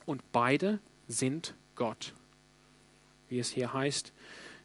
und 0.07 0.33
beide 0.33 0.81
sind 1.07 1.55
Gott. 1.77 2.13
Wie 3.29 3.39
es 3.39 3.51
hier 3.51 3.73
heißt, 3.73 4.13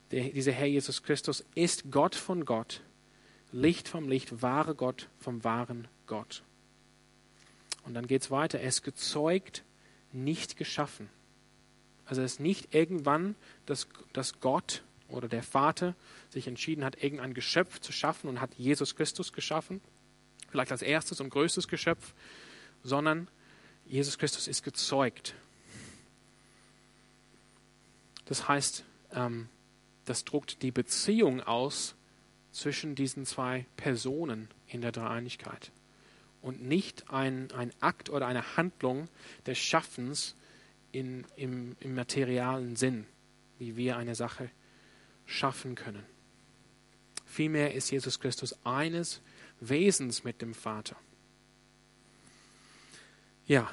der, 0.09 0.29
dieser 0.29 0.53
Herr 0.53 0.65
Jesus 0.65 1.03
Christus 1.03 1.45
ist 1.53 1.91
Gott 1.91 2.15
von 2.15 2.45
Gott, 2.45 2.81
Licht 3.51 3.87
vom 3.87 4.09
Licht, 4.09 4.41
wahre 4.41 4.73
Gott 4.73 5.07
vom 5.19 5.43
wahren 5.43 5.87
Gott. 6.07 6.41
Und 7.83 7.93
dann 7.93 8.07
geht 8.07 8.21
es 8.21 8.31
weiter. 8.31 8.59
Er 8.59 8.67
ist 8.67 8.83
gezeugt, 8.83 9.63
nicht 10.11 10.57
geschaffen. 10.57 11.09
Also 12.05 12.21
es 12.21 12.33
ist 12.33 12.39
nicht 12.39 12.73
irgendwann, 12.73 13.35
dass, 13.65 13.87
dass 14.13 14.39
Gott 14.39 14.83
oder 15.07 15.27
der 15.27 15.43
Vater 15.43 15.95
sich 16.29 16.47
entschieden 16.47 16.83
hat, 16.83 17.01
irgendein 17.03 17.33
Geschöpf 17.33 17.79
zu 17.79 17.91
schaffen 17.91 18.29
und 18.29 18.41
hat 18.41 18.53
Jesus 18.55 18.95
Christus 18.95 19.33
geschaffen, 19.33 19.81
vielleicht 20.49 20.71
als 20.71 20.81
erstes 20.81 21.21
und 21.21 21.29
größtes 21.29 21.67
Geschöpf, 21.67 22.13
sondern 22.83 23.27
Jesus 23.85 24.17
Christus 24.17 24.47
ist 24.47 24.63
gezeugt. 24.63 25.35
Das 28.25 28.47
heißt, 28.47 28.83
ähm, 29.13 29.49
das 30.05 30.23
druckt 30.23 30.61
die 30.61 30.71
Beziehung 30.71 31.41
aus 31.41 31.95
zwischen 32.51 32.95
diesen 32.95 33.25
zwei 33.25 33.65
Personen 33.77 34.49
in 34.67 34.81
der 34.81 34.91
Dreieinigkeit 34.91 35.71
und 36.41 36.63
nicht 36.63 37.09
ein, 37.09 37.51
ein 37.51 37.71
Akt 37.79 38.09
oder 38.09 38.27
eine 38.27 38.57
Handlung 38.57 39.07
des 39.45 39.57
Schaffens 39.57 40.35
in, 40.91 41.25
im, 41.35 41.75
im 41.79 41.95
materialen 41.95 42.75
Sinn, 42.75 43.05
wie 43.59 43.77
wir 43.77 43.97
eine 43.97 44.15
Sache 44.15 44.49
schaffen 45.25 45.75
können. 45.75 46.03
Vielmehr 47.25 47.73
ist 47.73 47.91
Jesus 47.91 48.19
Christus 48.19 48.55
eines 48.65 49.21
Wesens 49.59 50.23
mit 50.23 50.41
dem 50.41 50.53
Vater. 50.53 50.97
Ja, 53.45 53.71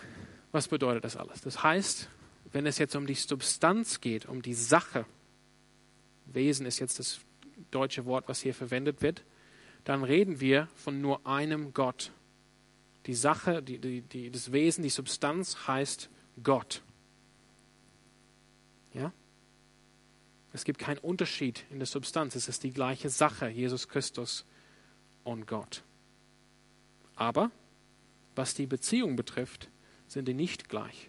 was 0.53 0.69
bedeutet 0.69 1.05
das 1.05 1.17
alles? 1.17 1.41
Das 1.41 1.63
heißt, 1.63 2.09
wenn 2.53 2.67
es 2.67 2.79
jetzt 2.79 2.95
um 2.95 3.07
die 3.07 3.15
Substanz 3.15 4.01
geht, 4.01 4.27
um 4.27 4.43
die 4.43 4.55
Sache, 4.55 5.07
Wesen 6.27 6.67
ist 6.67 6.79
jetzt 6.79 6.99
das 6.99 7.21
deutsche 7.71 8.05
Wort, 8.05 8.29
was 8.29 8.41
hier 8.41 8.55
verwendet 8.55 9.03
wird, 9.03 9.25
dann 9.85 10.05
reden 10.05 10.41
wir 10.41 10.69
von 10.77 11.01
nur 11.01 11.27
einem 11.27 11.73
Gott. 11.73 12.13
Die 13.09 13.15
Sache, 13.15 13.63
die, 13.63 13.79
die, 13.79 14.03
die, 14.03 14.31
das 14.31 14.53
Wesen, 14.53 14.83
die 14.83 14.91
Substanz 14.91 15.67
heißt 15.67 16.11
Gott. 16.43 16.83
Ja? 18.93 19.15
Es 20.53 20.65
gibt 20.65 20.79
keinen 20.79 20.99
Unterschied 20.99 21.65
in 21.71 21.79
der 21.79 21.87
Substanz. 21.87 22.37
Es 22.37 22.49
ist 22.49 22.63
die 22.65 22.71
gleiche 22.71 23.09
Sache, 23.09 23.49
Jesus 23.49 23.89
Christus 23.89 24.45
und 25.25 25.47
Gott. 25.47 25.83
Aber 27.17 27.51
was 28.37 28.53
die 28.53 28.67
Beziehung 28.67 29.17
betrifft, 29.17 29.71
sind 30.07 30.29
die 30.29 30.35
nicht 30.35 30.69
gleich. 30.69 31.09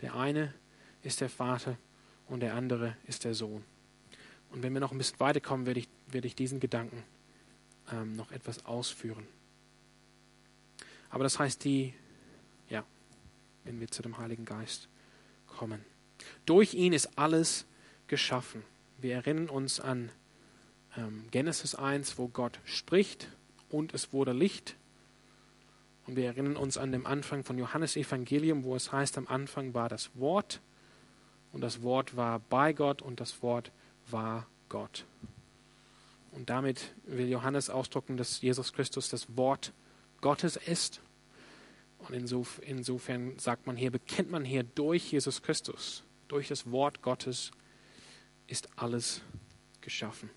Der 0.00 0.14
eine 0.14 0.54
ist 1.02 1.20
der 1.20 1.28
Vater 1.28 1.76
und 2.28 2.38
der 2.38 2.54
andere 2.54 2.96
ist 3.08 3.24
der 3.24 3.34
Sohn. 3.34 3.64
Und 4.50 4.62
wenn 4.62 4.72
wir 4.72 4.80
noch 4.80 4.92
ein 4.92 4.98
bisschen 4.98 5.18
weiterkommen, 5.18 5.66
werde 5.66 5.80
ich, 5.80 5.88
werde 6.06 6.28
ich 6.28 6.36
diesen 6.36 6.60
Gedanken 6.60 7.02
ähm, 7.90 8.14
noch 8.14 8.30
etwas 8.30 8.64
ausführen. 8.64 9.26
Aber 11.14 11.22
das 11.22 11.38
heißt, 11.38 11.62
die, 11.62 11.94
ja, 12.68 12.82
wenn 13.62 13.78
wir 13.78 13.86
zu 13.86 14.02
dem 14.02 14.18
Heiligen 14.18 14.44
Geist 14.44 14.88
kommen. 15.46 15.84
Durch 16.44 16.74
ihn 16.74 16.92
ist 16.92 17.16
alles 17.16 17.66
geschaffen. 18.08 18.64
Wir 18.98 19.14
erinnern 19.14 19.48
uns 19.48 19.78
an 19.78 20.10
ähm, 20.96 21.26
Genesis 21.30 21.76
1, 21.76 22.18
wo 22.18 22.26
Gott 22.26 22.58
spricht 22.64 23.28
und 23.70 23.94
es 23.94 24.12
wurde 24.12 24.32
Licht 24.32 24.74
und 26.08 26.16
wir 26.16 26.26
erinnern 26.26 26.56
uns 26.56 26.76
an 26.78 26.90
den 26.90 27.06
Anfang 27.06 27.44
von 27.44 27.58
Johannes 27.58 27.94
Evangelium, 27.94 28.64
wo 28.64 28.74
es 28.74 28.90
heißt, 28.90 29.16
am 29.16 29.28
Anfang 29.28 29.72
war 29.72 29.88
das 29.88 30.10
Wort 30.14 30.60
und 31.52 31.60
das 31.60 31.82
Wort 31.82 32.16
war 32.16 32.40
bei 32.40 32.72
Gott 32.72 33.02
und 33.02 33.20
das 33.20 33.40
Wort 33.40 33.70
war 34.10 34.48
Gott. 34.68 35.04
Und 36.32 36.50
damit 36.50 36.92
will 37.04 37.28
Johannes 37.28 37.70
ausdrücken, 37.70 38.16
dass 38.16 38.40
Jesus 38.40 38.72
Christus 38.72 39.10
das 39.10 39.36
Wort 39.36 39.72
Gottes 40.24 40.56
ist. 40.56 41.02
Und 41.98 42.14
insofern 42.14 43.38
sagt 43.38 43.66
man 43.66 43.76
hier, 43.76 43.90
bekennt 43.90 44.30
man 44.30 44.42
hier 44.42 44.62
durch 44.62 45.12
Jesus 45.12 45.42
Christus, 45.42 46.02
durch 46.28 46.48
das 46.48 46.70
Wort 46.70 47.02
Gottes 47.02 47.50
ist 48.46 48.70
alles 48.76 49.20
geschaffen. 49.82 50.30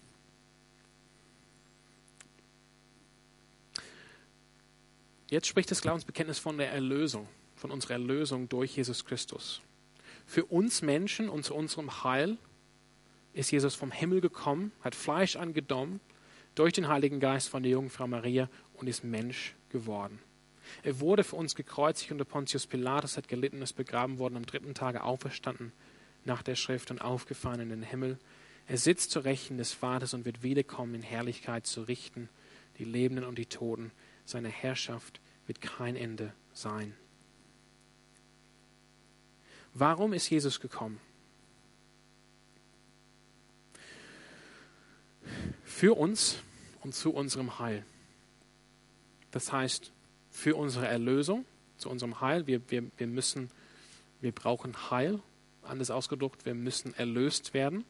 Jetzt 5.29 5.47
spricht 5.47 5.71
das 5.71 5.81
Glaubensbekenntnis 5.81 6.37
von 6.37 6.57
der 6.57 6.69
Erlösung, 6.73 7.29
von 7.55 7.71
unserer 7.71 7.93
Erlösung 7.93 8.49
durch 8.49 8.75
Jesus 8.75 9.05
Christus. 9.05 9.61
Für 10.25 10.43
uns 10.43 10.81
Menschen 10.81 11.29
und 11.29 11.45
zu 11.45 11.55
unserem 11.55 12.03
Heil 12.03 12.37
ist 13.31 13.51
Jesus 13.51 13.73
vom 13.73 13.91
Himmel 13.91 14.19
gekommen, 14.19 14.73
hat 14.81 14.95
Fleisch 14.95 15.37
angenommen, 15.37 16.01
durch 16.55 16.73
den 16.73 16.89
Heiligen 16.89 17.21
Geist 17.21 17.47
von 17.47 17.63
der 17.63 17.71
Jungfrau 17.71 18.07
Maria 18.07 18.49
und 18.73 18.87
ist 18.87 19.05
Mensch 19.05 19.55
geworden. 19.79 20.19
Er 20.83 20.99
wurde 20.99 21.23
für 21.23 21.35
uns 21.35 21.55
gekreuzigt 21.55 22.11
unter 22.11 22.25
Pontius 22.25 22.67
Pilatus, 22.67 23.17
hat 23.17 23.27
gelitten, 23.27 23.61
ist 23.61 23.73
begraben 23.73 24.19
worden, 24.19 24.37
am 24.37 24.45
dritten 24.45 24.73
Tage 24.73 25.03
auferstanden 25.03 25.71
nach 26.25 26.43
der 26.43 26.55
Schrift 26.55 26.91
und 26.91 27.01
aufgefahren 27.01 27.61
in 27.61 27.69
den 27.69 27.83
Himmel. 27.83 28.17
Er 28.67 28.77
sitzt 28.77 29.11
zur 29.11 29.23
Rechten 29.23 29.57
des 29.57 29.71
Vaters 29.71 30.13
und 30.13 30.25
wird 30.25 30.43
wiederkommen 30.43 30.95
in 30.95 31.01
Herrlichkeit 31.01 31.65
zu 31.65 31.83
richten, 31.83 32.27
die 32.79 32.83
Lebenden 32.83 33.25
und 33.25 33.37
die 33.37 33.45
Toten. 33.45 33.91
Seine 34.25 34.49
Herrschaft 34.49 35.21
wird 35.45 35.61
kein 35.61 35.95
Ende 35.95 36.33
sein. 36.53 36.93
Warum 39.73 40.11
ist 40.11 40.29
Jesus 40.29 40.59
gekommen? 40.59 40.99
Für 45.63 45.95
uns 45.97 46.39
und 46.81 46.93
zu 46.93 47.13
unserem 47.13 47.59
Heil. 47.59 47.85
Das 49.37 49.51
heißt, 49.51 49.91
für 50.31 50.55
unsere 50.55 50.87
Erlösung, 50.87 51.45
zu 51.77 51.91
unserem 51.91 52.21
Heil. 52.21 52.47
Wir, 52.47 52.59
wir, 52.71 52.85
wir 52.97 53.05
müssen, 53.05 53.51
wir 54.19 54.31
brauchen 54.31 54.89
Heil. 54.89 55.19
Anders 55.61 55.91
ausgedrückt, 55.91 56.43
wir 56.47 56.55
müssen 56.55 56.95
erlöst 56.95 57.53
werden. 57.53 57.85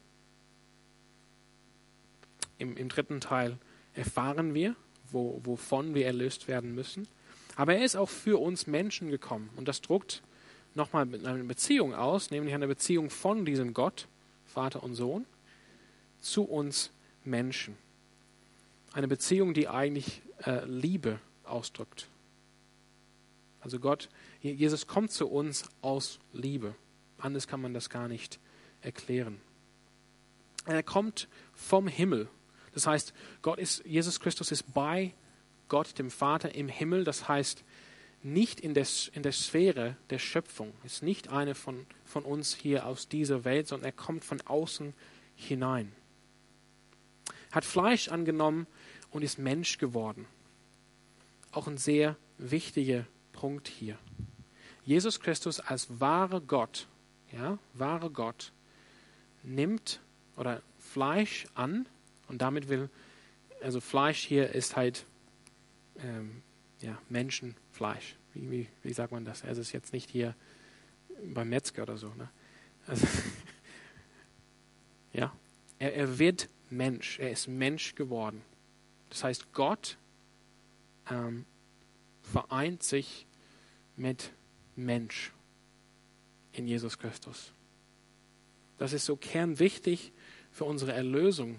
Im, 2.58 2.76
im 2.76 2.90
dritten 2.90 3.22
Teil 3.22 3.56
erfahren 3.94 4.52
wir, 4.52 4.76
wo, 5.10 5.40
wovon 5.42 5.94
wir 5.94 6.04
erlöst 6.04 6.48
werden 6.48 6.74
müssen. 6.74 7.08
Aber 7.56 7.74
er 7.74 7.82
ist 7.82 7.96
auch 7.96 8.10
für 8.10 8.38
uns 8.38 8.66
Menschen 8.66 9.08
gekommen. 9.08 9.48
Und 9.56 9.68
das 9.68 9.80
druckt 9.80 10.22
nochmal 10.74 11.08
eine 11.24 11.44
Beziehung 11.44 11.94
aus, 11.94 12.30
nämlich 12.30 12.52
eine 12.52 12.68
Beziehung 12.68 13.08
von 13.08 13.46
diesem 13.46 13.72
Gott, 13.72 14.06
Vater 14.44 14.82
und 14.82 14.92
Sohn, 14.92 15.24
zu 16.20 16.42
uns 16.42 16.90
Menschen. 17.24 17.74
Eine 18.92 19.08
Beziehung, 19.08 19.54
die 19.54 19.66
eigentlich 19.66 20.20
äh, 20.44 20.66
Liebe 20.66 21.20
ausdrückt. 21.48 22.08
Also 23.60 23.80
Gott, 23.80 24.08
Jesus 24.40 24.86
kommt 24.86 25.10
zu 25.10 25.28
uns 25.28 25.64
aus 25.82 26.20
Liebe. 26.32 26.74
Anders 27.18 27.48
kann 27.48 27.60
man 27.60 27.74
das 27.74 27.90
gar 27.90 28.08
nicht 28.08 28.38
erklären. 28.80 29.40
Er 30.66 30.82
kommt 30.82 31.28
vom 31.54 31.88
Himmel. 31.88 32.28
Das 32.72 32.86
heißt, 32.86 33.12
Gott 33.42 33.58
ist, 33.58 33.84
Jesus 33.84 34.20
Christus 34.20 34.52
ist 34.52 34.74
bei 34.74 35.14
Gott, 35.68 35.98
dem 35.98 36.10
Vater, 36.10 36.54
im 36.54 36.68
Himmel. 36.68 37.04
Das 37.04 37.28
heißt, 37.28 37.64
nicht 38.22 38.60
in 38.60 38.74
der, 38.74 38.86
in 39.12 39.22
der 39.22 39.32
Sphäre 39.32 39.96
der 40.10 40.18
Schöpfung. 40.18 40.72
Ist 40.84 41.02
nicht 41.02 41.28
einer 41.28 41.54
von, 41.54 41.86
von 42.04 42.24
uns 42.24 42.54
hier 42.54 42.86
aus 42.86 43.08
dieser 43.08 43.44
Welt, 43.44 43.68
sondern 43.68 43.86
er 43.86 43.92
kommt 43.92 44.24
von 44.24 44.40
außen 44.42 44.94
hinein. 45.34 45.92
Hat 47.50 47.64
Fleisch 47.64 48.08
angenommen 48.08 48.66
und 49.10 49.22
ist 49.22 49.38
Mensch 49.38 49.78
geworden. 49.78 50.26
Auch 51.52 51.66
ein 51.66 51.78
sehr 51.78 52.16
wichtiger 52.38 53.06
Punkt 53.32 53.68
hier. 53.68 53.98
Jesus 54.84 55.20
Christus 55.20 55.60
als 55.60 56.00
wahre 56.00 56.40
Gott, 56.40 56.88
ja, 57.32 57.58
wahre 57.74 58.10
Gott, 58.10 58.52
nimmt 59.42 60.00
oder 60.36 60.62
Fleisch 60.78 61.46
an 61.54 61.86
und 62.28 62.40
damit 62.40 62.68
will, 62.68 62.88
also 63.62 63.80
Fleisch 63.80 64.24
hier 64.24 64.54
ist 64.54 64.76
halt 64.76 65.04
ähm, 66.02 66.42
ja, 66.80 66.98
Menschenfleisch. 67.08 68.16
Wie, 68.34 68.50
wie, 68.50 68.68
wie 68.82 68.92
sagt 68.92 69.12
man 69.12 69.24
das? 69.24 69.42
Also 69.44 69.60
es 69.60 69.68
ist 69.68 69.72
jetzt 69.72 69.92
nicht 69.92 70.10
hier 70.10 70.34
beim 71.34 71.48
Metzger 71.48 71.82
oder 71.82 71.96
so. 71.96 72.08
Ne? 72.14 72.28
Also 72.86 73.06
ja, 75.12 75.34
er, 75.78 75.94
er 75.94 76.18
wird 76.18 76.48
Mensch, 76.70 77.18
er 77.18 77.30
ist 77.30 77.48
Mensch 77.48 77.94
geworden. 77.94 78.42
Das 79.10 79.24
heißt, 79.24 79.52
Gott 79.52 79.96
ähm, 81.10 81.44
vereint 82.22 82.82
sich 82.82 83.26
mit 83.96 84.32
Mensch 84.76 85.32
in 86.52 86.66
Jesus 86.66 86.98
Christus. 86.98 87.52
Das 88.78 88.92
ist 88.92 89.06
so 89.06 89.16
kernwichtig 89.16 90.12
für 90.50 90.64
unsere 90.64 90.92
Erlösung. 90.92 91.56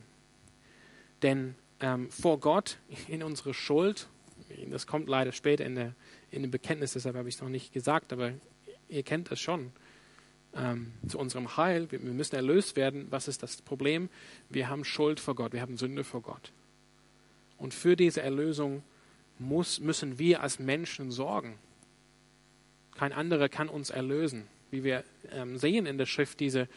Denn 1.22 1.56
ähm, 1.82 2.10
vor 2.10 2.40
Gott 2.40 2.78
in 3.08 3.24
unsere 3.24 3.54
Schuld, 3.54 4.08
das 4.70 4.88
kommt 4.88 5.10
leider 5.10 5.32
später 5.32 5.66
in, 5.66 5.76
der, 5.76 5.96
in 6.32 6.42
dem 6.42 6.52
Bekenntnis, 6.52 6.94
deshalb 6.94 7.16
habe 7.16 7.30
ich 7.30 7.36
es 7.36 7.42
noch 7.42 7.50
nicht 7.50 7.74
gesagt, 7.74 8.14
aber 8.14 8.34
ihr 8.88 9.04
kennt 9.04 9.32
das 9.32 9.40
schon. 9.40 9.72
Ähm, 10.56 10.94
zu 11.08 11.20
unserem 11.20 11.58
Heil, 11.58 11.92
wir, 11.92 12.02
wir 12.02 12.14
müssen 12.14 12.36
erlöst 12.36 12.76
werden. 12.76 13.08
Was 13.12 13.28
ist 13.28 13.44
das 13.44 13.62
Problem? 13.62 14.10
Wir 14.50 14.68
haben 14.68 14.84
Schuld 14.84 15.20
vor 15.20 15.36
Gott, 15.36 15.54
wir 15.54 15.62
haben 15.62 15.78
Sünde 15.78 16.04
vor 16.04 16.22
Gott. 16.22 16.52
Und 17.58 17.74
für 17.74 17.96
diese 17.96 18.22
Erlösung 18.22 18.82
muss, 19.40 19.80
müssen 19.80 20.20
wir 20.20 20.42
als 20.42 20.60
Menschen 20.60 21.12
sorgen. 21.12 21.58
Kein 22.96 23.14
anderer 23.14 23.50
kann 23.50 23.70
uns 23.70 23.90
erlösen. 23.90 24.48
Wie 24.72 24.84
wir 24.84 25.04
ähm, 25.32 25.58
sehen 25.58 25.86
in 25.86 25.98
der 25.98 26.06
Schrift, 26.06 26.40
diese, 26.40 26.68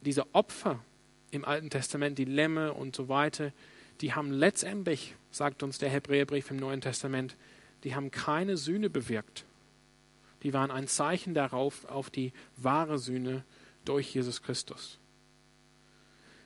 diese 0.00 0.34
Opfer 0.34 0.82
im 1.30 1.44
Alten 1.44 1.70
Testament, 1.70 2.18
die 2.18 2.24
Lämme 2.24 2.72
und 2.72 2.96
so 2.96 3.08
weiter, 3.08 3.52
die 4.00 4.14
haben 4.14 4.32
letztendlich, 4.32 5.14
sagt 5.30 5.62
uns 5.62 5.78
der 5.78 5.90
Hebräerbrief 5.90 6.50
im 6.50 6.56
Neuen 6.56 6.80
Testament, 6.80 7.36
die 7.84 7.94
haben 7.94 8.10
keine 8.10 8.56
Sühne 8.56 8.90
bewirkt. 8.90 9.44
Die 10.42 10.54
waren 10.54 10.70
ein 10.70 10.88
Zeichen 10.88 11.34
darauf, 11.34 11.84
auf 11.84 12.10
die 12.10 12.32
wahre 12.56 12.98
Sühne 12.98 13.44
durch 13.84 14.14
Jesus 14.14 14.42
Christus. 14.42 14.98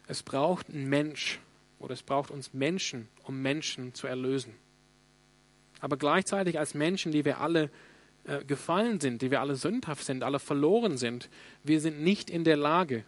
Es 0.07 0.23
braucht 0.23 0.69
einen 0.69 0.89
Mensch 0.89 1.39
oder 1.79 1.95
es 1.95 2.03
braucht 2.03 2.31
uns 2.31 2.53
Menschen, 2.53 3.09
um 3.23 3.41
Menschen 3.41 3.95
zu 3.95 4.07
erlösen. 4.07 4.55
Aber 5.85 5.99
gleichzeitig 5.99 6.59
als 6.59 6.73
Menschen, 6.73 7.13
die 7.13 7.27
wir 7.27 7.43
alle 7.43 7.69
äh, 8.25 8.43
gefallen 8.43 9.01
sind, 9.01 9.21
die 9.21 9.31
wir 9.31 9.43
alle 9.43 9.55
sündhaft 9.55 10.03
sind, 10.03 10.23
alle 10.23 10.39
verloren 10.39 10.97
sind, 10.97 11.29
wir 11.63 11.79
sind 11.79 12.01
nicht 12.01 12.31
in 12.31 12.43
der 12.43 12.57
Lage, 12.57 13.05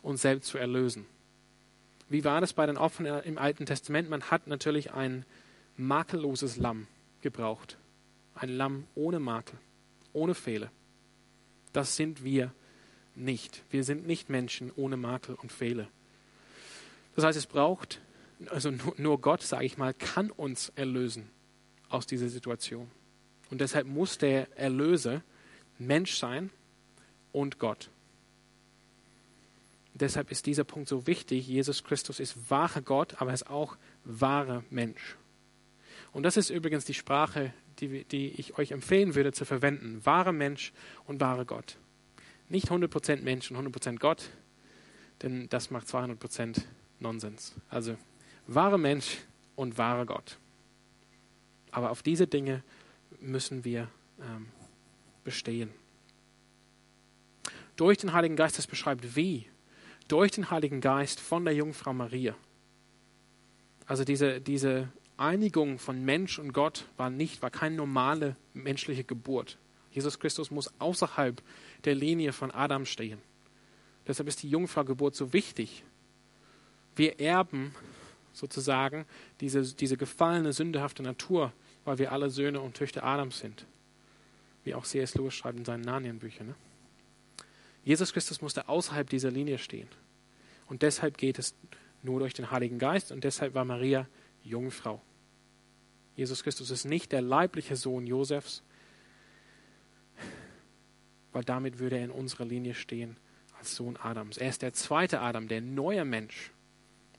uns 0.00 0.22
selbst 0.22 0.48
zu 0.48 0.56
erlösen. 0.56 1.04
Wie 2.08 2.24
war 2.24 2.40
das 2.40 2.54
bei 2.54 2.64
den 2.64 2.78
Opfern 2.78 3.04
im 3.24 3.36
Alten 3.36 3.66
Testament? 3.66 4.08
Man 4.08 4.30
hat 4.30 4.46
natürlich 4.46 4.94
ein 4.94 5.26
makelloses 5.76 6.56
Lamm 6.56 6.86
gebraucht. 7.20 7.76
Ein 8.34 8.48
Lamm 8.48 8.84
ohne 8.94 9.20
Makel, 9.20 9.58
ohne 10.14 10.34
Fehler. 10.34 10.70
Das 11.74 11.96
sind 11.96 12.24
wir 12.24 12.50
nicht. 13.14 13.62
Wir 13.68 13.84
sind 13.84 14.06
nicht 14.06 14.30
Menschen 14.30 14.72
ohne 14.74 14.96
Makel 14.96 15.34
und 15.34 15.52
Fehler. 15.52 15.86
Das 17.14 17.26
heißt, 17.26 17.36
es 17.36 17.46
braucht, 17.46 18.00
also 18.48 18.72
nur 18.96 19.20
Gott, 19.20 19.42
sage 19.42 19.66
ich 19.66 19.76
mal, 19.76 19.92
kann 19.92 20.30
uns 20.30 20.72
erlösen 20.76 21.35
aus 21.88 22.06
dieser 22.06 22.28
Situation. 22.28 22.90
Und 23.50 23.60
deshalb 23.60 23.86
muss 23.86 24.18
der 24.18 24.56
Erlöser 24.58 25.22
Mensch 25.78 26.16
sein 26.16 26.50
und 27.32 27.58
Gott. 27.58 27.90
Deshalb 29.94 30.30
ist 30.30 30.46
dieser 30.46 30.64
Punkt 30.64 30.88
so 30.88 31.06
wichtig. 31.06 31.46
Jesus 31.46 31.84
Christus 31.84 32.20
ist 32.20 32.50
wahrer 32.50 32.82
Gott, 32.82 33.20
aber 33.20 33.30
er 33.30 33.34
ist 33.34 33.48
auch 33.48 33.76
wahrer 34.04 34.62
Mensch. 34.68 35.16
Und 36.12 36.22
das 36.22 36.36
ist 36.36 36.50
übrigens 36.50 36.84
die 36.84 36.94
Sprache, 36.94 37.52
die, 37.78 38.04
die 38.04 38.28
ich 38.28 38.58
euch 38.58 38.72
empfehlen 38.72 39.14
würde 39.14 39.32
zu 39.32 39.44
verwenden. 39.44 40.04
Wahrer 40.04 40.32
Mensch 40.32 40.72
und 41.06 41.20
wahrer 41.20 41.44
Gott. 41.44 41.76
Nicht 42.48 42.70
100% 42.70 43.22
Mensch 43.22 43.50
und 43.50 43.56
100% 43.56 43.98
Gott, 43.98 44.30
denn 45.22 45.48
das 45.48 45.70
macht 45.70 45.86
200% 45.88 46.62
Nonsens. 47.00 47.54
Also 47.68 47.96
wahrer 48.46 48.78
Mensch 48.78 49.18
und 49.56 49.78
wahrer 49.78 50.06
Gott. 50.06 50.38
Aber 51.76 51.90
auf 51.90 52.02
diese 52.02 52.26
Dinge 52.26 52.62
müssen 53.20 53.62
wir 53.66 53.88
ähm, 54.18 54.46
bestehen. 55.24 55.68
Durch 57.76 57.98
den 57.98 58.14
Heiligen 58.14 58.34
Geist, 58.34 58.56
das 58.56 58.66
beschreibt 58.66 59.14
wie? 59.14 59.46
Durch 60.08 60.32
den 60.32 60.50
Heiligen 60.50 60.80
Geist 60.80 61.20
von 61.20 61.44
der 61.44 61.52
Jungfrau 61.52 61.92
Maria. 61.92 62.34
Also 63.84 64.04
diese, 64.04 64.40
diese 64.40 64.88
Einigung 65.18 65.78
von 65.78 66.02
Mensch 66.02 66.38
und 66.38 66.54
Gott 66.54 66.86
war 66.96 67.10
nicht, 67.10 67.42
war 67.42 67.50
keine 67.50 67.76
normale 67.76 68.36
menschliche 68.54 69.04
Geburt. 69.04 69.58
Jesus 69.90 70.18
Christus 70.18 70.50
muss 70.50 70.72
außerhalb 70.78 71.42
der 71.84 71.94
Linie 71.94 72.32
von 72.32 72.52
Adam 72.52 72.86
stehen. 72.86 73.18
Deshalb 74.06 74.28
ist 74.28 74.42
die 74.42 74.48
Jungfrau-Geburt 74.48 75.14
so 75.14 75.34
wichtig. 75.34 75.84
Wir 76.94 77.20
erben 77.20 77.74
sozusagen 78.36 79.04
diese, 79.40 79.74
diese 79.74 79.96
gefallene, 79.96 80.52
sündehafte 80.52 81.02
Natur 81.02 81.52
weil 81.86 81.98
wir 81.98 82.12
alle 82.12 82.28
Söhne 82.28 82.60
und 82.60 82.74
Töchter 82.74 83.04
Adams 83.04 83.38
sind. 83.38 83.64
Wie 84.64 84.74
auch 84.74 84.84
C.S. 84.84 85.14
Lewis 85.14 85.34
schreibt 85.34 85.56
in 85.56 85.64
seinen 85.64 85.82
Narnienbüchern. 85.82 86.48
Ne? 86.48 86.54
Jesus 87.84 88.12
Christus 88.12 88.42
musste 88.42 88.68
außerhalb 88.68 89.08
dieser 89.08 89.30
Linie 89.30 89.58
stehen. 89.58 89.88
Und 90.66 90.82
deshalb 90.82 91.16
geht 91.16 91.38
es 91.38 91.54
nur 92.02 92.18
durch 92.18 92.34
den 92.34 92.50
Heiligen 92.50 92.78
Geist 92.78 93.12
und 93.12 93.22
deshalb 93.22 93.54
war 93.54 93.64
Maria 93.64 94.08
Jungfrau. 94.42 95.00
Jesus 96.16 96.42
Christus 96.42 96.70
ist 96.70 96.84
nicht 96.84 97.12
der 97.12 97.22
leibliche 97.22 97.76
Sohn 97.76 98.06
Josefs, 98.06 98.62
weil 101.32 101.44
damit 101.44 101.78
würde 101.78 101.98
er 101.98 102.04
in 102.04 102.10
unserer 102.10 102.46
Linie 102.46 102.74
stehen 102.74 103.16
als 103.58 103.76
Sohn 103.76 103.96
Adams. 103.96 104.38
Er 104.38 104.48
ist 104.48 104.62
der 104.62 104.72
zweite 104.72 105.20
Adam, 105.20 105.46
der 105.46 105.60
neue 105.60 106.04
Mensch. 106.04 106.50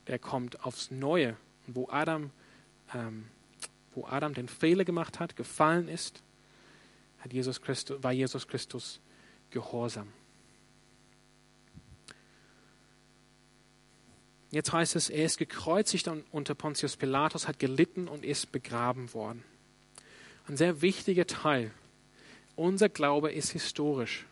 Der 0.08 0.18
kommt 0.18 0.64
aufs 0.64 0.90
Neue. 0.90 1.36
wo 1.70 1.86
Adam, 1.90 2.30
ähm, 2.94 3.26
wo 3.94 4.06
Adam 4.06 4.34
den 4.34 4.48
Fehler 4.48 4.84
gemacht 4.84 5.20
hat, 5.20 5.36
gefallen 5.36 5.88
ist, 5.88 6.22
hat 7.18 7.32
Jesus 7.32 7.60
Christus, 7.60 8.02
war 8.02 8.12
Jesus 8.12 8.46
Christus 8.46 9.00
gehorsam. 9.50 10.08
Jetzt 14.50 14.72
heißt 14.72 14.96
es, 14.96 15.10
er 15.10 15.26
ist 15.26 15.38
gekreuzigt 15.38 16.08
unter 16.30 16.54
Pontius 16.54 16.96
Pilatus, 16.96 17.48
hat 17.48 17.58
gelitten 17.58 18.08
und 18.08 18.24
ist 18.24 18.50
begraben 18.50 19.12
worden. 19.12 19.44
Ein 20.46 20.56
sehr 20.56 20.80
wichtiger 20.80 21.26
Teil. 21.26 21.70
Unser 22.56 22.88
Glaube 22.88 23.30
ist 23.30 23.50
historisch. 23.50 24.26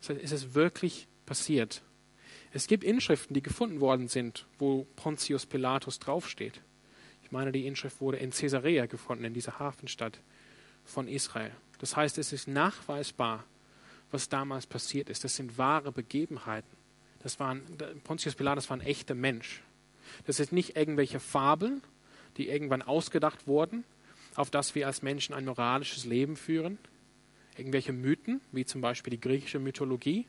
Es 0.00 0.32
ist 0.32 0.54
wirklich 0.54 1.08
passiert. 1.26 1.82
Es 2.52 2.68
gibt 2.68 2.84
Inschriften, 2.84 3.34
die 3.34 3.42
gefunden 3.42 3.80
worden 3.80 4.06
sind, 4.06 4.46
wo 4.58 4.86
Pontius 4.94 5.44
Pilatus 5.44 5.98
draufsteht. 5.98 6.60
Ich 7.24 7.32
meine, 7.32 7.52
die 7.52 7.66
Inschrift 7.66 8.00
wurde 8.00 8.18
in 8.18 8.30
Caesarea 8.30 8.86
gefunden, 8.86 9.24
in 9.24 9.34
dieser 9.34 9.58
Hafenstadt 9.58 10.20
von 10.84 11.08
Israel. 11.08 11.50
Das 11.78 11.96
heißt, 11.96 12.18
es 12.18 12.32
ist 12.32 12.46
nachweisbar, 12.46 13.44
was 14.10 14.28
damals 14.28 14.66
passiert 14.66 15.08
ist. 15.08 15.24
Das 15.24 15.34
sind 15.34 15.58
wahre 15.58 15.90
Begebenheiten. 15.90 16.76
Das 17.22 17.40
waren, 17.40 17.62
Pontius 18.04 18.34
Pilatus 18.34 18.68
war 18.68 18.76
ein 18.76 18.82
echter 18.82 19.14
Mensch. 19.14 19.62
Das 20.26 20.36
sind 20.36 20.52
nicht 20.52 20.76
irgendwelche 20.76 21.18
Fabeln, 21.18 21.82
die 22.36 22.48
irgendwann 22.48 22.82
ausgedacht 22.82 23.46
wurden, 23.46 23.84
auf 24.34 24.50
das 24.50 24.74
wir 24.74 24.86
als 24.86 25.02
Menschen 25.02 25.34
ein 25.34 25.46
moralisches 25.46 26.04
Leben 26.04 26.36
führen. 26.36 26.78
Irgendwelche 27.56 27.92
Mythen, 27.92 28.40
wie 28.52 28.66
zum 28.66 28.80
Beispiel 28.80 29.12
die 29.12 29.20
griechische 29.20 29.58
Mythologie. 29.58 30.26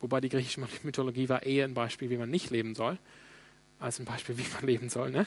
Wobei 0.00 0.20
die 0.20 0.28
griechische 0.28 0.60
Mythologie 0.82 1.28
war 1.28 1.44
eher 1.44 1.64
ein 1.64 1.74
Beispiel, 1.74 2.10
wie 2.10 2.16
man 2.16 2.30
nicht 2.30 2.50
leben 2.50 2.74
soll, 2.74 2.98
als 3.78 4.00
ein 4.00 4.04
Beispiel, 4.04 4.36
wie 4.38 4.46
man 4.54 4.66
leben 4.66 4.88
soll. 4.88 5.10
Ne? 5.10 5.26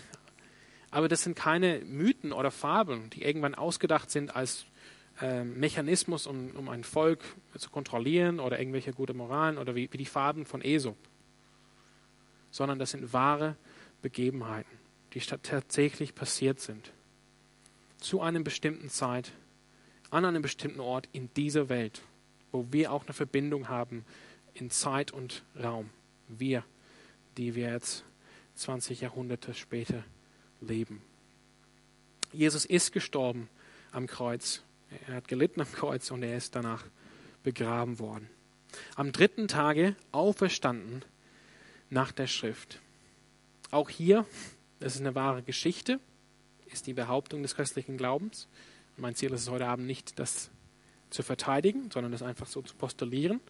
Aber 0.92 1.08
das 1.08 1.24
sind 1.24 1.36
keine 1.36 1.80
Mythen 1.80 2.34
oder 2.34 2.52
Fabeln, 2.52 3.10
die 3.12 3.24
irgendwann 3.24 3.56
ausgedacht 3.56 4.12
sind 4.12 4.36
als 4.36 4.66
äh, 5.22 5.44
Mechanismus, 5.44 6.28
um, 6.28 6.52
um 6.52 6.68
ein 6.68 6.84
Volk 6.84 7.24
zu 7.58 7.70
kontrollieren 7.70 8.40
oder 8.40 8.60
irgendwelche 8.60 8.92
gute 8.92 9.14
Moralen 9.14 9.58
oder 9.58 9.74
wie, 9.76 9.92
wie 9.92 9.98
die 9.98 10.06
Farben 10.06 10.46
von 10.46 10.62
Esop, 10.62 10.98
sondern 12.52 12.78
das 12.78 12.92
sind 12.92 13.14
wahre 13.14 13.56
Begebenheiten, 14.02 14.72
die 15.14 15.20
tatsächlich 15.20 16.14
passiert 16.14 16.60
sind. 16.60 16.92
Zu 18.00 18.22
einer 18.22 18.42
bestimmten 18.42 18.90
Zeit, 18.90 19.32
an 20.10 20.26
einem 20.26 20.42
bestimmten 20.42 20.82
Ort 20.82 21.08
in 21.14 21.30
dieser 21.36 21.70
Welt, 21.70 22.02
wo 22.52 22.68
wir 22.72 22.92
auch 22.92 23.06
eine 23.06 23.14
Verbindung 23.14 23.70
haben 23.70 24.04
in 24.54 24.70
Zeit 24.70 25.12
und 25.12 25.44
Raum. 25.62 25.90
Wir, 26.28 26.66
die 27.38 27.56
wir 27.56 27.72
jetzt 27.72 28.04
20 28.56 29.02
Jahrhunderte 29.02 29.54
später 29.54 30.04
leben. 30.62 31.02
Jesus 32.32 32.66
ist 32.66 32.94
gestorben 32.94 33.50
am 33.92 34.08
Kreuz 34.08 34.62
er 35.08 35.16
hat 35.16 35.28
gelitten 35.28 35.62
am 35.62 35.72
Kreuz 35.72 36.12
und 36.12 36.24
er 36.24 36.36
ist 36.36 36.56
danach 36.56 36.84
begraben 37.44 38.00
worden. 38.00 38.30
Am 38.96 39.12
dritten 39.12 39.48
Tage 39.48 39.96
auferstanden 40.12 41.04
nach 41.90 42.12
der 42.12 42.28
Schrift. 42.28 42.80
Auch 43.70 43.90
hier, 43.90 44.26
das 44.80 44.96
ist 44.96 45.02
eine 45.02 45.16
wahre 45.16 45.44
Geschichte, 45.44 46.00
ist 46.72 46.88
die 46.88 46.94
Behauptung 46.94 47.42
des 47.42 47.56
christlichen 47.56 47.98
Glaubens. 47.98 48.48
mein 48.98 49.16
Ziel 49.16 49.32
ist 49.32 49.42
es 49.42 49.50
heute 49.50 49.68
Abend 49.68 49.88
nicht, 49.88 50.20
das 50.20 50.50
zu 51.10 51.24
verteidigen, 51.24 51.90
sondern 51.92 52.12
das 52.12 52.22
einfach 52.22 52.48
so 52.48 52.62
zu 52.62 52.76
postulieren. 52.76 53.42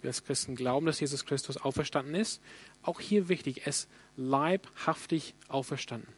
Wir 0.00 0.10
als 0.10 0.22
Christen 0.22 0.54
glauben, 0.54 0.86
dass 0.86 1.00
Jesus 1.00 1.26
Christus 1.26 1.56
auferstanden 1.56 2.14
ist. 2.14 2.40
Auch 2.82 3.00
hier 3.00 3.28
wichtig, 3.28 3.62
es 3.66 3.88
leibhaftig 4.16 5.34
auferstanden. 5.48 6.12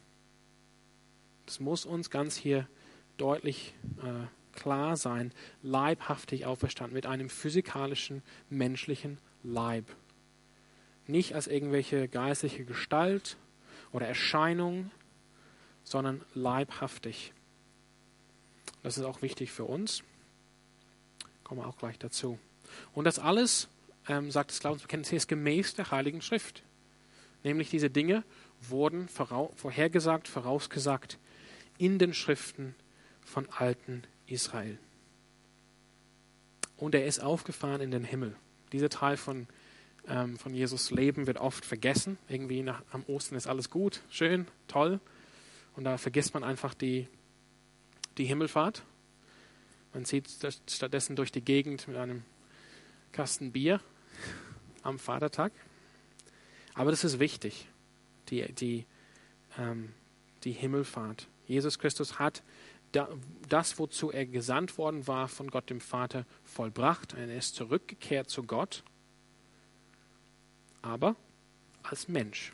Das 1.51 1.59
muss 1.59 1.85
uns 1.85 2.09
ganz 2.09 2.37
hier 2.37 2.65
deutlich 3.17 3.73
äh, 4.01 4.57
klar 4.57 4.95
sein, 4.95 5.33
leibhaftig 5.61 6.45
auferstanden, 6.45 6.93
mit 6.93 7.05
einem 7.05 7.27
physikalischen, 7.27 8.23
menschlichen 8.49 9.17
Leib. 9.43 9.83
Nicht 11.07 11.35
als 11.35 11.47
irgendwelche 11.47 12.07
geistliche 12.07 12.63
Gestalt 12.63 13.35
oder 13.91 14.07
Erscheinung, 14.07 14.91
sondern 15.83 16.23
leibhaftig. 16.35 17.33
Das 18.81 18.97
ist 18.97 19.03
auch 19.03 19.21
wichtig 19.21 19.51
für 19.51 19.65
uns. 19.65 20.03
Kommen 21.43 21.59
wir 21.59 21.67
auch 21.67 21.77
gleich 21.77 21.99
dazu. 21.99 22.39
Und 22.93 23.03
das 23.03 23.19
alles, 23.19 23.67
ähm, 24.07 24.31
sagt 24.31 24.51
das 24.51 24.61
Glaubensbekenntnis, 24.61 25.11
ist 25.11 25.27
gemäß 25.27 25.73
der 25.73 25.91
Heiligen 25.91 26.21
Schrift. 26.21 26.63
Nämlich 27.43 27.69
diese 27.69 27.89
Dinge 27.89 28.23
wurden 28.61 29.09
vorhergesagt, 29.09 30.29
vorausgesagt 30.29 31.19
in 31.81 31.97
den 31.97 32.13
Schriften 32.13 32.75
von 33.25 33.49
alten 33.49 34.03
Israel. 34.27 34.77
Und 36.77 36.93
er 36.93 37.07
ist 37.07 37.23
aufgefahren 37.23 37.81
in 37.81 37.89
den 37.89 38.03
Himmel. 38.03 38.35
Dieser 38.71 38.89
Teil 38.89 39.17
von, 39.17 39.47
ähm, 40.07 40.37
von 40.37 40.53
Jesus 40.53 40.91
Leben 40.91 41.25
wird 41.25 41.37
oft 41.37 41.65
vergessen. 41.65 42.19
Irgendwie 42.29 42.61
nach, 42.61 42.83
am 42.91 43.03
Ostern 43.05 43.35
ist 43.35 43.47
alles 43.47 43.71
gut, 43.71 44.01
schön, 44.11 44.47
toll. 44.67 44.99
Und 45.75 45.85
da 45.85 45.97
vergisst 45.97 46.35
man 46.35 46.43
einfach 46.43 46.75
die, 46.75 47.07
die 48.19 48.25
Himmelfahrt. 48.25 48.83
Man 49.95 50.05
zieht 50.05 50.29
stattdessen 50.69 51.15
durch 51.15 51.31
die 51.31 51.41
Gegend 51.41 51.87
mit 51.87 51.97
einem 51.97 52.21
Kasten 53.11 53.51
Bier 53.51 53.81
am 54.83 54.99
Vatertag. 54.99 55.51
Aber 56.75 56.91
das 56.91 57.03
ist 57.03 57.17
wichtig, 57.17 57.67
die, 58.29 58.53
die, 58.53 58.85
ähm, 59.57 59.93
die 60.43 60.51
Himmelfahrt. 60.51 61.27
Jesus 61.51 61.79
Christus 61.79 62.19
hat 62.19 62.43
das, 63.47 63.79
wozu 63.79 64.11
er 64.11 64.25
gesandt 64.25 64.77
worden 64.77 65.07
war 65.07 65.27
von 65.27 65.49
Gott 65.49 65.69
dem 65.69 65.79
Vater, 65.79 66.25
vollbracht. 66.43 67.13
Er 67.13 67.35
ist 67.35 67.55
zurückgekehrt 67.55 68.29
zu 68.29 68.43
Gott, 68.43 68.83
aber 70.81 71.15
als 71.83 72.07
Mensch. 72.07 72.53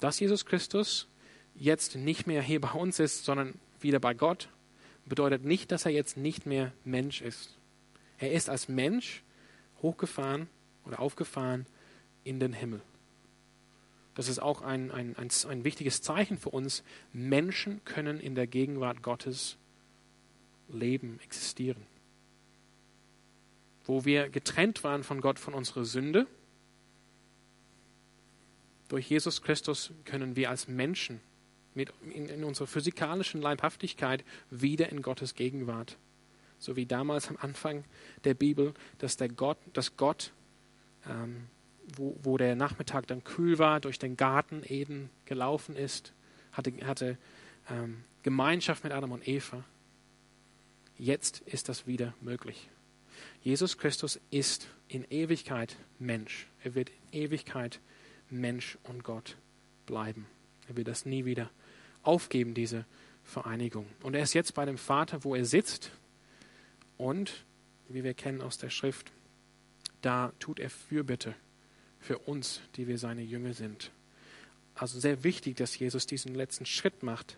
Dass 0.00 0.20
Jesus 0.20 0.46
Christus 0.46 1.08
jetzt 1.54 1.96
nicht 1.96 2.26
mehr 2.26 2.42
hier 2.42 2.60
bei 2.60 2.70
uns 2.70 3.00
ist, 3.00 3.24
sondern 3.24 3.54
wieder 3.80 3.98
bei 3.98 4.14
Gott, 4.14 4.48
bedeutet 5.06 5.44
nicht, 5.44 5.72
dass 5.72 5.84
er 5.84 5.90
jetzt 5.90 6.16
nicht 6.16 6.46
mehr 6.46 6.72
Mensch 6.84 7.22
ist. 7.22 7.56
Er 8.18 8.32
ist 8.32 8.48
als 8.48 8.68
Mensch 8.68 9.22
hochgefahren 9.82 10.48
oder 10.84 11.00
aufgefahren 11.00 11.66
in 12.24 12.40
den 12.40 12.52
Himmel. 12.52 12.82
Das 14.18 14.26
ist 14.26 14.40
auch 14.40 14.62
ein, 14.62 14.90
ein, 14.90 15.14
ein, 15.14 15.28
ein 15.48 15.62
wichtiges 15.62 16.02
Zeichen 16.02 16.38
für 16.38 16.48
uns. 16.48 16.82
Menschen 17.12 17.84
können 17.84 18.18
in 18.18 18.34
der 18.34 18.48
Gegenwart 18.48 19.00
Gottes 19.00 19.56
leben, 20.68 21.20
existieren. 21.22 21.86
Wo 23.84 24.04
wir 24.04 24.28
getrennt 24.28 24.82
waren 24.82 25.04
von 25.04 25.20
Gott, 25.20 25.38
von 25.38 25.54
unserer 25.54 25.84
Sünde, 25.84 26.26
durch 28.88 29.08
Jesus 29.08 29.40
Christus 29.40 29.92
können 30.04 30.34
wir 30.34 30.50
als 30.50 30.66
Menschen 30.66 31.20
mit, 31.74 31.92
in, 32.12 32.28
in 32.28 32.42
unserer 32.42 32.66
physikalischen 32.66 33.40
Leibhaftigkeit 33.40 34.24
wieder 34.50 34.88
in 34.88 35.00
Gottes 35.00 35.36
Gegenwart. 35.36 35.96
So 36.58 36.74
wie 36.74 36.86
damals 36.86 37.28
am 37.28 37.36
Anfang 37.36 37.84
der 38.24 38.34
Bibel, 38.34 38.74
dass, 38.98 39.16
der 39.16 39.28
Gott, 39.28 39.58
dass 39.74 39.96
Gott 39.96 40.32
ähm, 41.08 41.46
wo, 41.96 42.16
wo 42.22 42.36
der 42.36 42.54
Nachmittag 42.56 43.06
dann 43.06 43.24
kühl 43.24 43.58
war, 43.58 43.80
durch 43.80 43.98
den 43.98 44.16
Garten 44.16 44.62
Eden 44.64 45.10
gelaufen 45.24 45.76
ist, 45.76 46.12
hatte, 46.52 46.72
hatte 46.84 47.18
ähm, 47.70 48.04
Gemeinschaft 48.22 48.84
mit 48.84 48.92
Adam 48.92 49.12
und 49.12 49.26
Eva. 49.26 49.64
Jetzt 50.96 51.40
ist 51.40 51.68
das 51.68 51.86
wieder 51.86 52.14
möglich. 52.20 52.68
Jesus 53.42 53.78
Christus 53.78 54.20
ist 54.30 54.68
in 54.88 55.04
Ewigkeit 55.10 55.76
Mensch. 55.98 56.46
Er 56.62 56.74
wird 56.74 56.90
in 56.90 57.20
Ewigkeit 57.20 57.80
Mensch 58.30 58.78
und 58.82 59.04
Gott 59.04 59.36
bleiben. 59.86 60.26
Er 60.68 60.76
wird 60.76 60.88
das 60.88 61.06
nie 61.06 61.24
wieder 61.24 61.50
aufgeben, 62.02 62.54
diese 62.54 62.84
Vereinigung. 63.24 63.86
Und 64.02 64.14
er 64.14 64.22
ist 64.22 64.34
jetzt 64.34 64.54
bei 64.54 64.64
dem 64.64 64.78
Vater, 64.78 65.24
wo 65.24 65.34
er 65.34 65.44
sitzt. 65.44 65.92
Und, 66.96 67.44
wie 67.88 68.04
wir 68.04 68.14
kennen 68.14 68.40
aus 68.40 68.58
der 68.58 68.70
Schrift, 68.70 69.12
da 70.02 70.32
tut 70.38 70.58
er 70.58 70.70
Fürbitte 70.70 71.34
für 72.00 72.18
uns, 72.18 72.60
die 72.76 72.86
wir 72.86 72.98
seine 72.98 73.22
Jünger 73.22 73.54
sind. 73.54 73.90
Also 74.74 75.00
sehr 75.00 75.24
wichtig, 75.24 75.56
dass 75.56 75.78
Jesus 75.78 76.06
diesen 76.06 76.34
letzten 76.34 76.66
Schritt 76.66 77.02
macht, 77.02 77.36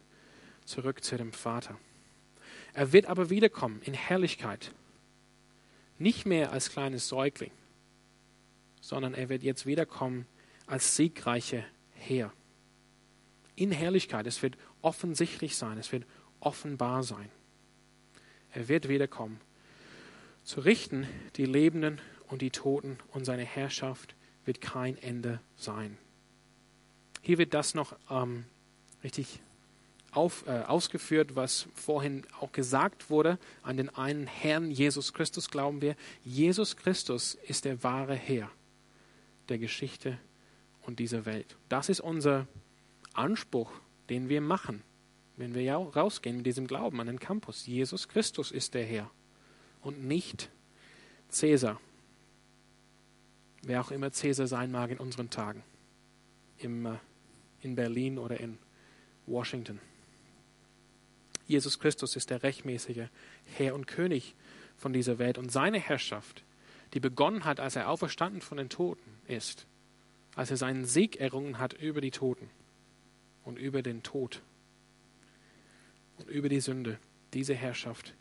zurück 0.65 1.03
zu 1.03 1.17
dem 1.17 1.33
Vater. 1.33 1.79
Er 2.75 2.93
wird 2.93 3.07
aber 3.07 3.31
wiederkommen 3.31 3.81
in 3.83 3.95
Herrlichkeit. 3.95 4.73
Nicht 5.99 6.27
mehr 6.27 6.53
als 6.53 6.71
kleines 6.71 7.09
Säugling, 7.09 7.51
sondern 8.81 9.15
er 9.15 9.29
wird 9.29 9.43
jetzt 9.43 9.67
wiederkommen 9.67 10.27
als 10.67 10.97
siegreicher 10.97 11.65
Herr. 11.93 12.33
In 13.57 13.73
Herrlichkeit. 13.73 14.27
Es 14.27 14.43
wird 14.43 14.57
offensichtlich 14.83 15.57
sein, 15.57 15.79
es 15.79 15.93
wird 15.93 16.07
offenbar 16.41 17.03
sein. 17.03 17.31
Er 18.53 18.69
wird 18.69 18.89
wiederkommen, 18.89 19.41
zu 20.43 20.61
richten 20.61 21.07
die 21.37 21.45
Lebenden 21.45 22.01
und 22.29 22.43
die 22.43 22.51
Toten 22.51 22.99
und 23.13 23.25
seine 23.25 23.45
Herrschaft 23.45 24.15
wird 24.45 24.61
kein 24.61 24.97
Ende 24.99 25.41
sein. 25.57 25.97
Hier 27.23 27.39
wird 27.39 27.55
das 27.55 27.75
noch 27.75 27.95
ähm, 28.11 28.45
richtig 29.05 29.41
auf, 30.13 30.47
äh, 30.47 30.63
ausgeführt, 30.63 31.37
was 31.37 31.67
vorhin 31.75 32.25
auch 32.41 32.53
gesagt 32.53 33.11
wurde. 33.11 33.39
An 33.63 33.77
den 33.77 33.89
einen 33.91 34.27
Herrn 34.27 34.71
Jesus 34.71 35.13
Christus 35.13 35.51
glauben 35.51 35.81
wir. 35.81 35.97
Jesus 36.25 36.77
Christus 36.77 37.37
ist 37.47 37.65
der 37.65 37.83
wahre 37.83 38.15
Herr 38.15 38.51
der 39.49 39.59
Geschichte 39.59 40.19
und 40.83 40.99
dieser 40.99 41.27
Welt. 41.27 41.57
Das 41.69 41.89
ist 41.89 42.01
unser 42.01 42.47
Anspruch, 43.13 43.71
den 44.09 44.29
wir 44.29 44.41
machen, 44.41 44.83
wenn 45.37 45.55
wir 45.55 45.73
rausgehen 45.75 46.39
mit 46.39 46.47
diesem 46.47 46.67
Glauben 46.67 47.01
an 47.01 47.07
den 47.07 47.21
Campus. 47.21 47.67
Jesus 47.67 48.09
Christus 48.09 48.51
ist 48.51 48.75
der 48.75 48.85
Herr 48.85 49.11
und 49.83 50.05
nicht 50.05 50.51
Cäsar. 51.29 51.81
Wer 53.63 53.81
auch 53.81 53.91
immer 53.91 54.11
Cäsar 54.13 54.47
sein 54.47 54.71
mag 54.71 54.91
in 54.91 54.99
unseren 54.99 55.31
Tagen. 55.31 55.63
Im, 56.59 56.87
äh, 56.87 56.99
in 57.61 57.75
Berlin 57.75 58.19
oder 58.19 58.41
in 58.41 58.59
Washington. 59.27 59.81
Jesus 61.47 61.79
Christus 61.79 62.17
ist 62.17 62.31
der 62.31 62.43
rechtmäßige 62.43 63.09
Herr 63.45 63.75
und 63.75 63.87
König 63.87 64.35
von 64.77 64.93
dieser 64.93 65.19
Welt 65.19 65.37
und 65.37 65.51
seine 65.51 65.79
Herrschaft, 65.79 66.45
die 66.95 67.01
begonnen 67.01 67.45
hat, 67.45 67.61
als 67.61 67.77
er 67.77 67.89
auferstanden 67.89 68.41
von 68.41 68.57
den 68.57 68.69
Toten 68.69 69.11
ist, 69.27 69.67
als 70.37 70.51
er 70.51 70.57
seinen 70.57 70.85
Sieg 70.85 71.17
errungen 71.17 71.59
hat 71.59 71.73
über 71.75 72.01
die 72.01 72.13
Toten 72.13 72.49
und 73.45 73.59
über 73.59 73.83
den 73.83 74.03
Tod 74.03 74.43
und 76.19 76.29
über 76.29 76.49
die 76.49 76.61
Sünde. 76.61 76.99
Diese 77.35 77.55
Herrschaft 77.55 78.15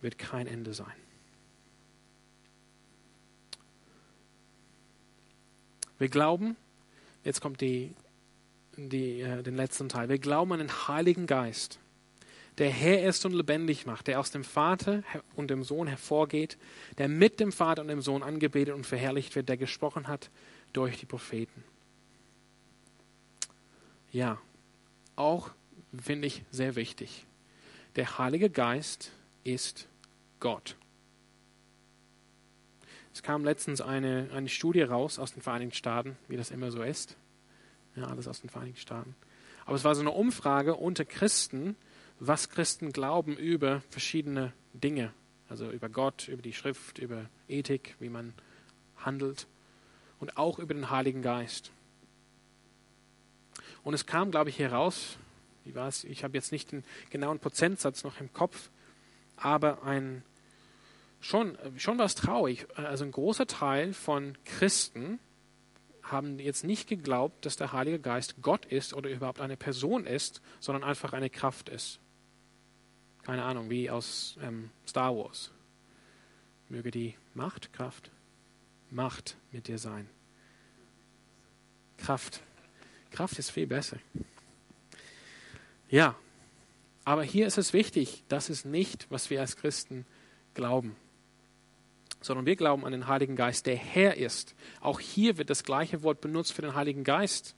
wird 0.00 0.18
kein 0.18 0.46
Ende 0.46 0.72
sein. 0.72 0.94
Wir 5.98 6.08
glauben, 6.08 6.56
jetzt 7.24 7.40
kommt 7.40 7.60
die, 7.60 7.94
die, 8.76 9.20
äh, 9.20 9.42
den 9.42 9.56
letzten 9.56 9.88
Teil, 9.88 10.08
wir 10.08 10.18
glauben 10.18 10.52
an 10.52 10.58
den 10.58 10.88
Heiligen 10.88 11.26
Geist, 11.26 11.78
der 12.58 12.70
Herr 12.70 13.06
ist 13.06 13.24
und 13.26 13.34
lebendig 13.34 13.86
macht, 13.86 14.06
der 14.06 14.18
aus 14.18 14.30
dem 14.30 14.44
Vater 14.44 15.02
und 15.34 15.50
dem 15.50 15.62
Sohn 15.62 15.86
hervorgeht, 15.86 16.56
der 16.96 17.08
mit 17.08 17.38
dem 17.38 17.52
Vater 17.52 17.82
und 17.82 17.88
dem 17.88 18.00
Sohn 18.00 18.22
angebetet 18.22 18.74
und 18.74 18.86
verherrlicht 18.86 19.34
wird, 19.36 19.48
der 19.48 19.56
gesprochen 19.56 20.08
hat 20.08 20.30
durch 20.72 20.98
die 20.98 21.06
Propheten. 21.06 21.64
Ja, 24.10 24.38
auch 25.16 25.50
finde 26.02 26.28
ich 26.28 26.44
sehr 26.50 26.76
wichtig. 26.76 27.26
Der 27.96 28.18
Heilige 28.18 28.48
Geist 28.48 29.12
ist 29.44 29.88
Gott. 30.40 30.76
Es 33.16 33.22
kam 33.22 33.46
letztens 33.46 33.80
eine, 33.80 34.28
eine 34.34 34.50
Studie 34.50 34.82
raus 34.82 35.18
aus 35.18 35.32
den 35.32 35.40
Vereinigten 35.40 35.74
Staaten, 35.74 36.18
wie 36.28 36.36
das 36.36 36.50
immer 36.50 36.70
so 36.70 36.82
ist. 36.82 37.16
Ja, 37.94 38.08
alles 38.08 38.28
aus 38.28 38.42
den 38.42 38.50
Vereinigten 38.50 38.78
Staaten. 38.78 39.16
Aber 39.64 39.74
es 39.74 39.84
war 39.84 39.94
so 39.94 40.02
eine 40.02 40.10
Umfrage 40.10 40.74
unter 40.74 41.06
Christen, 41.06 41.76
was 42.20 42.50
Christen 42.50 42.92
glauben 42.92 43.34
über 43.34 43.80
verschiedene 43.88 44.52
Dinge. 44.74 45.14
Also 45.48 45.70
über 45.70 45.88
Gott, 45.88 46.28
über 46.28 46.42
die 46.42 46.52
Schrift, 46.52 46.98
über 46.98 47.24
Ethik, 47.48 47.96
wie 48.00 48.10
man 48.10 48.34
handelt 48.98 49.46
und 50.20 50.36
auch 50.36 50.58
über 50.58 50.74
den 50.74 50.90
Heiligen 50.90 51.22
Geist. 51.22 51.72
Und 53.82 53.94
es 53.94 54.04
kam, 54.04 54.30
glaube 54.30 54.50
ich, 54.50 54.58
heraus, 54.58 55.16
wie 55.64 55.74
war 55.74 55.88
es? 55.88 56.04
Ich 56.04 56.22
habe 56.22 56.36
jetzt 56.36 56.52
nicht 56.52 56.70
den 56.70 56.84
genauen 57.08 57.38
Prozentsatz 57.38 58.04
noch 58.04 58.20
im 58.20 58.30
Kopf, 58.34 58.68
aber 59.38 59.84
ein 59.84 60.22
schon, 61.26 61.58
schon 61.76 61.98
was 61.98 62.14
traurig. 62.14 62.66
Also 62.76 63.04
ein 63.04 63.12
großer 63.12 63.46
Teil 63.46 63.92
von 63.92 64.38
Christen 64.44 65.18
haben 66.02 66.38
jetzt 66.38 66.64
nicht 66.64 66.88
geglaubt, 66.88 67.44
dass 67.44 67.56
der 67.56 67.72
Heilige 67.72 67.98
Geist 67.98 68.36
Gott 68.40 68.64
ist 68.64 68.94
oder 68.94 69.10
überhaupt 69.10 69.40
eine 69.40 69.56
Person 69.56 70.06
ist, 70.06 70.40
sondern 70.60 70.84
einfach 70.84 71.12
eine 71.12 71.28
Kraft 71.28 71.68
ist. 71.68 71.98
Keine 73.24 73.42
Ahnung, 73.42 73.70
wie 73.70 73.90
aus 73.90 74.38
ähm, 74.40 74.70
Star 74.86 75.16
Wars. 75.16 75.50
Möge 76.68 76.92
die 76.92 77.14
Macht, 77.34 77.72
Kraft, 77.72 78.10
Macht 78.90 79.36
mit 79.50 79.66
dir 79.66 79.78
sein. 79.78 80.08
Kraft. 81.98 82.40
Kraft 83.10 83.38
ist 83.38 83.50
viel 83.50 83.66
besser. 83.66 83.98
Ja, 85.88 86.14
aber 87.04 87.24
hier 87.24 87.46
ist 87.46 87.58
es 87.58 87.72
wichtig, 87.72 88.22
das 88.28 88.48
ist 88.48 88.64
nicht, 88.64 89.06
was 89.10 89.30
wir 89.30 89.40
als 89.40 89.56
Christen 89.56 90.06
glauben 90.54 90.96
sondern 92.26 92.44
wir 92.44 92.56
glauben 92.56 92.84
an 92.84 92.92
den 92.92 93.06
Heiligen 93.06 93.36
Geist, 93.36 93.66
der 93.66 93.76
Herr 93.76 94.16
ist. 94.16 94.54
Auch 94.80 95.00
hier 95.00 95.38
wird 95.38 95.48
das 95.48 95.62
gleiche 95.62 96.02
Wort 96.02 96.20
benutzt 96.20 96.52
für 96.52 96.62
den 96.62 96.74
Heiligen 96.74 97.04
Geist 97.04 97.54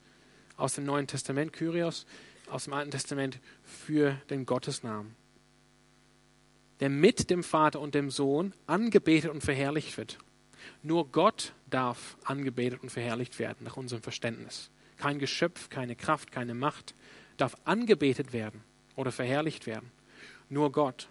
aus 0.56 0.74
dem 0.74 0.84
Neuen 0.84 1.06
Testament, 1.06 1.52
Kyrios, 1.52 2.06
aus 2.50 2.64
dem 2.64 2.74
Alten 2.74 2.90
Testament 2.90 3.40
für 3.64 4.20
den 4.30 4.46
Gottesnamen, 4.46 5.14
der 6.80 6.90
mit 6.90 7.30
dem 7.30 7.42
Vater 7.42 7.80
und 7.80 7.94
dem 7.94 8.10
Sohn 8.10 8.52
angebetet 8.66 9.30
und 9.30 9.42
verherrlicht 9.42 9.96
wird. 9.96 10.18
Nur 10.82 11.10
Gott 11.10 11.52
darf 11.70 12.16
angebetet 12.24 12.82
und 12.82 12.90
verherrlicht 12.90 13.38
werden, 13.38 13.58
nach 13.64 13.76
unserem 13.76 14.02
Verständnis. 14.02 14.70
Kein 14.96 15.18
Geschöpf, 15.18 15.70
keine 15.70 15.96
Kraft, 15.96 16.30
keine 16.32 16.54
Macht 16.54 16.94
darf 17.36 17.56
angebetet 17.64 18.32
werden 18.32 18.62
oder 18.96 19.12
verherrlicht 19.12 19.66
werden. 19.66 19.92
Nur 20.48 20.72
Gott. 20.72 21.08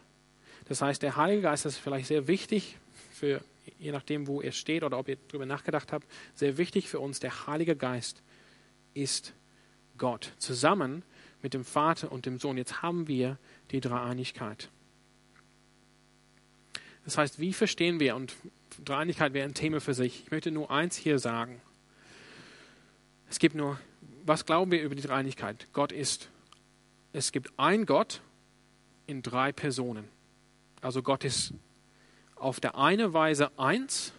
Das 0.66 0.82
heißt, 0.82 1.02
der 1.02 1.16
Heilige 1.16 1.44
Geist 1.44 1.66
ist 1.66 1.78
vielleicht 1.78 2.08
sehr 2.08 2.28
wichtig 2.28 2.78
für, 3.18 3.42
je 3.80 3.92
nachdem, 3.92 4.28
wo 4.28 4.42
ihr 4.42 4.52
steht 4.52 4.84
oder 4.84 4.98
ob 4.98 5.08
ihr 5.08 5.18
darüber 5.28 5.46
nachgedacht 5.46 5.92
habt, 5.92 6.08
sehr 6.36 6.58
wichtig 6.58 6.88
für 6.88 7.00
uns. 7.00 7.20
Der 7.20 7.48
Heilige 7.48 7.76
Geist 7.76 8.22
ist 8.94 9.34
Gott. 9.98 10.34
Zusammen 10.38 11.04
mit 11.42 11.54
dem 11.54 11.66
Vater 11.66 12.12
und 12.12 12.26
dem 12.26 12.40
Sohn. 12.40 12.58
Jetzt 12.58 12.82
haben 12.82 13.08
wir 13.08 13.38
die 13.72 13.82
Dreieinigkeit. 13.82 14.70
Das 17.04 17.18
heißt, 17.18 17.40
wie 17.40 17.54
verstehen 17.54 18.00
wir, 18.00 18.16
und 18.16 18.36
Dreieinigkeit 18.84 19.34
wäre 19.34 19.48
ein 19.48 19.54
Thema 19.54 19.82
für 19.82 19.94
sich. 19.94 20.24
Ich 20.26 20.32
möchte 20.32 20.52
nur 20.52 20.70
eins 20.70 20.96
hier 20.96 21.20
sagen. 21.20 21.62
Es 23.30 23.40
gibt 23.40 23.56
nur, 23.56 23.80
was 24.26 24.46
glauben 24.46 24.72
wir 24.72 24.82
über 24.82 24.96
die 24.96 25.02
Dreieinigkeit? 25.02 25.68
Gott 25.74 25.92
ist, 25.92 26.30
es 27.14 27.32
gibt 27.32 27.52
ein 27.58 27.86
Gott 27.86 28.22
in 29.06 29.22
drei 29.22 29.52
Personen. 29.52 30.08
Also 30.82 31.02
Gott 31.02 31.24
ist 31.24 31.54
auf 32.40 32.60
der 32.60 32.78
einen 32.78 33.14
Weise 33.14 33.58
eins 33.58 34.14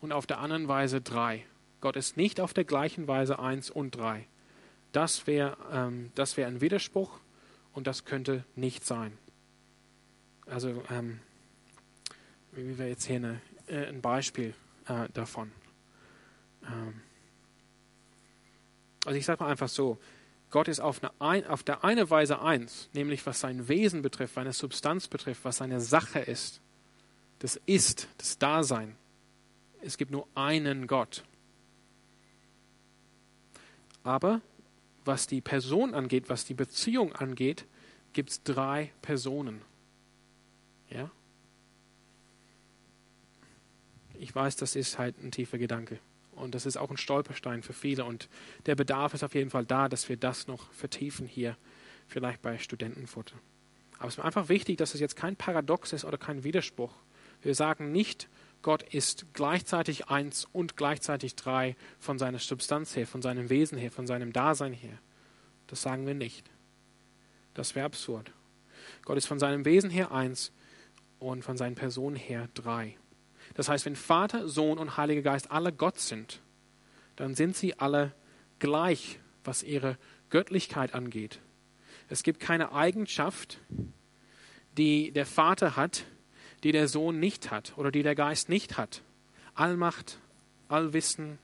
und 0.00 0.12
auf 0.12 0.26
der 0.26 0.38
anderen 0.38 0.68
Weise 0.68 1.00
drei. 1.00 1.44
Gott 1.80 1.96
ist 1.96 2.16
nicht 2.16 2.40
auf 2.40 2.54
der 2.54 2.64
gleichen 2.64 3.08
Weise 3.08 3.38
eins 3.38 3.70
und 3.70 3.92
drei. 3.92 4.26
Das 4.92 5.26
wäre 5.26 5.56
ähm, 5.72 6.12
wär 6.14 6.46
ein 6.46 6.60
Widerspruch 6.60 7.18
und 7.72 7.86
das 7.86 8.04
könnte 8.04 8.44
nicht 8.54 8.84
sein. 8.84 9.16
Also, 10.46 10.82
ähm, 10.90 11.20
wie 12.52 12.78
wir 12.78 12.88
jetzt 12.88 13.06
hier 13.06 13.16
eine, 13.16 13.40
äh, 13.66 13.86
ein 13.86 14.00
Beispiel 14.02 14.54
äh, 14.86 15.08
davon. 15.14 15.50
Ähm, 16.64 17.00
also 19.04 19.18
ich 19.18 19.24
sage 19.24 19.42
mal 19.42 19.50
einfach 19.50 19.68
so, 19.68 19.98
Gott 20.50 20.68
ist 20.68 20.80
auf, 20.80 21.00
eine, 21.18 21.48
auf 21.48 21.62
der 21.62 21.82
eine 21.82 22.10
Weise 22.10 22.42
eins, 22.42 22.90
nämlich 22.92 23.24
was 23.26 23.40
sein 23.40 23.68
Wesen 23.68 24.02
betrifft, 24.02 24.34
seine 24.34 24.52
Substanz 24.52 25.08
betrifft, 25.08 25.44
was 25.44 25.56
seine 25.56 25.80
Sache 25.80 26.20
ist 26.20 26.60
das 27.42 27.60
Ist, 27.66 28.06
das 28.18 28.38
Dasein. 28.38 28.94
Es 29.80 29.98
gibt 29.98 30.12
nur 30.12 30.28
einen 30.36 30.86
Gott. 30.86 31.24
Aber 34.04 34.40
was 35.04 35.26
die 35.26 35.40
Person 35.40 35.92
angeht, 35.92 36.28
was 36.28 36.44
die 36.44 36.54
Beziehung 36.54 37.12
angeht, 37.12 37.66
gibt 38.12 38.30
es 38.30 38.44
drei 38.44 38.92
Personen. 39.02 39.60
Ja? 40.88 41.10
Ich 44.20 44.32
weiß, 44.32 44.54
das 44.54 44.76
ist 44.76 45.00
halt 45.00 45.20
ein 45.20 45.32
tiefer 45.32 45.58
Gedanke. 45.58 45.98
Und 46.36 46.54
das 46.54 46.64
ist 46.64 46.76
auch 46.76 46.90
ein 46.90 46.96
Stolperstein 46.96 47.64
für 47.64 47.72
viele. 47.72 48.04
Und 48.04 48.28
der 48.66 48.76
Bedarf 48.76 49.14
ist 49.14 49.24
auf 49.24 49.34
jeden 49.34 49.50
Fall 49.50 49.66
da, 49.66 49.88
dass 49.88 50.08
wir 50.08 50.16
das 50.16 50.46
noch 50.46 50.70
vertiefen 50.70 51.26
hier, 51.26 51.56
vielleicht 52.06 52.40
bei 52.40 52.56
Studentenfutter. 52.58 53.34
Aber 53.98 54.06
es 54.06 54.18
ist 54.18 54.24
einfach 54.24 54.48
wichtig, 54.48 54.76
dass 54.76 54.94
es 54.94 55.00
jetzt 55.00 55.16
kein 55.16 55.34
Paradox 55.34 55.92
ist 55.92 56.04
oder 56.04 56.18
kein 56.18 56.44
Widerspruch, 56.44 56.94
wir 57.42 57.54
sagen 57.54 57.92
nicht, 57.92 58.28
Gott 58.62 58.82
ist 58.94 59.26
gleichzeitig 59.32 60.08
eins 60.08 60.46
und 60.52 60.76
gleichzeitig 60.76 61.34
drei 61.34 61.76
von 61.98 62.18
seiner 62.18 62.38
Substanz 62.38 62.94
her, 62.94 63.06
von 63.06 63.20
seinem 63.20 63.50
Wesen 63.50 63.76
her, 63.76 63.90
von 63.90 64.06
seinem 64.06 64.32
Dasein 64.32 64.72
her. 64.72 64.98
Das 65.66 65.82
sagen 65.82 66.06
wir 66.06 66.14
nicht. 66.14 66.48
Das 67.54 67.74
wäre 67.74 67.86
absurd. 67.86 68.32
Gott 69.04 69.16
ist 69.16 69.26
von 69.26 69.38
seinem 69.38 69.64
Wesen 69.64 69.90
her 69.90 70.12
eins 70.12 70.52
und 71.18 71.42
von 71.44 71.56
seinen 71.56 71.74
Personen 71.74 72.16
her 72.16 72.48
drei. 72.54 72.96
Das 73.54 73.68
heißt, 73.68 73.84
wenn 73.84 73.96
Vater, 73.96 74.48
Sohn 74.48 74.78
und 74.78 74.96
Heiliger 74.96 75.22
Geist 75.22 75.50
alle 75.50 75.72
Gott 75.72 75.98
sind, 75.98 76.40
dann 77.16 77.34
sind 77.34 77.56
sie 77.56 77.78
alle 77.78 78.14
gleich, 78.58 79.18
was 79.44 79.62
ihre 79.62 79.98
Göttlichkeit 80.30 80.94
angeht. 80.94 81.40
Es 82.08 82.22
gibt 82.22 82.40
keine 82.40 82.72
Eigenschaft, 82.72 83.58
die 84.78 85.10
der 85.12 85.26
Vater 85.26 85.76
hat, 85.76 86.04
die 86.62 86.72
der 86.72 86.88
Sohn 86.88 87.18
nicht 87.18 87.50
hat 87.50 87.72
oder 87.76 87.90
die 87.90 88.02
der 88.02 88.14
Geist 88.14 88.48
nicht 88.48 88.76
hat. 88.76 89.02
Allmacht, 89.54 90.18
Allwissen 90.68 91.38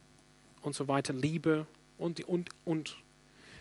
und 0.63 0.75
so 0.75 0.89
weiter, 0.89 1.13
Liebe 1.13 1.67
und, 1.99 2.21
und, 2.29 2.51
und 2.65 2.97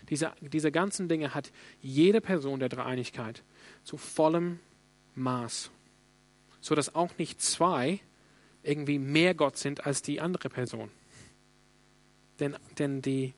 diese, 0.08 0.32
diese 0.40 0.72
ganzen 0.72 1.08
Dinge 1.08 1.34
hat 1.34 1.52
jede 1.82 2.20
Person 2.20 2.60
der 2.60 2.68
Dreieinigkeit 2.68 3.42
zu 3.84 3.96
vollem 3.96 4.60
Maß, 5.14 5.70
sodass 6.60 6.94
auch 6.94 7.16
nicht 7.18 7.42
zwei 7.42 8.00
irgendwie 8.62 8.98
mehr 8.98 9.34
Gott 9.34 9.56
sind 9.56 9.86
als 9.86 10.02
die 10.02 10.20
andere 10.20 10.48
Person. 10.48 10.90
Denn, 12.40 12.56
denn, 12.78 13.02
die, 13.02 13.34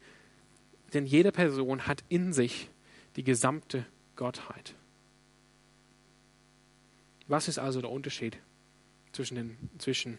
denn 0.92 1.06
jede 1.06 1.32
Person 1.32 1.86
hat 1.86 2.04
in 2.08 2.32
sich 2.32 2.68
die 3.16 3.24
gesamte 3.24 3.86
Gottheit. 4.16 4.74
Was 7.30 7.46
ist 7.46 7.60
also 7.60 7.80
der 7.80 7.90
Unterschied 7.90 8.36
zwischen, 9.12 9.36
den, 9.36 9.56
zwischen 9.78 10.18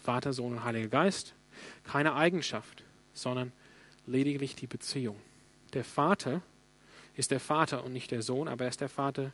Vater, 0.00 0.32
Sohn 0.32 0.52
und 0.52 0.62
Heiliger 0.62 0.86
Geist? 0.86 1.34
Keine 1.82 2.14
Eigenschaft, 2.14 2.84
sondern 3.14 3.50
lediglich 4.06 4.54
die 4.54 4.68
Beziehung. 4.68 5.16
Der 5.72 5.82
Vater 5.82 6.40
ist 7.16 7.32
der 7.32 7.40
Vater 7.40 7.82
und 7.82 7.92
nicht 7.92 8.12
der 8.12 8.22
Sohn, 8.22 8.46
aber 8.46 8.62
er 8.62 8.70
ist 8.70 8.80
der 8.80 8.88
Vater 8.88 9.32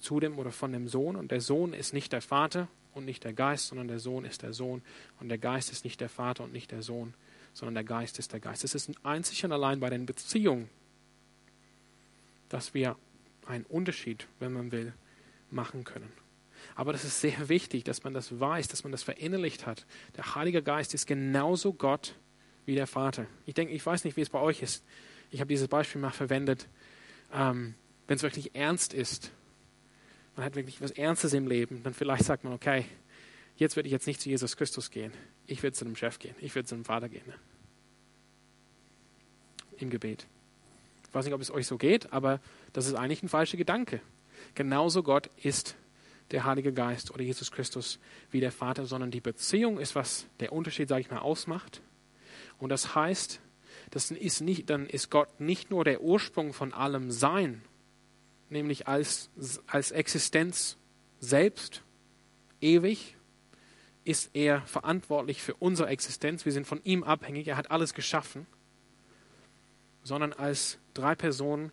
zu 0.00 0.20
dem 0.20 0.38
oder 0.38 0.52
von 0.52 0.70
dem 0.70 0.86
Sohn. 0.86 1.16
Und 1.16 1.32
der 1.32 1.40
Sohn 1.40 1.72
ist 1.72 1.92
nicht 1.92 2.12
der 2.12 2.22
Vater 2.22 2.68
und 2.94 3.04
nicht 3.04 3.24
der 3.24 3.32
Geist, 3.32 3.66
sondern 3.66 3.88
der 3.88 3.98
Sohn 3.98 4.24
ist 4.24 4.42
der 4.42 4.52
Sohn. 4.52 4.80
Und 5.18 5.28
der 5.28 5.38
Geist 5.38 5.72
ist 5.72 5.82
nicht 5.84 6.00
der 6.00 6.08
Vater 6.08 6.44
und 6.44 6.52
nicht 6.52 6.70
der 6.70 6.82
Sohn, 6.82 7.14
sondern 7.52 7.74
der 7.74 7.82
Geist 7.82 8.20
ist 8.20 8.32
der 8.32 8.38
Geist. 8.38 8.62
Es 8.62 8.76
ist 8.76 8.92
einzig 9.02 9.44
und 9.44 9.50
allein 9.50 9.80
bei 9.80 9.90
den 9.90 10.06
Beziehungen, 10.06 10.70
dass 12.48 12.74
wir 12.74 12.94
einen 13.44 13.64
Unterschied, 13.64 14.28
wenn 14.38 14.52
man 14.52 14.70
will, 14.70 14.92
machen 15.50 15.84
können. 15.84 16.12
Aber 16.74 16.92
das 16.92 17.04
ist 17.04 17.20
sehr 17.20 17.48
wichtig, 17.48 17.84
dass 17.84 18.04
man 18.04 18.14
das 18.14 18.38
weiß, 18.38 18.68
dass 18.68 18.84
man 18.84 18.92
das 18.92 19.02
verinnerlicht 19.02 19.66
hat. 19.66 19.86
Der 20.16 20.34
Heilige 20.34 20.62
Geist 20.62 20.94
ist 20.94 21.06
genauso 21.06 21.72
Gott 21.72 22.14
wie 22.66 22.74
der 22.74 22.86
Vater. 22.86 23.26
Ich 23.46 23.54
denke, 23.54 23.72
ich 23.72 23.84
weiß 23.84 24.04
nicht, 24.04 24.16
wie 24.16 24.20
es 24.20 24.30
bei 24.30 24.40
euch 24.40 24.62
ist. 24.62 24.84
Ich 25.30 25.40
habe 25.40 25.48
dieses 25.48 25.68
Beispiel 25.68 26.00
mal 26.00 26.10
verwendet. 26.10 26.68
Ähm, 27.32 27.74
Wenn 28.06 28.16
es 28.16 28.22
wirklich 28.22 28.54
ernst 28.54 28.94
ist, 28.94 29.32
man 30.36 30.44
hat 30.44 30.54
wirklich 30.54 30.80
was 30.80 30.92
Ernstes 30.92 31.32
im 31.32 31.46
Leben, 31.46 31.82
dann 31.82 31.94
vielleicht 31.94 32.24
sagt 32.24 32.44
man, 32.44 32.52
okay, 32.52 32.84
jetzt 33.56 33.76
würde 33.76 33.88
ich 33.88 33.92
jetzt 33.92 34.06
nicht 34.06 34.20
zu 34.20 34.28
Jesus 34.28 34.56
Christus 34.56 34.90
gehen. 34.90 35.12
Ich 35.46 35.62
würde 35.62 35.74
zu 35.74 35.84
dem 35.84 35.96
Chef 35.96 36.18
gehen. 36.18 36.34
Ich 36.40 36.54
würde 36.54 36.68
zu 36.68 36.74
dem 36.74 36.84
Vater 36.84 37.08
gehen. 37.08 37.32
Im 39.78 39.90
Gebet. 39.90 40.26
Ich 41.08 41.14
weiß 41.14 41.24
nicht, 41.24 41.34
ob 41.34 41.40
es 41.40 41.50
euch 41.50 41.66
so 41.66 41.78
geht, 41.78 42.12
aber 42.12 42.40
das 42.72 42.86
ist 42.86 42.94
eigentlich 42.94 43.22
ein 43.22 43.28
falscher 43.28 43.56
Gedanke. 43.56 44.00
Genauso 44.54 45.02
Gott 45.02 45.30
ist 45.36 45.76
der 46.30 46.44
Heilige 46.44 46.72
Geist 46.72 47.10
oder 47.10 47.22
Jesus 47.22 47.50
Christus 47.50 47.98
wie 48.30 48.40
der 48.40 48.52
Vater, 48.52 48.86
sondern 48.86 49.10
die 49.10 49.20
Beziehung 49.20 49.78
ist, 49.78 49.94
was 49.94 50.26
der 50.40 50.52
Unterschied, 50.52 50.88
sage 50.88 51.00
ich 51.00 51.10
mal, 51.10 51.18
ausmacht. 51.18 51.80
Und 52.58 52.68
das 52.70 52.94
heißt, 52.94 53.40
das 53.90 54.10
ist 54.10 54.40
nicht, 54.40 54.68
dann 54.68 54.86
ist 54.86 55.10
Gott 55.10 55.40
nicht 55.40 55.70
nur 55.70 55.84
der 55.84 56.02
Ursprung 56.02 56.52
von 56.52 56.74
allem 56.74 57.10
Sein, 57.10 57.62
nämlich 58.50 58.86
als, 58.86 59.30
als 59.66 59.90
Existenz 59.90 60.76
selbst, 61.20 61.82
ewig, 62.60 63.16
ist 64.04 64.30
er 64.34 64.62
verantwortlich 64.62 65.42
für 65.42 65.54
unsere 65.54 65.88
Existenz. 65.90 66.44
Wir 66.44 66.52
sind 66.52 66.66
von 66.66 66.80
ihm 66.84 67.04
abhängig. 67.04 67.46
Er 67.46 67.56
hat 67.56 67.70
alles 67.70 67.92
geschaffen. 67.92 68.46
Sondern 70.02 70.32
als 70.32 70.78
drei 70.94 71.14
Personen 71.14 71.70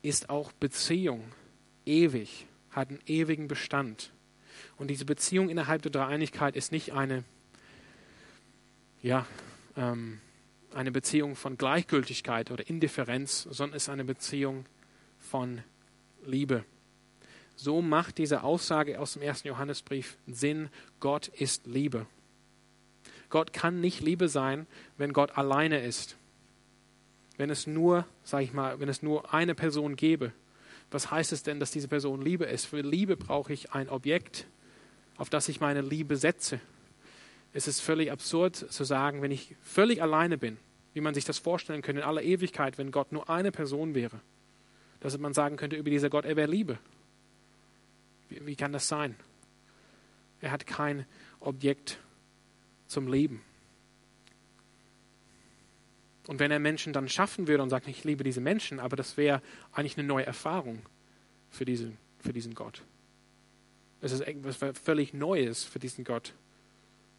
ist 0.00 0.30
auch 0.30 0.52
Beziehung 0.52 1.22
ewig, 1.86 2.46
hat 2.70 2.90
einen 2.90 3.00
ewigen 3.06 3.48
Bestand. 3.48 4.12
Und 4.76 4.88
diese 4.88 5.04
Beziehung 5.04 5.48
innerhalb 5.48 5.82
der 5.82 5.90
Dreieinigkeit 5.90 6.56
ist 6.56 6.72
nicht 6.72 6.92
eine, 6.92 7.24
ja, 9.02 9.26
ähm, 9.76 10.20
eine 10.74 10.92
Beziehung 10.92 11.36
von 11.36 11.56
Gleichgültigkeit 11.56 12.50
oder 12.50 12.68
Indifferenz, 12.68 13.48
sondern 13.50 13.76
ist 13.76 13.88
eine 13.88 14.04
Beziehung 14.04 14.66
von 15.18 15.62
Liebe. 16.26 16.64
So 17.54 17.80
macht 17.80 18.18
diese 18.18 18.42
Aussage 18.42 19.00
aus 19.00 19.14
dem 19.14 19.22
ersten 19.22 19.48
Johannesbrief 19.48 20.18
Sinn, 20.26 20.68
Gott 21.00 21.28
ist 21.28 21.66
Liebe. 21.66 22.06
Gott 23.30 23.52
kann 23.52 23.80
nicht 23.80 24.02
Liebe 24.02 24.28
sein, 24.28 24.66
wenn 24.98 25.14
Gott 25.14 25.38
alleine 25.38 25.80
ist. 25.80 26.16
Wenn 27.38 27.50
es 27.50 27.66
nur, 27.66 28.06
sag 28.22 28.42
ich 28.42 28.52
mal, 28.52 28.78
wenn 28.78 28.88
es 28.88 29.02
nur 29.02 29.32
eine 29.32 29.54
Person 29.54 29.96
gäbe. 29.96 30.32
Was 30.90 31.10
heißt 31.10 31.32
es 31.32 31.42
denn, 31.42 31.60
dass 31.60 31.70
diese 31.70 31.88
Person 31.88 32.22
Liebe 32.22 32.44
ist? 32.44 32.66
Für 32.66 32.80
Liebe 32.80 33.16
brauche 33.16 33.52
ich 33.52 33.72
ein 33.72 33.88
Objekt, 33.88 34.46
auf 35.16 35.30
das 35.30 35.48
ich 35.48 35.60
meine 35.60 35.80
Liebe 35.80 36.16
setze. 36.16 36.60
Es 37.52 37.66
ist 37.66 37.80
völlig 37.80 38.12
absurd 38.12 38.56
zu 38.56 38.84
sagen, 38.84 39.22
wenn 39.22 39.30
ich 39.30 39.56
völlig 39.62 40.02
alleine 40.02 40.38
bin, 40.38 40.58
wie 40.94 41.00
man 41.00 41.14
sich 41.14 41.24
das 41.24 41.38
vorstellen 41.38 41.82
könnte 41.82 42.02
in 42.02 42.06
aller 42.06 42.22
Ewigkeit, 42.22 42.78
wenn 42.78 42.90
Gott 42.90 43.12
nur 43.12 43.28
eine 43.30 43.50
Person 43.50 43.94
wäre 43.94 44.20
dass 45.00 45.18
man 45.18 45.34
sagen 45.34 45.56
könnte 45.56 45.76
über 45.76 45.90
dieser 45.90 46.10
Gott, 46.10 46.24
er 46.24 46.36
wäre 46.36 46.50
Liebe. 46.50 46.78
Wie, 48.28 48.44
wie 48.46 48.56
kann 48.56 48.72
das 48.72 48.88
sein? 48.88 49.14
Er 50.40 50.50
hat 50.50 50.66
kein 50.66 51.06
Objekt 51.40 51.98
zum 52.86 53.08
Leben. 53.08 53.42
Und 56.26 56.40
wenn 56.40 56.50
er 56.50 56.58
Menschen 56.58 56.92
dann 56.92 57.08
schaffen 57.08 57.46
würde 57.46 57.62
und 57.62 57.70
sagt, 57.70 57.86
ich 57.86 58.04
liebe 58.04 58.24
diese 58.24 58.40
Menschen, 58.40 58.80
aber 58.80 58.96
das 58.96 59.16
wäre 59.16 59.42
eigentlich 59.72 59.96
eine 59.96 60.06
neue 60.06 60.26
Erfahrung 60.26 60.82
für 61.50 61.64
diesen, 61.64 61.96
für 62.18 62.32
diesen 62.32 62.54
Gott. 62.54 62.82
Es 64.00 64.12
ist 64.12 64.20
etwas 64.20 64.58
völlig 64.78 65.14
Neues 65.14 65.64
für 65.64 65.78
diesen 65.78 66.04
Gott, 66.04 66.34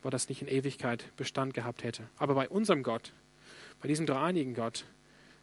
weil 0.02 0.12
das 0.12 0.30
nicht 0.30 0.42
in 0.42 0.48
Ewigkeit 0.48 1.16
Bestand 1.16 1.54
gehabt 1.54 1.84
hätte. 1.84 2.10
Aber 2.18 2.36
bei 2.36 2.50
unserem 2.50 2.84
Gott, 2.84 3.14
bei 3.82 3.88
diesem 3.88 4.06
dreieinigen 4.06 4.54
Gott, 4.54 4.86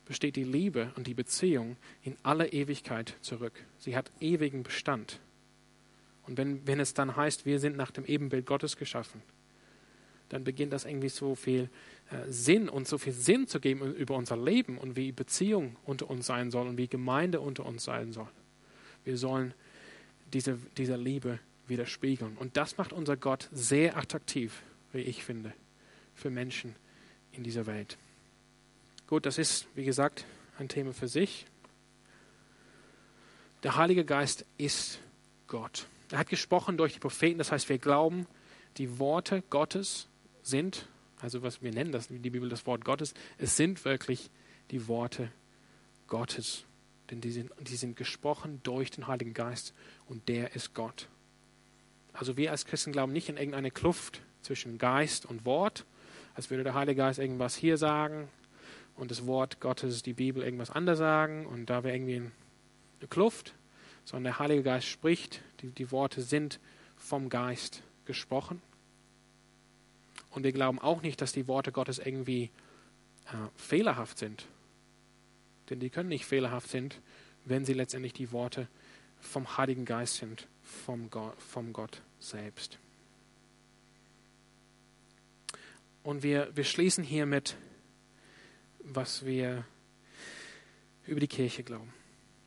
besteht 0.04 0.36
die 0.36 0.44
Liebe 0.44 0.92
und 0.96 1.06
die 1.06 1.14
Beziehung 1.14 1.76
in 2.02 2.16
aller 2.22 2.52
Ewigkeit 2.52 3.16
zurück. 3.20 3.64
Sie 3.78 3.96
hat 3.96 4.12
ewigen 4.20 4.62
Bestand. 4.62 5.18
Und 6.26 6.36
wenn, 6.38 6.66
wenn 6.66 6.80
es 6.80 6.94
dann 6.94 7.16
heißt, 7.16 7.46
wir 7.46 7.58
sind 7.58 7.76
nach 7.76 7.90
dem 7.90 8.04
Ebenbild 8.04 8.46
Gottes 8.46 8.76
geschaffen, 8.76 9.22
dann 10.28 10.44
beginnt 10.44 10.72
das 10.72 10.84
irgendwie 10.84 11.08
so 11.08 11.34
viel 11.34 11.68
Sinn 12.28 12.68
und 12.68 12.86
so 12.86 12.98
viel 12.98 13.12
Sinn 13.12 13.46
zu 13.46 13.60
geben 13.60 13.94
über 13.94 14.16
unser 14.16 14.36
Leben 14.36 14.78
und 14.78 14.96
wie 14.96 15.12
Beziehung 15.12 15.76
unter 15.84 16.08
uns 16.10 16.26
sein 16.26 16.50
soll 16.50 16.68
und 16.68 16.76
wie 16.76 16.88
Gemeinde 16.88 17.40
unter 17.40 17.66
uns 17.66 17.84
sein 17.84 18.12
soll. 18.12 18.28
Wir 19.04 19.16
sollen 19.16 19.54
diese, 20.32 20.58
dieser 20.76 20.96
Liebe 20.96 21.38
widerspiegeln. 21.66 22.36
Und 22.36 22.56
das 22.56 22.76
macht 22.76 22.92
unser 22.92 23.16
Gott 23.16 23.48
sehr 23.52 23.96
attraktiv, 23.96 24.62
wie 24.92 25.00
ich 25.00 25.24
finde, 25.24 25.52
für 26.14 26.30
Menschen 26.30 26.74
in 27.32 27.42
dieser 27.42 27.66
Welt. 27.66 27.96
Gut, 29.06 29.26
das 29.26 29.38
ist, 29.38 29.66
wie 29.74 29.84
gesagt, 29.84 30.24
ein 30.58 30.68
Thema 30.68 30.92
für 30.92 31.08
sich. 31.08 31.46
Der 33.62 33.76
Heilige 33.76 34.04
Geist 34.04 34.44
ist 34.58 34.98
Gott. 35.46 35.86
Er 36.10 36.18
hat 36.18 36.28
gesprochen 36.28 36.76
durch 36.76 36.92
die 36.92 37.00
Propheten, 37.00 37.38
das 37.38 37.50
heißt, 37.50 37.68
wir 37.68 37.78
glauben, 37.78 38.26
die 38.76 38.98
Worte 38.98 39.42
Gottes 39.50 40.08
sind, 40.42 40.86
also 41.24 41.42
was 41.42 41.62
wir 41.62 41.72
nennen 41.72 41.90
das, 41.90 42.08
die 42.08 42.30
Bibel 42.30 42.50
das 42.50 42.66
Wort 42.66 42.84
Gottes, 42.84 43.14
es 43.38 43.56
sind 43.56 43.86
wirklich 43.86 44.30
die 44.70 44.88
Worte 44.88 45.32
Gottes. 46.06 46.66
Denn 47.10 47.22
die 47.22 47.30
sind, 47.30 47.50
die 47.60 47.76
sind 47.76 47.96
gesprochen 47.96 48.60
durch 48.62 48.90
den 48.90 49.06
Heiligen 49.06 49.32
Geist 49.32 49.72
und 50.06 50.28
der 50.28 50.54
ist 50.54 50.74
Gott. 50.74 51.08
Also 52.12 52.36
wir 52.36 52.50
als 52.50 52.66
Christen 52.66 52.92
glauben 52.92 53.12
nicht 53.12 53.30
in 53.30 53.38
irgendeine 53.38 53.70
Kluft 53.70 54.20
zwischen 54.42 54.76
Geist 54.76 55.24
und 55.24 55.46
Wort, 55.46 55.86
als 56.34 56.50
würde 56.50 56.62
der 56.62 56.74
Heilige 56.74 56.98
Geist 56.98 57.18
irgendwas 57.18 57.56
hier 57.56 57.78
sagen, 57.78 58.28
und 58.94 59.10
das 59.10 59.26
Wort 59.26 59.60
Gottes, 59.60 60.02
die 60.02 60.12
Bibel, 60.12 60.42
irgendwas 60.42 60.70
anderes 60.70 60.98
sagen 60.98 61.46
und 61.46 61.70
da 61.70 61.84
wäre 61.84 61.96
irgendwie 61.96 62.30
eine 63.00 63.08
Kluft, 63.08 63.54
sondern 64.04 64.24
der 64.24 64.38
Heilige 64.40 64.62
Geist 64.62 64.88
spricht, 64.88 65.40
die, 65.60 65.70
die 65.70 65.90
Worte 65.90 66.20
sind 66.20 66.60
vom 66.96 67.30
Geist 67.30 67.82
gesprochen. 68.04 68.60
Und 70.34 70.44
wir 70.44 70.52
glauben 70.52 70.78
auch 70.78 71.02
nicht, 71.02 71.20
dass 71.20 71.32
die 71.32 71.46
Worte 71.48 71.72
Gottes 71.72 71.98
irgendwie 71.98 72.50
äh, 73.26 73.48
fehlerhaft 73.56 74.18
sind. 74.18 74.46
Denn 75.70 75.80
die 75.80 75.90
können 75.90 76.08
nicht 76.08 76.26
fehlerhaft 76.26 76.68
sind, 76.68 77.00
wenn 77.44 77.64
sie 77.64 77.72
letztendlich 77.72 78.12
die 78.12 78.32
Worte 78.32 78.68
vom 79.20 79.56
Heiligen 79.56 79.84
Geist 79.84 80.16
sind, 80.16 80.46
vom 80.62 81.08
Gott, 81.10 81.40
vom 81.40 81.72
Gott 81.72 82.02
selbst. 82.18 82.78
Und 86.02 86.22
wir, 86.22 86.54
wir 86.54 86.64
schließen 86.64 87.04
hier 87.04 87.24
mit 87.24 87.56
was 88.84 89.24
wir 89.24 89.64
über 91.06 91.20
die 91.20 91.28
Kirche 91.28 91.62
glauben. 91.62 91.92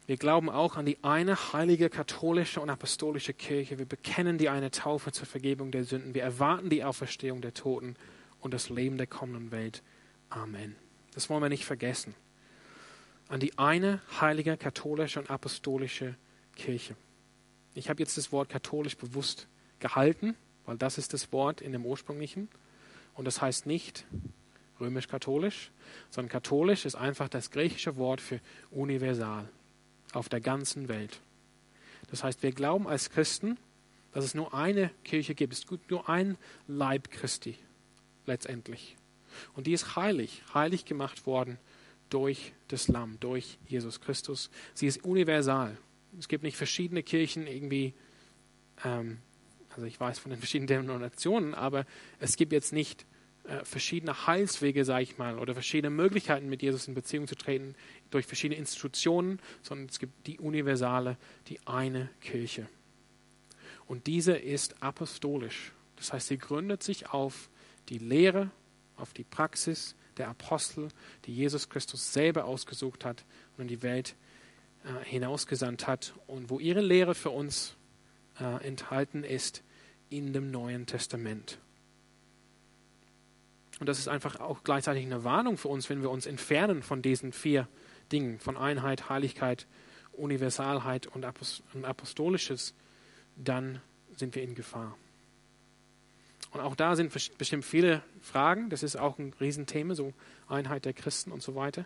Wir 0.08 0.16
glauben 0.16 0.50
auch 0.50 0.78
an 0.78 0.86
die 0.86 0.98
eine 1.04 1.52
heilige 1.52 1.90
katholische 1.90 2.62
und 2.62 2.70
apostolische 2.70 3.34
Kirche. 3.34 3.78
Wir 3.78 3.86
bekennen 3.86 4.38
die 4.38 4.48
eine 4.48 4.72
Taufe 4.72 5.12
zur 5.12 5.28
Vergebung 5.28 5.70
der 5.70 5.84
Sünden. 5.84 6.14
Wir 6.14 6.24
erwarten 6.24 6.70
die 6.70 6.86
Auferstehung 6.86 7.42
der 7.42 7.54
Toten 7.54 7.98
und 8.40 8.54
das 8.54 8.70
Leben 8.70 8.98
der 8.98 9.08
kommenden 9.08 9.52
Welt. 9.52 9.84
Amen. 10.30 10.78
Das 11.14 11.30
wollen 11.30 11.44
wir 11.44 11.50
nicht 11.50 11.66
vergessen. 11.66 12.16
An 13.28 13.42
die 13.42 13.58
eine 13.58 14.02
heilige 14.22 14.56
katholische 14.56 15.20
und 15.20 15.30
apostolische 15.30 16.16
Kirche. 16.56 16.96
Ich 17.74 17.90
habe 17.90 18.02
jetzt 18.02 18.16
das 18.18 18.32
Wort 18.32 18.48
katholisch 18.48 18.96
bewusst 18.96 19.50
gehalten, 19.80 20.36
weil 20.66 20.78
das 20.78 20.98
ist 20.98 21.12
das 21.14 21.34
Wort 21.34 21.60
in 21.60 21.74
dem 21.74 21.86
ursprünglichen. 21.86 22.48
Und 23.14 23.26
das 23.26 23.42
heißt 23.42 23.66
nicht 23.66 24.06
römisch-katholisch, 24.80 25.70
sondern 26.10 26.30
katholisch 26.30 26.86
ist 26.86 26.96
einfach 26.96 27.28
das 27.28 27.52
griechische 27.52 27.98
Wort 27.98 28.22
für 28.22 28.40
universal 28.72 29.50
auf 30.14 30.30
der 30.30 30.42
ganzen 30.42 30.88
Welt. 30.88 31.22
Das 32.10 32.24
heißt, 32.24 32.44
wir 32.44 32.52
glauben 32.52 32.88
als 32.88 33.10
Christen, 33.10 33.58
dass 34.14 34.24
es 34.24 34.34
nur 34.34 34.54
eine 34.54 34.92
Kirche 35.04 35.36
gibt. 35.36 35.54
Es 35.54 35.68
gibt 35.68 35.92
nur 35.92 36.10
ein 36.10 36.38
Leib 36.68 37.12
Christi 37.12 37.56
letztendlich. 38.26 38.96
Und 39.56 39.68
die 39.68 39.74
ist 39.74 39.96
heilig, 39.96 40.42
heilig 40.54 40.86
gemacht 40.86 41.26
worden 41.26 41.58
durch 42.10 42.54
das 42.70 42.88
Lamm, 42.88 43.20
durch 43.20 43.58
Jesus 43.68 44.02
Christus. 44.02 44.50
Sie 44.74 44.88
ist 44.88 45.04
universal. 45.04 45.78
Es 46.18 46.28
gibt 46.28 46.44
nicht 46.44 46.58
verschiedene 46.58 47.04
Kirchen 47.04 47.48
irgendwie, 47.48 47.94
ähm, 48.84 49.20
also 49.70 49.86
ich 49.86 50.00
weiß 50.00 50.20
von 50.20 50.32
den 50.32 50.40
verschiedenen 50.40 50.68
Denominationen, 50.68 51.54
aber 51.54 51.86
es 52.20 52.38
gibt 52.38 52.54
jetzt 52.54 52.74
nicht 52.74 53.06
verschiedene 53.64 54.28
Heilswege, 54.28 54.84
sage 54.84 55.04
ich 55.04 55.18
mal, 55.18 55.40
oder 55.40 55.54
verschiedene 55.54 55.90
Möglichkeiten, 55.90 56.50
mit 56.50 56.62
Jesus 56.62 56.88
in 56.88 56.94
Beziehung 56.94 57.28
zu 57.28 57.36
treten 57.36 57.76
durch 58.10 58.26
verschiedene 58.26 58.60
Institutionen, 58.60 59.40
sondern 59.62 59.88
es 59.88 60.00
gibt 60.00 60.28
die 60.28 60.40
universale, 60.40 61.18
die 61.48 61.60
eine 61.66 62.10
Kirche. 62.22 62.68
Und 63.86 64.08
diese 64.08 64.36
ist 64.36 64.82
apostolisch. 64.84 65.72
Das 65.96 66.14
heißt, 66.14 66.28
sie 66.28 66.38
gründet 66.38 66.84
sich 66.84 67.10
auf 67.10 67.50
die 67.90 67.98
Lehre, 67.98 68.52
auf 68.98 69.14
die 69.14 69.24
Praxis 69.24 69.96
der 70.18 70.28
Apostel, 70.28 70.90
die 71.26 71.34
Jesus 71.34 71.70
Christus 71.70 72.14
selber 72.14 72.46
ausgesucht 72.46 73.06
hat 73.06 73.26
und 73.56 73.64
in 73.64 73.68
die 73.68 73.84
Welt 73.84 74.16
äh, 74.84 75.06
hinausgesandt 75.06 75.88
hat 75.88 76.14
und 76.28 76.50
wo 76.50 76.60
ihre 76.60 76.82
Lehre 76.82 77.16
für 77.16 77.30
uns 77.30 77.76
äh, 78.40 78.66
enthalten 78.66 79.24
ist 79.24 79.64
in 80.10 80.34
dem 80.34 80.52
Neuen 80.52 80.86
Testament. 80.86 81.60
Und 83.80 83.88
das 83.88 84.00
ist 84.00 84.08
einfach 84.08 84.40
auch 84.40 84.64
gleichzeitig 84.64 85.06
eine 85.06 85.24
Warnung 85.24 85.58
für 85.58 85.68
uns, 85.68 85.90
wenn 85.90 86.02
wir 86.02 86.10
uns 86.10 86.26
entfernen 86.26 86.82
von 86.82 87.02
diesen 87.02 87.32
vier 87.32 87.68
Dingen, 88.12 88.40
von 88.40 88.58
Einheit, 88.58 89.10
Heiligkeit, 89.10 89.68
Universalheit 90.14 91.08
und 91.08 91.26
Apostolisches, 91.26 92.74
dann 93.36 93.82
sind 94.16 94.34
wir 94.36 94.42
in 94.42 94.56
Gefahr. 94.56 94.98
Und 96.52 96.62
auch 96.62 96.76
da 96.76 96.96
sind 96.96 97.14
bestimmt 97.38 97.66
viele 97.66 98.02
Fragen. 98.22 98.70
Das 98.70 98.82
ist 98.82 98.96
auch 98.96 99.20
ein 99.20 99.34
Riesenthema, 99.40 99.94
so 99.94 100.14
Einheit 100.48 100.86
der 100.86 100.94
Christen 100.94 101.32
und 101.32 101.44
so 101.44 101.56
weiter. 101.56 101.86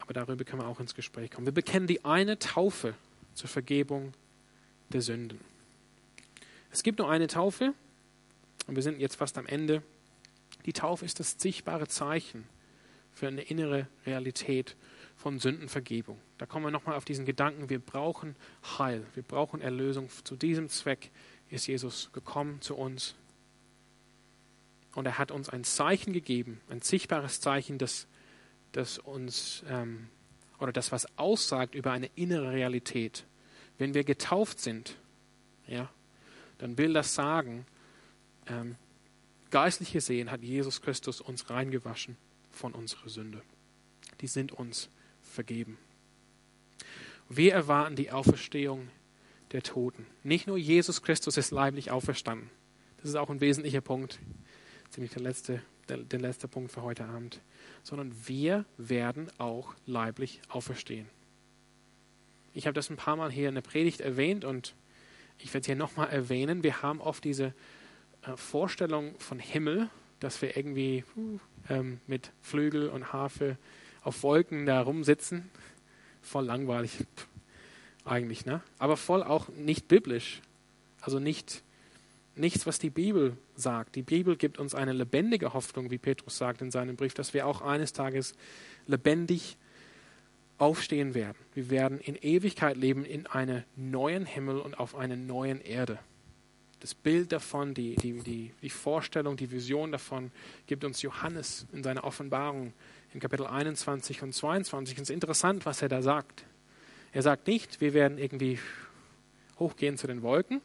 Aber 0.00 0.12
darüber 0.12 0.44
können 0.44 0.60
wir 0.60 0.68
auch 0.68 0.80
ins 0.80 0.94
Gespräch 0.94 1.30
kommen. 1.30 1.46
Wir 1.46 1.54
bekennen 1.54 1.86
die 1.86 2.04
eine 2.04 2.38
Taufe 2.38 2.94
zur 3.32 3.48
Vergebung 3.48 4.12
der 4.90 5.00
Sünden. 5.00 5.40
Es 6.70 6.82
gibt 6.82 6.98
nur 6.98 7.08
eine 7.08 7.26
Taufe 7.26 7.72
und 8.66 8.74
wir 8.74 8.82
sind 8.82 9.00
jetzt 9.00 9.16
fast 9.16 9.38
am 9.38 9.46
Ende. 9.46 9.82
Die 10.66 10.72
Taufe 10.72 11.04
ist 11.04 11.20
das 11.20 11.36
sichtbare 11.38 11.88
Zeichen 11.88 12.46
für 13.12 13.28
eine 13.28 13.42
innere 13.42 13.86
Realität 14.06 14.76
von 15.16 15.38
Sündenvergebung. 15.38 16.18
Da 16.38 16.46
kommen 16.46 16.64
wir 16.64 16.70
nochmal 16.70 16.96
auf 16.96 17.04
diesen 17.04 17.24
Gedanken, 17.24 17.70
wir 17.70 17.78
brauchen 17.78 18.34
Heil, 18.78 19.06
wir 19.14 19.22
brauchen 19.22 19.60
Erlösung. 19.60 20.08
Zu 20.24 20.36
diesem 20.36 20.68
Zweck 20.68 21.10
ist 21.50 21.66
Jesus 21.66 22.10
gekommen 22.12 22.60
zu 22.60 22.76
uns 22.76 23.14
und 24.94 25.06
er 25.06 25.18
hat 25.18 25.30
uns 25.30 25.48
ein 25.48 25.64
Zeichen 25.64 26.12
gegeben, 26.12 26.60
ein 26.68 26.80
sichtbares 26.80 27.40
Zeichen, 27.40 27.78
das, 27.78 28.06
das 28.72 28.98
uns 28.98 29.64
ähm, 29.68 30.08
oder 30.58 30.72
das, 30.72 30.92
was 30.92 31.06
aussagt 31.18 31.74
über 31.74 31.92
eine 31.92 32.10
innere 32.14 32.52
Realität. 32.52 33.24
Wenn 33.78 33.94
wir 33.94 34.04
getauft 34.04 34.60
sind, 34.60 34.96
ja, 35.66 35.90
dann 36.58 36.78
will 36.78 36.92
das 36.92 37.14
sagen, 37.14 37.66
ähm, 38.46 38.76
geistlich 39.54 39.92
gesehen 39.92 40.32
hat 40.32 40.42
Jesus 40.42 40.82
Christus 40.82 41.20
uns 41.20 41.48
reingewaschen 41.48 42.16
von 42.50 42.72
unserer 42.72 43.08
Sünde. 43.08 43.40
Die 44.20 44.26
sind 44.26 44.50
uns 44.50 44.88
vergeben. 45.22 45.78
Wir 47.28 47.52
erwarten 47.52 47.94
die 47.94 48.10
Auferstehung 48.10 48.88
der 49.52 49.62
Toten. 49.62 50.06
Nicht 50.24 50.48
nur 50.48 50.58
Jesus 50.58 51.02
Christus 51.02 51.36
ist 51.36 51.52
leiblich 51.52 51.92
auferstanden. 51.92 52.50
Das 52.96 53.08
ist 53.08 53.14
auch 53.14 53.30
ein 53.30 53.40
wesentlicher 53.40 53.80
Punkt 53.80 54.18
ziemlich 54.90 55.12
der 55.12 55.22
letzte, 55.22 55.62
der, 55.88 55.98
der 55.98 56.18
letzte 56.18 56.48
Punkt 56.48 56.72
für 56.72 56.82
heute 56.82 57.04
Abend, 57.04 57.40
sondern 57.84 58.12
wir 58.26 58.64
werden 58.76 59.30
auch 59.38 59.72
leiblich 59.86 60.40
auferstehen. 60.48 61.06
Ich 62.54 62.66
habe 62.66 62.74
das 62.74 62.90
ein 62.90 62.96
paar 62.96 63.14
Mal 63.14 63.30
hier 63.30 63.50
in 63.50 63.54
der 63.54 63.62
Predigt 63.62 64.00
erwähnt 64.00 64.44
und 64.44 64.74
ich 65.38 65.54
werde 65.54 65.60
es 65.60 65.66
hier 65.66 65.76
nochmal 65.76 66.10
erwähnen. 66.10 66.64
Wir 66.64 66.82
haben 66.82 67.00
oft 67.00 67.22
diese 67.22 67.54
Vorstellung 68.36 69.14
von 69.18 69.38
Himmel, 69.38 69.88
dass 70.20 70.40
wir 70.42 70.56
irgendwie 70.56 71.04
ähm, 71.68 72.00
mit 72.06 72.32
Flügel 72.40 72.88
und 72.88 73.12
Harfe 73.12 73.56
auf 74.02 74.22
Wolken 74.22 74.66
da 74.66 74.80
rumsitzen. 74.80 75.50
Voll 76.22 76.46
langweilig 76.46 76.98
eigentlich, 78.04 78.46
ne? 78.46 78.62
Aber 78.78 78.96
voll 78.96 79.22
auch 79.22 79.48
nicht 79.48 79.88
biblisch. 79.88 80.40
Also 81.00 81.18
nicht 81.18 81.62
nichts, 82.36 82.66
was 82.66 82.78
die 82.78 82.90
Bibel 82.90 83.36
sagt. 83.54 83.94
Die 83.94 84.02
Bibel 84.02 84.36
gibt 84.36 84.58
uns 84.58 84.74
eine 84.74 84.92
lebendige 84.92 85.52
Hoffnung, 85.52 85.90
wie 85.90 85.98
Petrus 85.98 86.36
sagt 86.36 86.62
in 86.62 86.70
seinem 86.70 86.96
Brief, 86.96 87.14
dass 87.14 87.34
wir 87.34 87.46
auch 87.46 87.60
eines 87.60 87.92
Tages 87.92 88.34
lebendig 88.86 89.56
aufstehen 90.58 91.14
werden. 91.14 91.38
Wir 91.54 91.70
werden 91.70 91.98
in 92.00 92.16
Ewigkeit 92.16 92.76
leben 92.76 93.04
in 93.04 93.26
einem 93.26 93.64
neuen 93.76 94.26
Himmel 94.26 94.58
und 94.58 94.78
auf 94.78 94.94
einer 94.94 95.16
neuen 95.16 95.60
Erde. 95.60 95.98
Das 96.84 96.94
Bild 96.94 97.32
davon, 97.32 97.72
die, 97.72 97.96
die, 97.96 98.12
die, 98.20 98.50
die 98.60 98.68
Vorstellung, 98.68 99.38
die 99.38 99.50
Vision 99.50 99.90
davon 99.90 100.30
gibt 100.66 100.84
uns 100.84 101.00
Johannes 101.00 101.66
in 101.72 101.82
seiner 101.82 102.04
Offenbarung 102.04 102.74
in 103.14 103.20
Kapitel 103.20 103.46
21 103.46 104.20
und 104.22 104.34
22. 104.34 104.98
es 104.98 105.04
ist 105.04 105.08
interessant, 105.08 105.64
was 105.64 105.80
er 105.80 105.88
da 105.88 106.02
sagt. 106.02 106.44
Er 107.14 107.22
sagt 107.22 107.46
nicht, 107.46 107.80
wir 107.80 107.94
werden 107.94 108.18
irgendwie 108.18 108.58
hochgehen 109.58 109.96
zu 109.96 110.06
den 110.06 110.20
Wolken, 110.20 110.60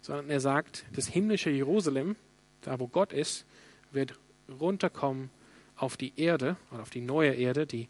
sondern 0.00 0.28
er 0.28 0.40
sagt, 0.40 0.84
das 0.92 1.06
himmlische 1.06 1.50
Jerusalem, 1.50 2.16
da 2.62 2.80
wo 2.80 2.88
Gott 2.88 3.12
ist, 3.12 3.46
wird 3.92 4.18
runterkommen 4.60 5.30
auf 5.76 5.96
die 5.96 6.14
Erde 6.16 6.56
oder 6.72 6.82
auf 6.82 6.90
die 6.90 7.00
neue 7.00 7.32
Erde, 7.32 7.64
die 7.64 7.86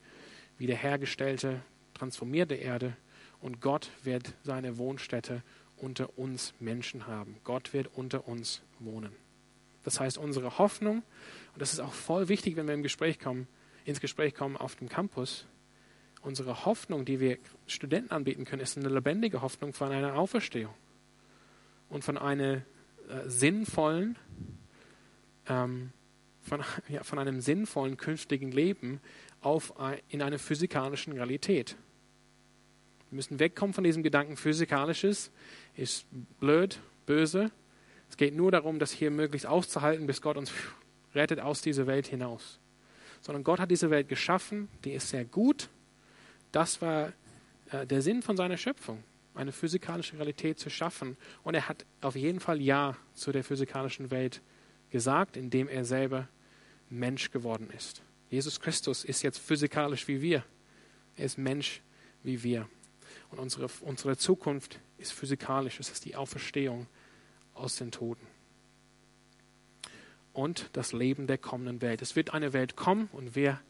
wiederhergestellte, 0.59 1.63
transformierte 1.95 2.57
Erde. 2.57 2.95
Und 3.41 3.63
Gott 3.63 3.91
wird 4.03 4.35
seine 4.43 4.77
Wohnstätte 4.77 5.43
unter 5.83 6.19
uns 6.19 6.55
Menschen 6.61 7.07
haben. 7.07 7.37
Gott 7.45 7.73
wird 7.73 7.89
unter 7.95 8.27
uns 8.29 8.63
wohnen. 8.79 9.13
Das 9.85 10.01
heißt, 10.01 10.19
unsere 10.19 10.59
Hoffnung, 10.59 11.03
und 11.55 11.63
das 11.63 11.73
ist 11.73 11.81
auch 11.81 11.93
voll 11.93 12.29
wichtig, 12.29 12.57
wenn 12.57 12.67
wir 12.67 12.75
im 12.75 12.83
Gespräch 12.83 13.19
kommen, 13.19 13.49
ins 13.85 14.01
Gespräch 14.01 14.35
kommen 14.35 14.57
auf 14.57 14.77
dem 14.77 14.89
Campus, 14.89 15.47
unsere 16.21 16.65
Hoffnung, 16.65 17.05
die 17.05 17.21
wir 17.21 17.39
Studenten 17.67 18.11
anbieten 18.11 18.45
können, 18.45 18.63
ist 18.63 18.77
eine 18.77 18.89
lebendige 18.89 19.41
Hoffnung 19.41 19.73
von 19.73 19.91
einer 19.91 20.17
Auferstehung 20.17 20.75
und 21.89 22.05
von 22.05 22.19
einer 22.19 22.63
äh, 23.09 23.27
sinnvollen, 23.27 24.19
ähm, 25.47 25.93
von, 26.43 26.63
ja, 26.89 27.03
von 27.03 27.19
einem 27.19 27.41
sinnvollen 27.41 27.97
künftigen 27.97 28.53
Leben 28.53 29.01
auf, 29.41 29.73
in 30.09 30.21
einer 30.21 30.39
physikalischen 30.39 31.13
Realität. 31.13 31.77
Wir 33.11 33.17
müssen 33.17 33.39
wegkommen 33.39 33.73
von 33.73 33.85
diesem 33.85 34.03
Gedanken, 34.03 34.37
physikalisches 34.37 35.31
ist 35.77 36.07
blöd, 36.41 36.79
böse. 37.07 37.51
Es 38.11 38.17
geht 38.17 38.35
nur 38.35 38.51
darum, 38.51 38.79
das 38.79 38.93
hier 38.93 39.11
möglichst 39.11 39.47
auszuhalten, 39.47 40.07
bis 40.07 40.21
Gott 40.21 40.37
uns 40.37 40.53
rettet 41.15 41.41
aus 41.41 41.63
dieser 41.63 41.87
Welt 41.87 42.07
hinaus. 42.07 42.59
Sondern 43.21 43.45
Gott 43.45 43.61
hat 43.61 43.71
diese 43.71 43.91
Welt 43.91 44.09
geschaffen, 44.09 44.69
die 44.85 44.93
ist 44.93 45.09
sehr 45.09 45.25
gut. 45.25 45.69
Das 46.53 46.83
war 46.83 47.13
äh, 47.71 47.87
der 47.87 48.03
Sinn 48.03 48.23
von 48.23 48.37
seiner 48.37 48.57
Schöpfung 48.57 49.03
eine 49.35 49.53
physikalische 49.53 50.17
Realität 50.17 50.59
zu 50.59 50.69
schaffen. 50.69 51.17
Und 51.45 51.55
er 51.55 51.69
hat 51.69 51.87
auf 52.01 52.17
jeden 52.17 52.41
Fall 52.41 52.61
Ja 52.61 52.97
zu 53.15 53.33
der 53.33 53.45
physikalischen 53.45 54.11
Welt 54.11 54.43
gesagt, 54.91 55.37
indem 55.37 55.69
er 55.69 55.85
selber 55.85 56.29
Mensch 56.91 57.31
geworden 57.31 57.71
ist. 57.77 58.03
Jesus 58.31 58.61
Christus 58.61 59.05
ist 59.05 59.23
jetzt 59.23 59.39
physikalisch 59.39 60.09
wie 60.09 60.21
wir. 60.21 60.45
Er 61.17 61.25
ist 61.25 61.39
Mensch 61.39 61.83
wie 62.23 62.43
wir. 62.43 62.69
Und 63.31 63.39
unsere, 63.39 63.69
unsere 63.83 64.17
Zukunft 64.17 64.81
ist 64.99 65.13
physikalisch. 65.13 65.81
Es 65.81 65.91
ist 65.91 66.05
die 66.05 66.17
Auferstehung 66.17 66.87
aus 67.55 67.77
den 67.77 67.91
Toten. 67.91 68.27
Und 70.33 70.71
das 70.73 70.93
Leben 70.93 71.27
der 71.27 71.39
kommenden 71.39 71.83
Welt. 71.83 72.01
Es 72.01 72.17
wird 72.17 72.33
eine 72.33 72.53
Welt 72.53 72.77
kommen 72.77 73.09
und 73.13 73.35
wir 73.35 73.61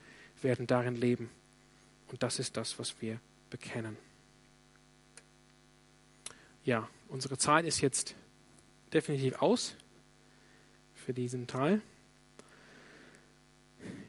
werden 0.43 0.67
darin 0.67 0.97
leben. 0.97 1.31
Und 2.09 2.23
das 2.23 2.39
ist 2.39 2.57
das, 2.57 2.79
was 2.79 3.01
wir 3.01 3.21
bekennen 3.51 3.97
ja, 6.69 6.87
unsere 7.09 7.39
Zeit 7.39 7.65
ist 7.65 7.81
jetzt 7.81 8.15
definitiv 8.93 9.41
aus 9.41 9.75
für 10.95 11.15
diesen 11.15 11.47
Teil. 11.47 11.81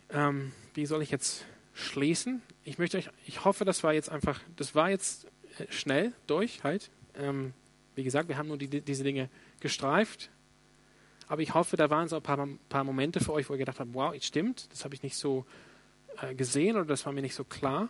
Ähm, 0.09 0.51
wie 0.73 0.85
soll 0.85 1.01
ich 1.01 1.09
jetzt 1.09 1.45
schließen? 1.73 2.41
Ich 2.65 2.77
möchte 2.77 2.97
euch, 2.97 3.09
ich 3.25 3.45
hoffe, 3.45 3.63
das 3.63 3.81
war 3.81 3.93
jetzt 3.93 4.09
einfach, 4.09 4.41
das 4.57 4.75
war 4.75 4.89
jetzt 4.89 5.25
schnell 5.69 6.13
durch 6.27 6.63
halt. 6.63 6.89
Ähm, 7.15 7.53
wie 7.95 8.03
gesagt, 8.03 8.29
wir 8.29 8.37
haben 8.37 8.47
nur 8.47 8.57
die, 8.57 8.81
diese 8.81 9.03
Dinge 9.03 9.29
gestreift 9.59 10.29
Aber 11.27 11.41
ich 11.41 11.53
hoffe, 11.53 11.77
da 11.77 11.89
waren 11.89 12.07
so 12.07 12.15
ein 12.15 12.21
paar, 12.21 12.47
paar 12.69 12.83
Momente 12.83 13.19
für 13.19 13.33
euch, 13.33 13.49
wo 13.49 13.53
ihr 13.53 13.59
gedacht 13.59 13.79
habt, 13.79 13.93
wow, 13.93 14.15
stimmt, 14.23 14.71
das 14.71 14.83
habe 14.83 14.95
ich 14.95 15.03
nicht 15.03 15.15
so 15.15 15.45
äh, 16.21 16.33
gesehen 16.33 16.75
oder 16.75 16.85
das 16.85 17.05
war 17.05 17.13
mir 17.13 17.21
nicht 17.21 17.35
so 17.35 17.43
klar. 17.43 17.89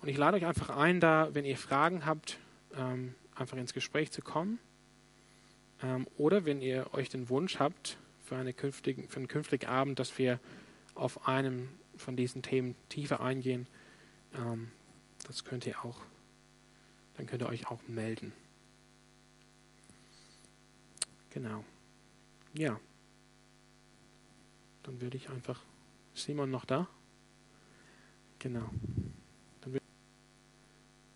Und 0.00 0.08
ich 0.08 0.16
lade 0.16 0.36
euch 0.36 0.46
einfach 0.46 0.70
ein, 0.70 1.00
da, 1.00 1.30
wenn 1.32 1.44
ihr 1.44 1.56
Fragen 1.56 2.06
habt, 2.06 2.38
ähm, 2.76 3.14
einfach 3.34 3.56
ins 3.56 3.74
Gespräch 3.74 4.12
zu 4.12 4.22
kommen. 4.22 4.58
Ähm, 5.82 6.06
oder 6.16 6.44
wenn 6.44 6.60
ihr 6.60 6.92
euch 6.94 7.08
den 7.08 7.28
Wunsch 7.28 7.58
habt 7.58 7.96
für, 8.24 8.36
eine 8.36 8.52
künftigen, 8.52 9.08
für 9.08 9.16
einen 9.16 9.28
künftigen 9.28 9.66
Abend, 9.66 9.98
dass 9.98 10.16
wir 10.18 10.38
auf 10.94 11.26
einem 11.26 11.68
von 11.96 12.16
diesen 12.16 12.42
Themen 12.42 12.76
tiefer 12.88 13.20
eingehen, 13.20 13.66
ähm, 14.34 14.70
das 15.26 15.44
könnt 15.44 15.66
ihr 15.66 15.84
auch, 15.84 16.00
dann 17.20 17.26
könnt 17.26 17.42
ihr 17.42 17.48
euch 17.50 17.66
auch 17.66 17.86
melden. 17.86 18.32
Genau. 21.28 21.62
Ja. 22.54 22.80
Dann 24.84 25.02
würde 25.02 25.18
ich 25.18 25.28
einfach. 25.28 25.60
Simon 26.14 26.50
noch 26.50 26.64
da? 26.64 26.88
Genau. 28.38 28.70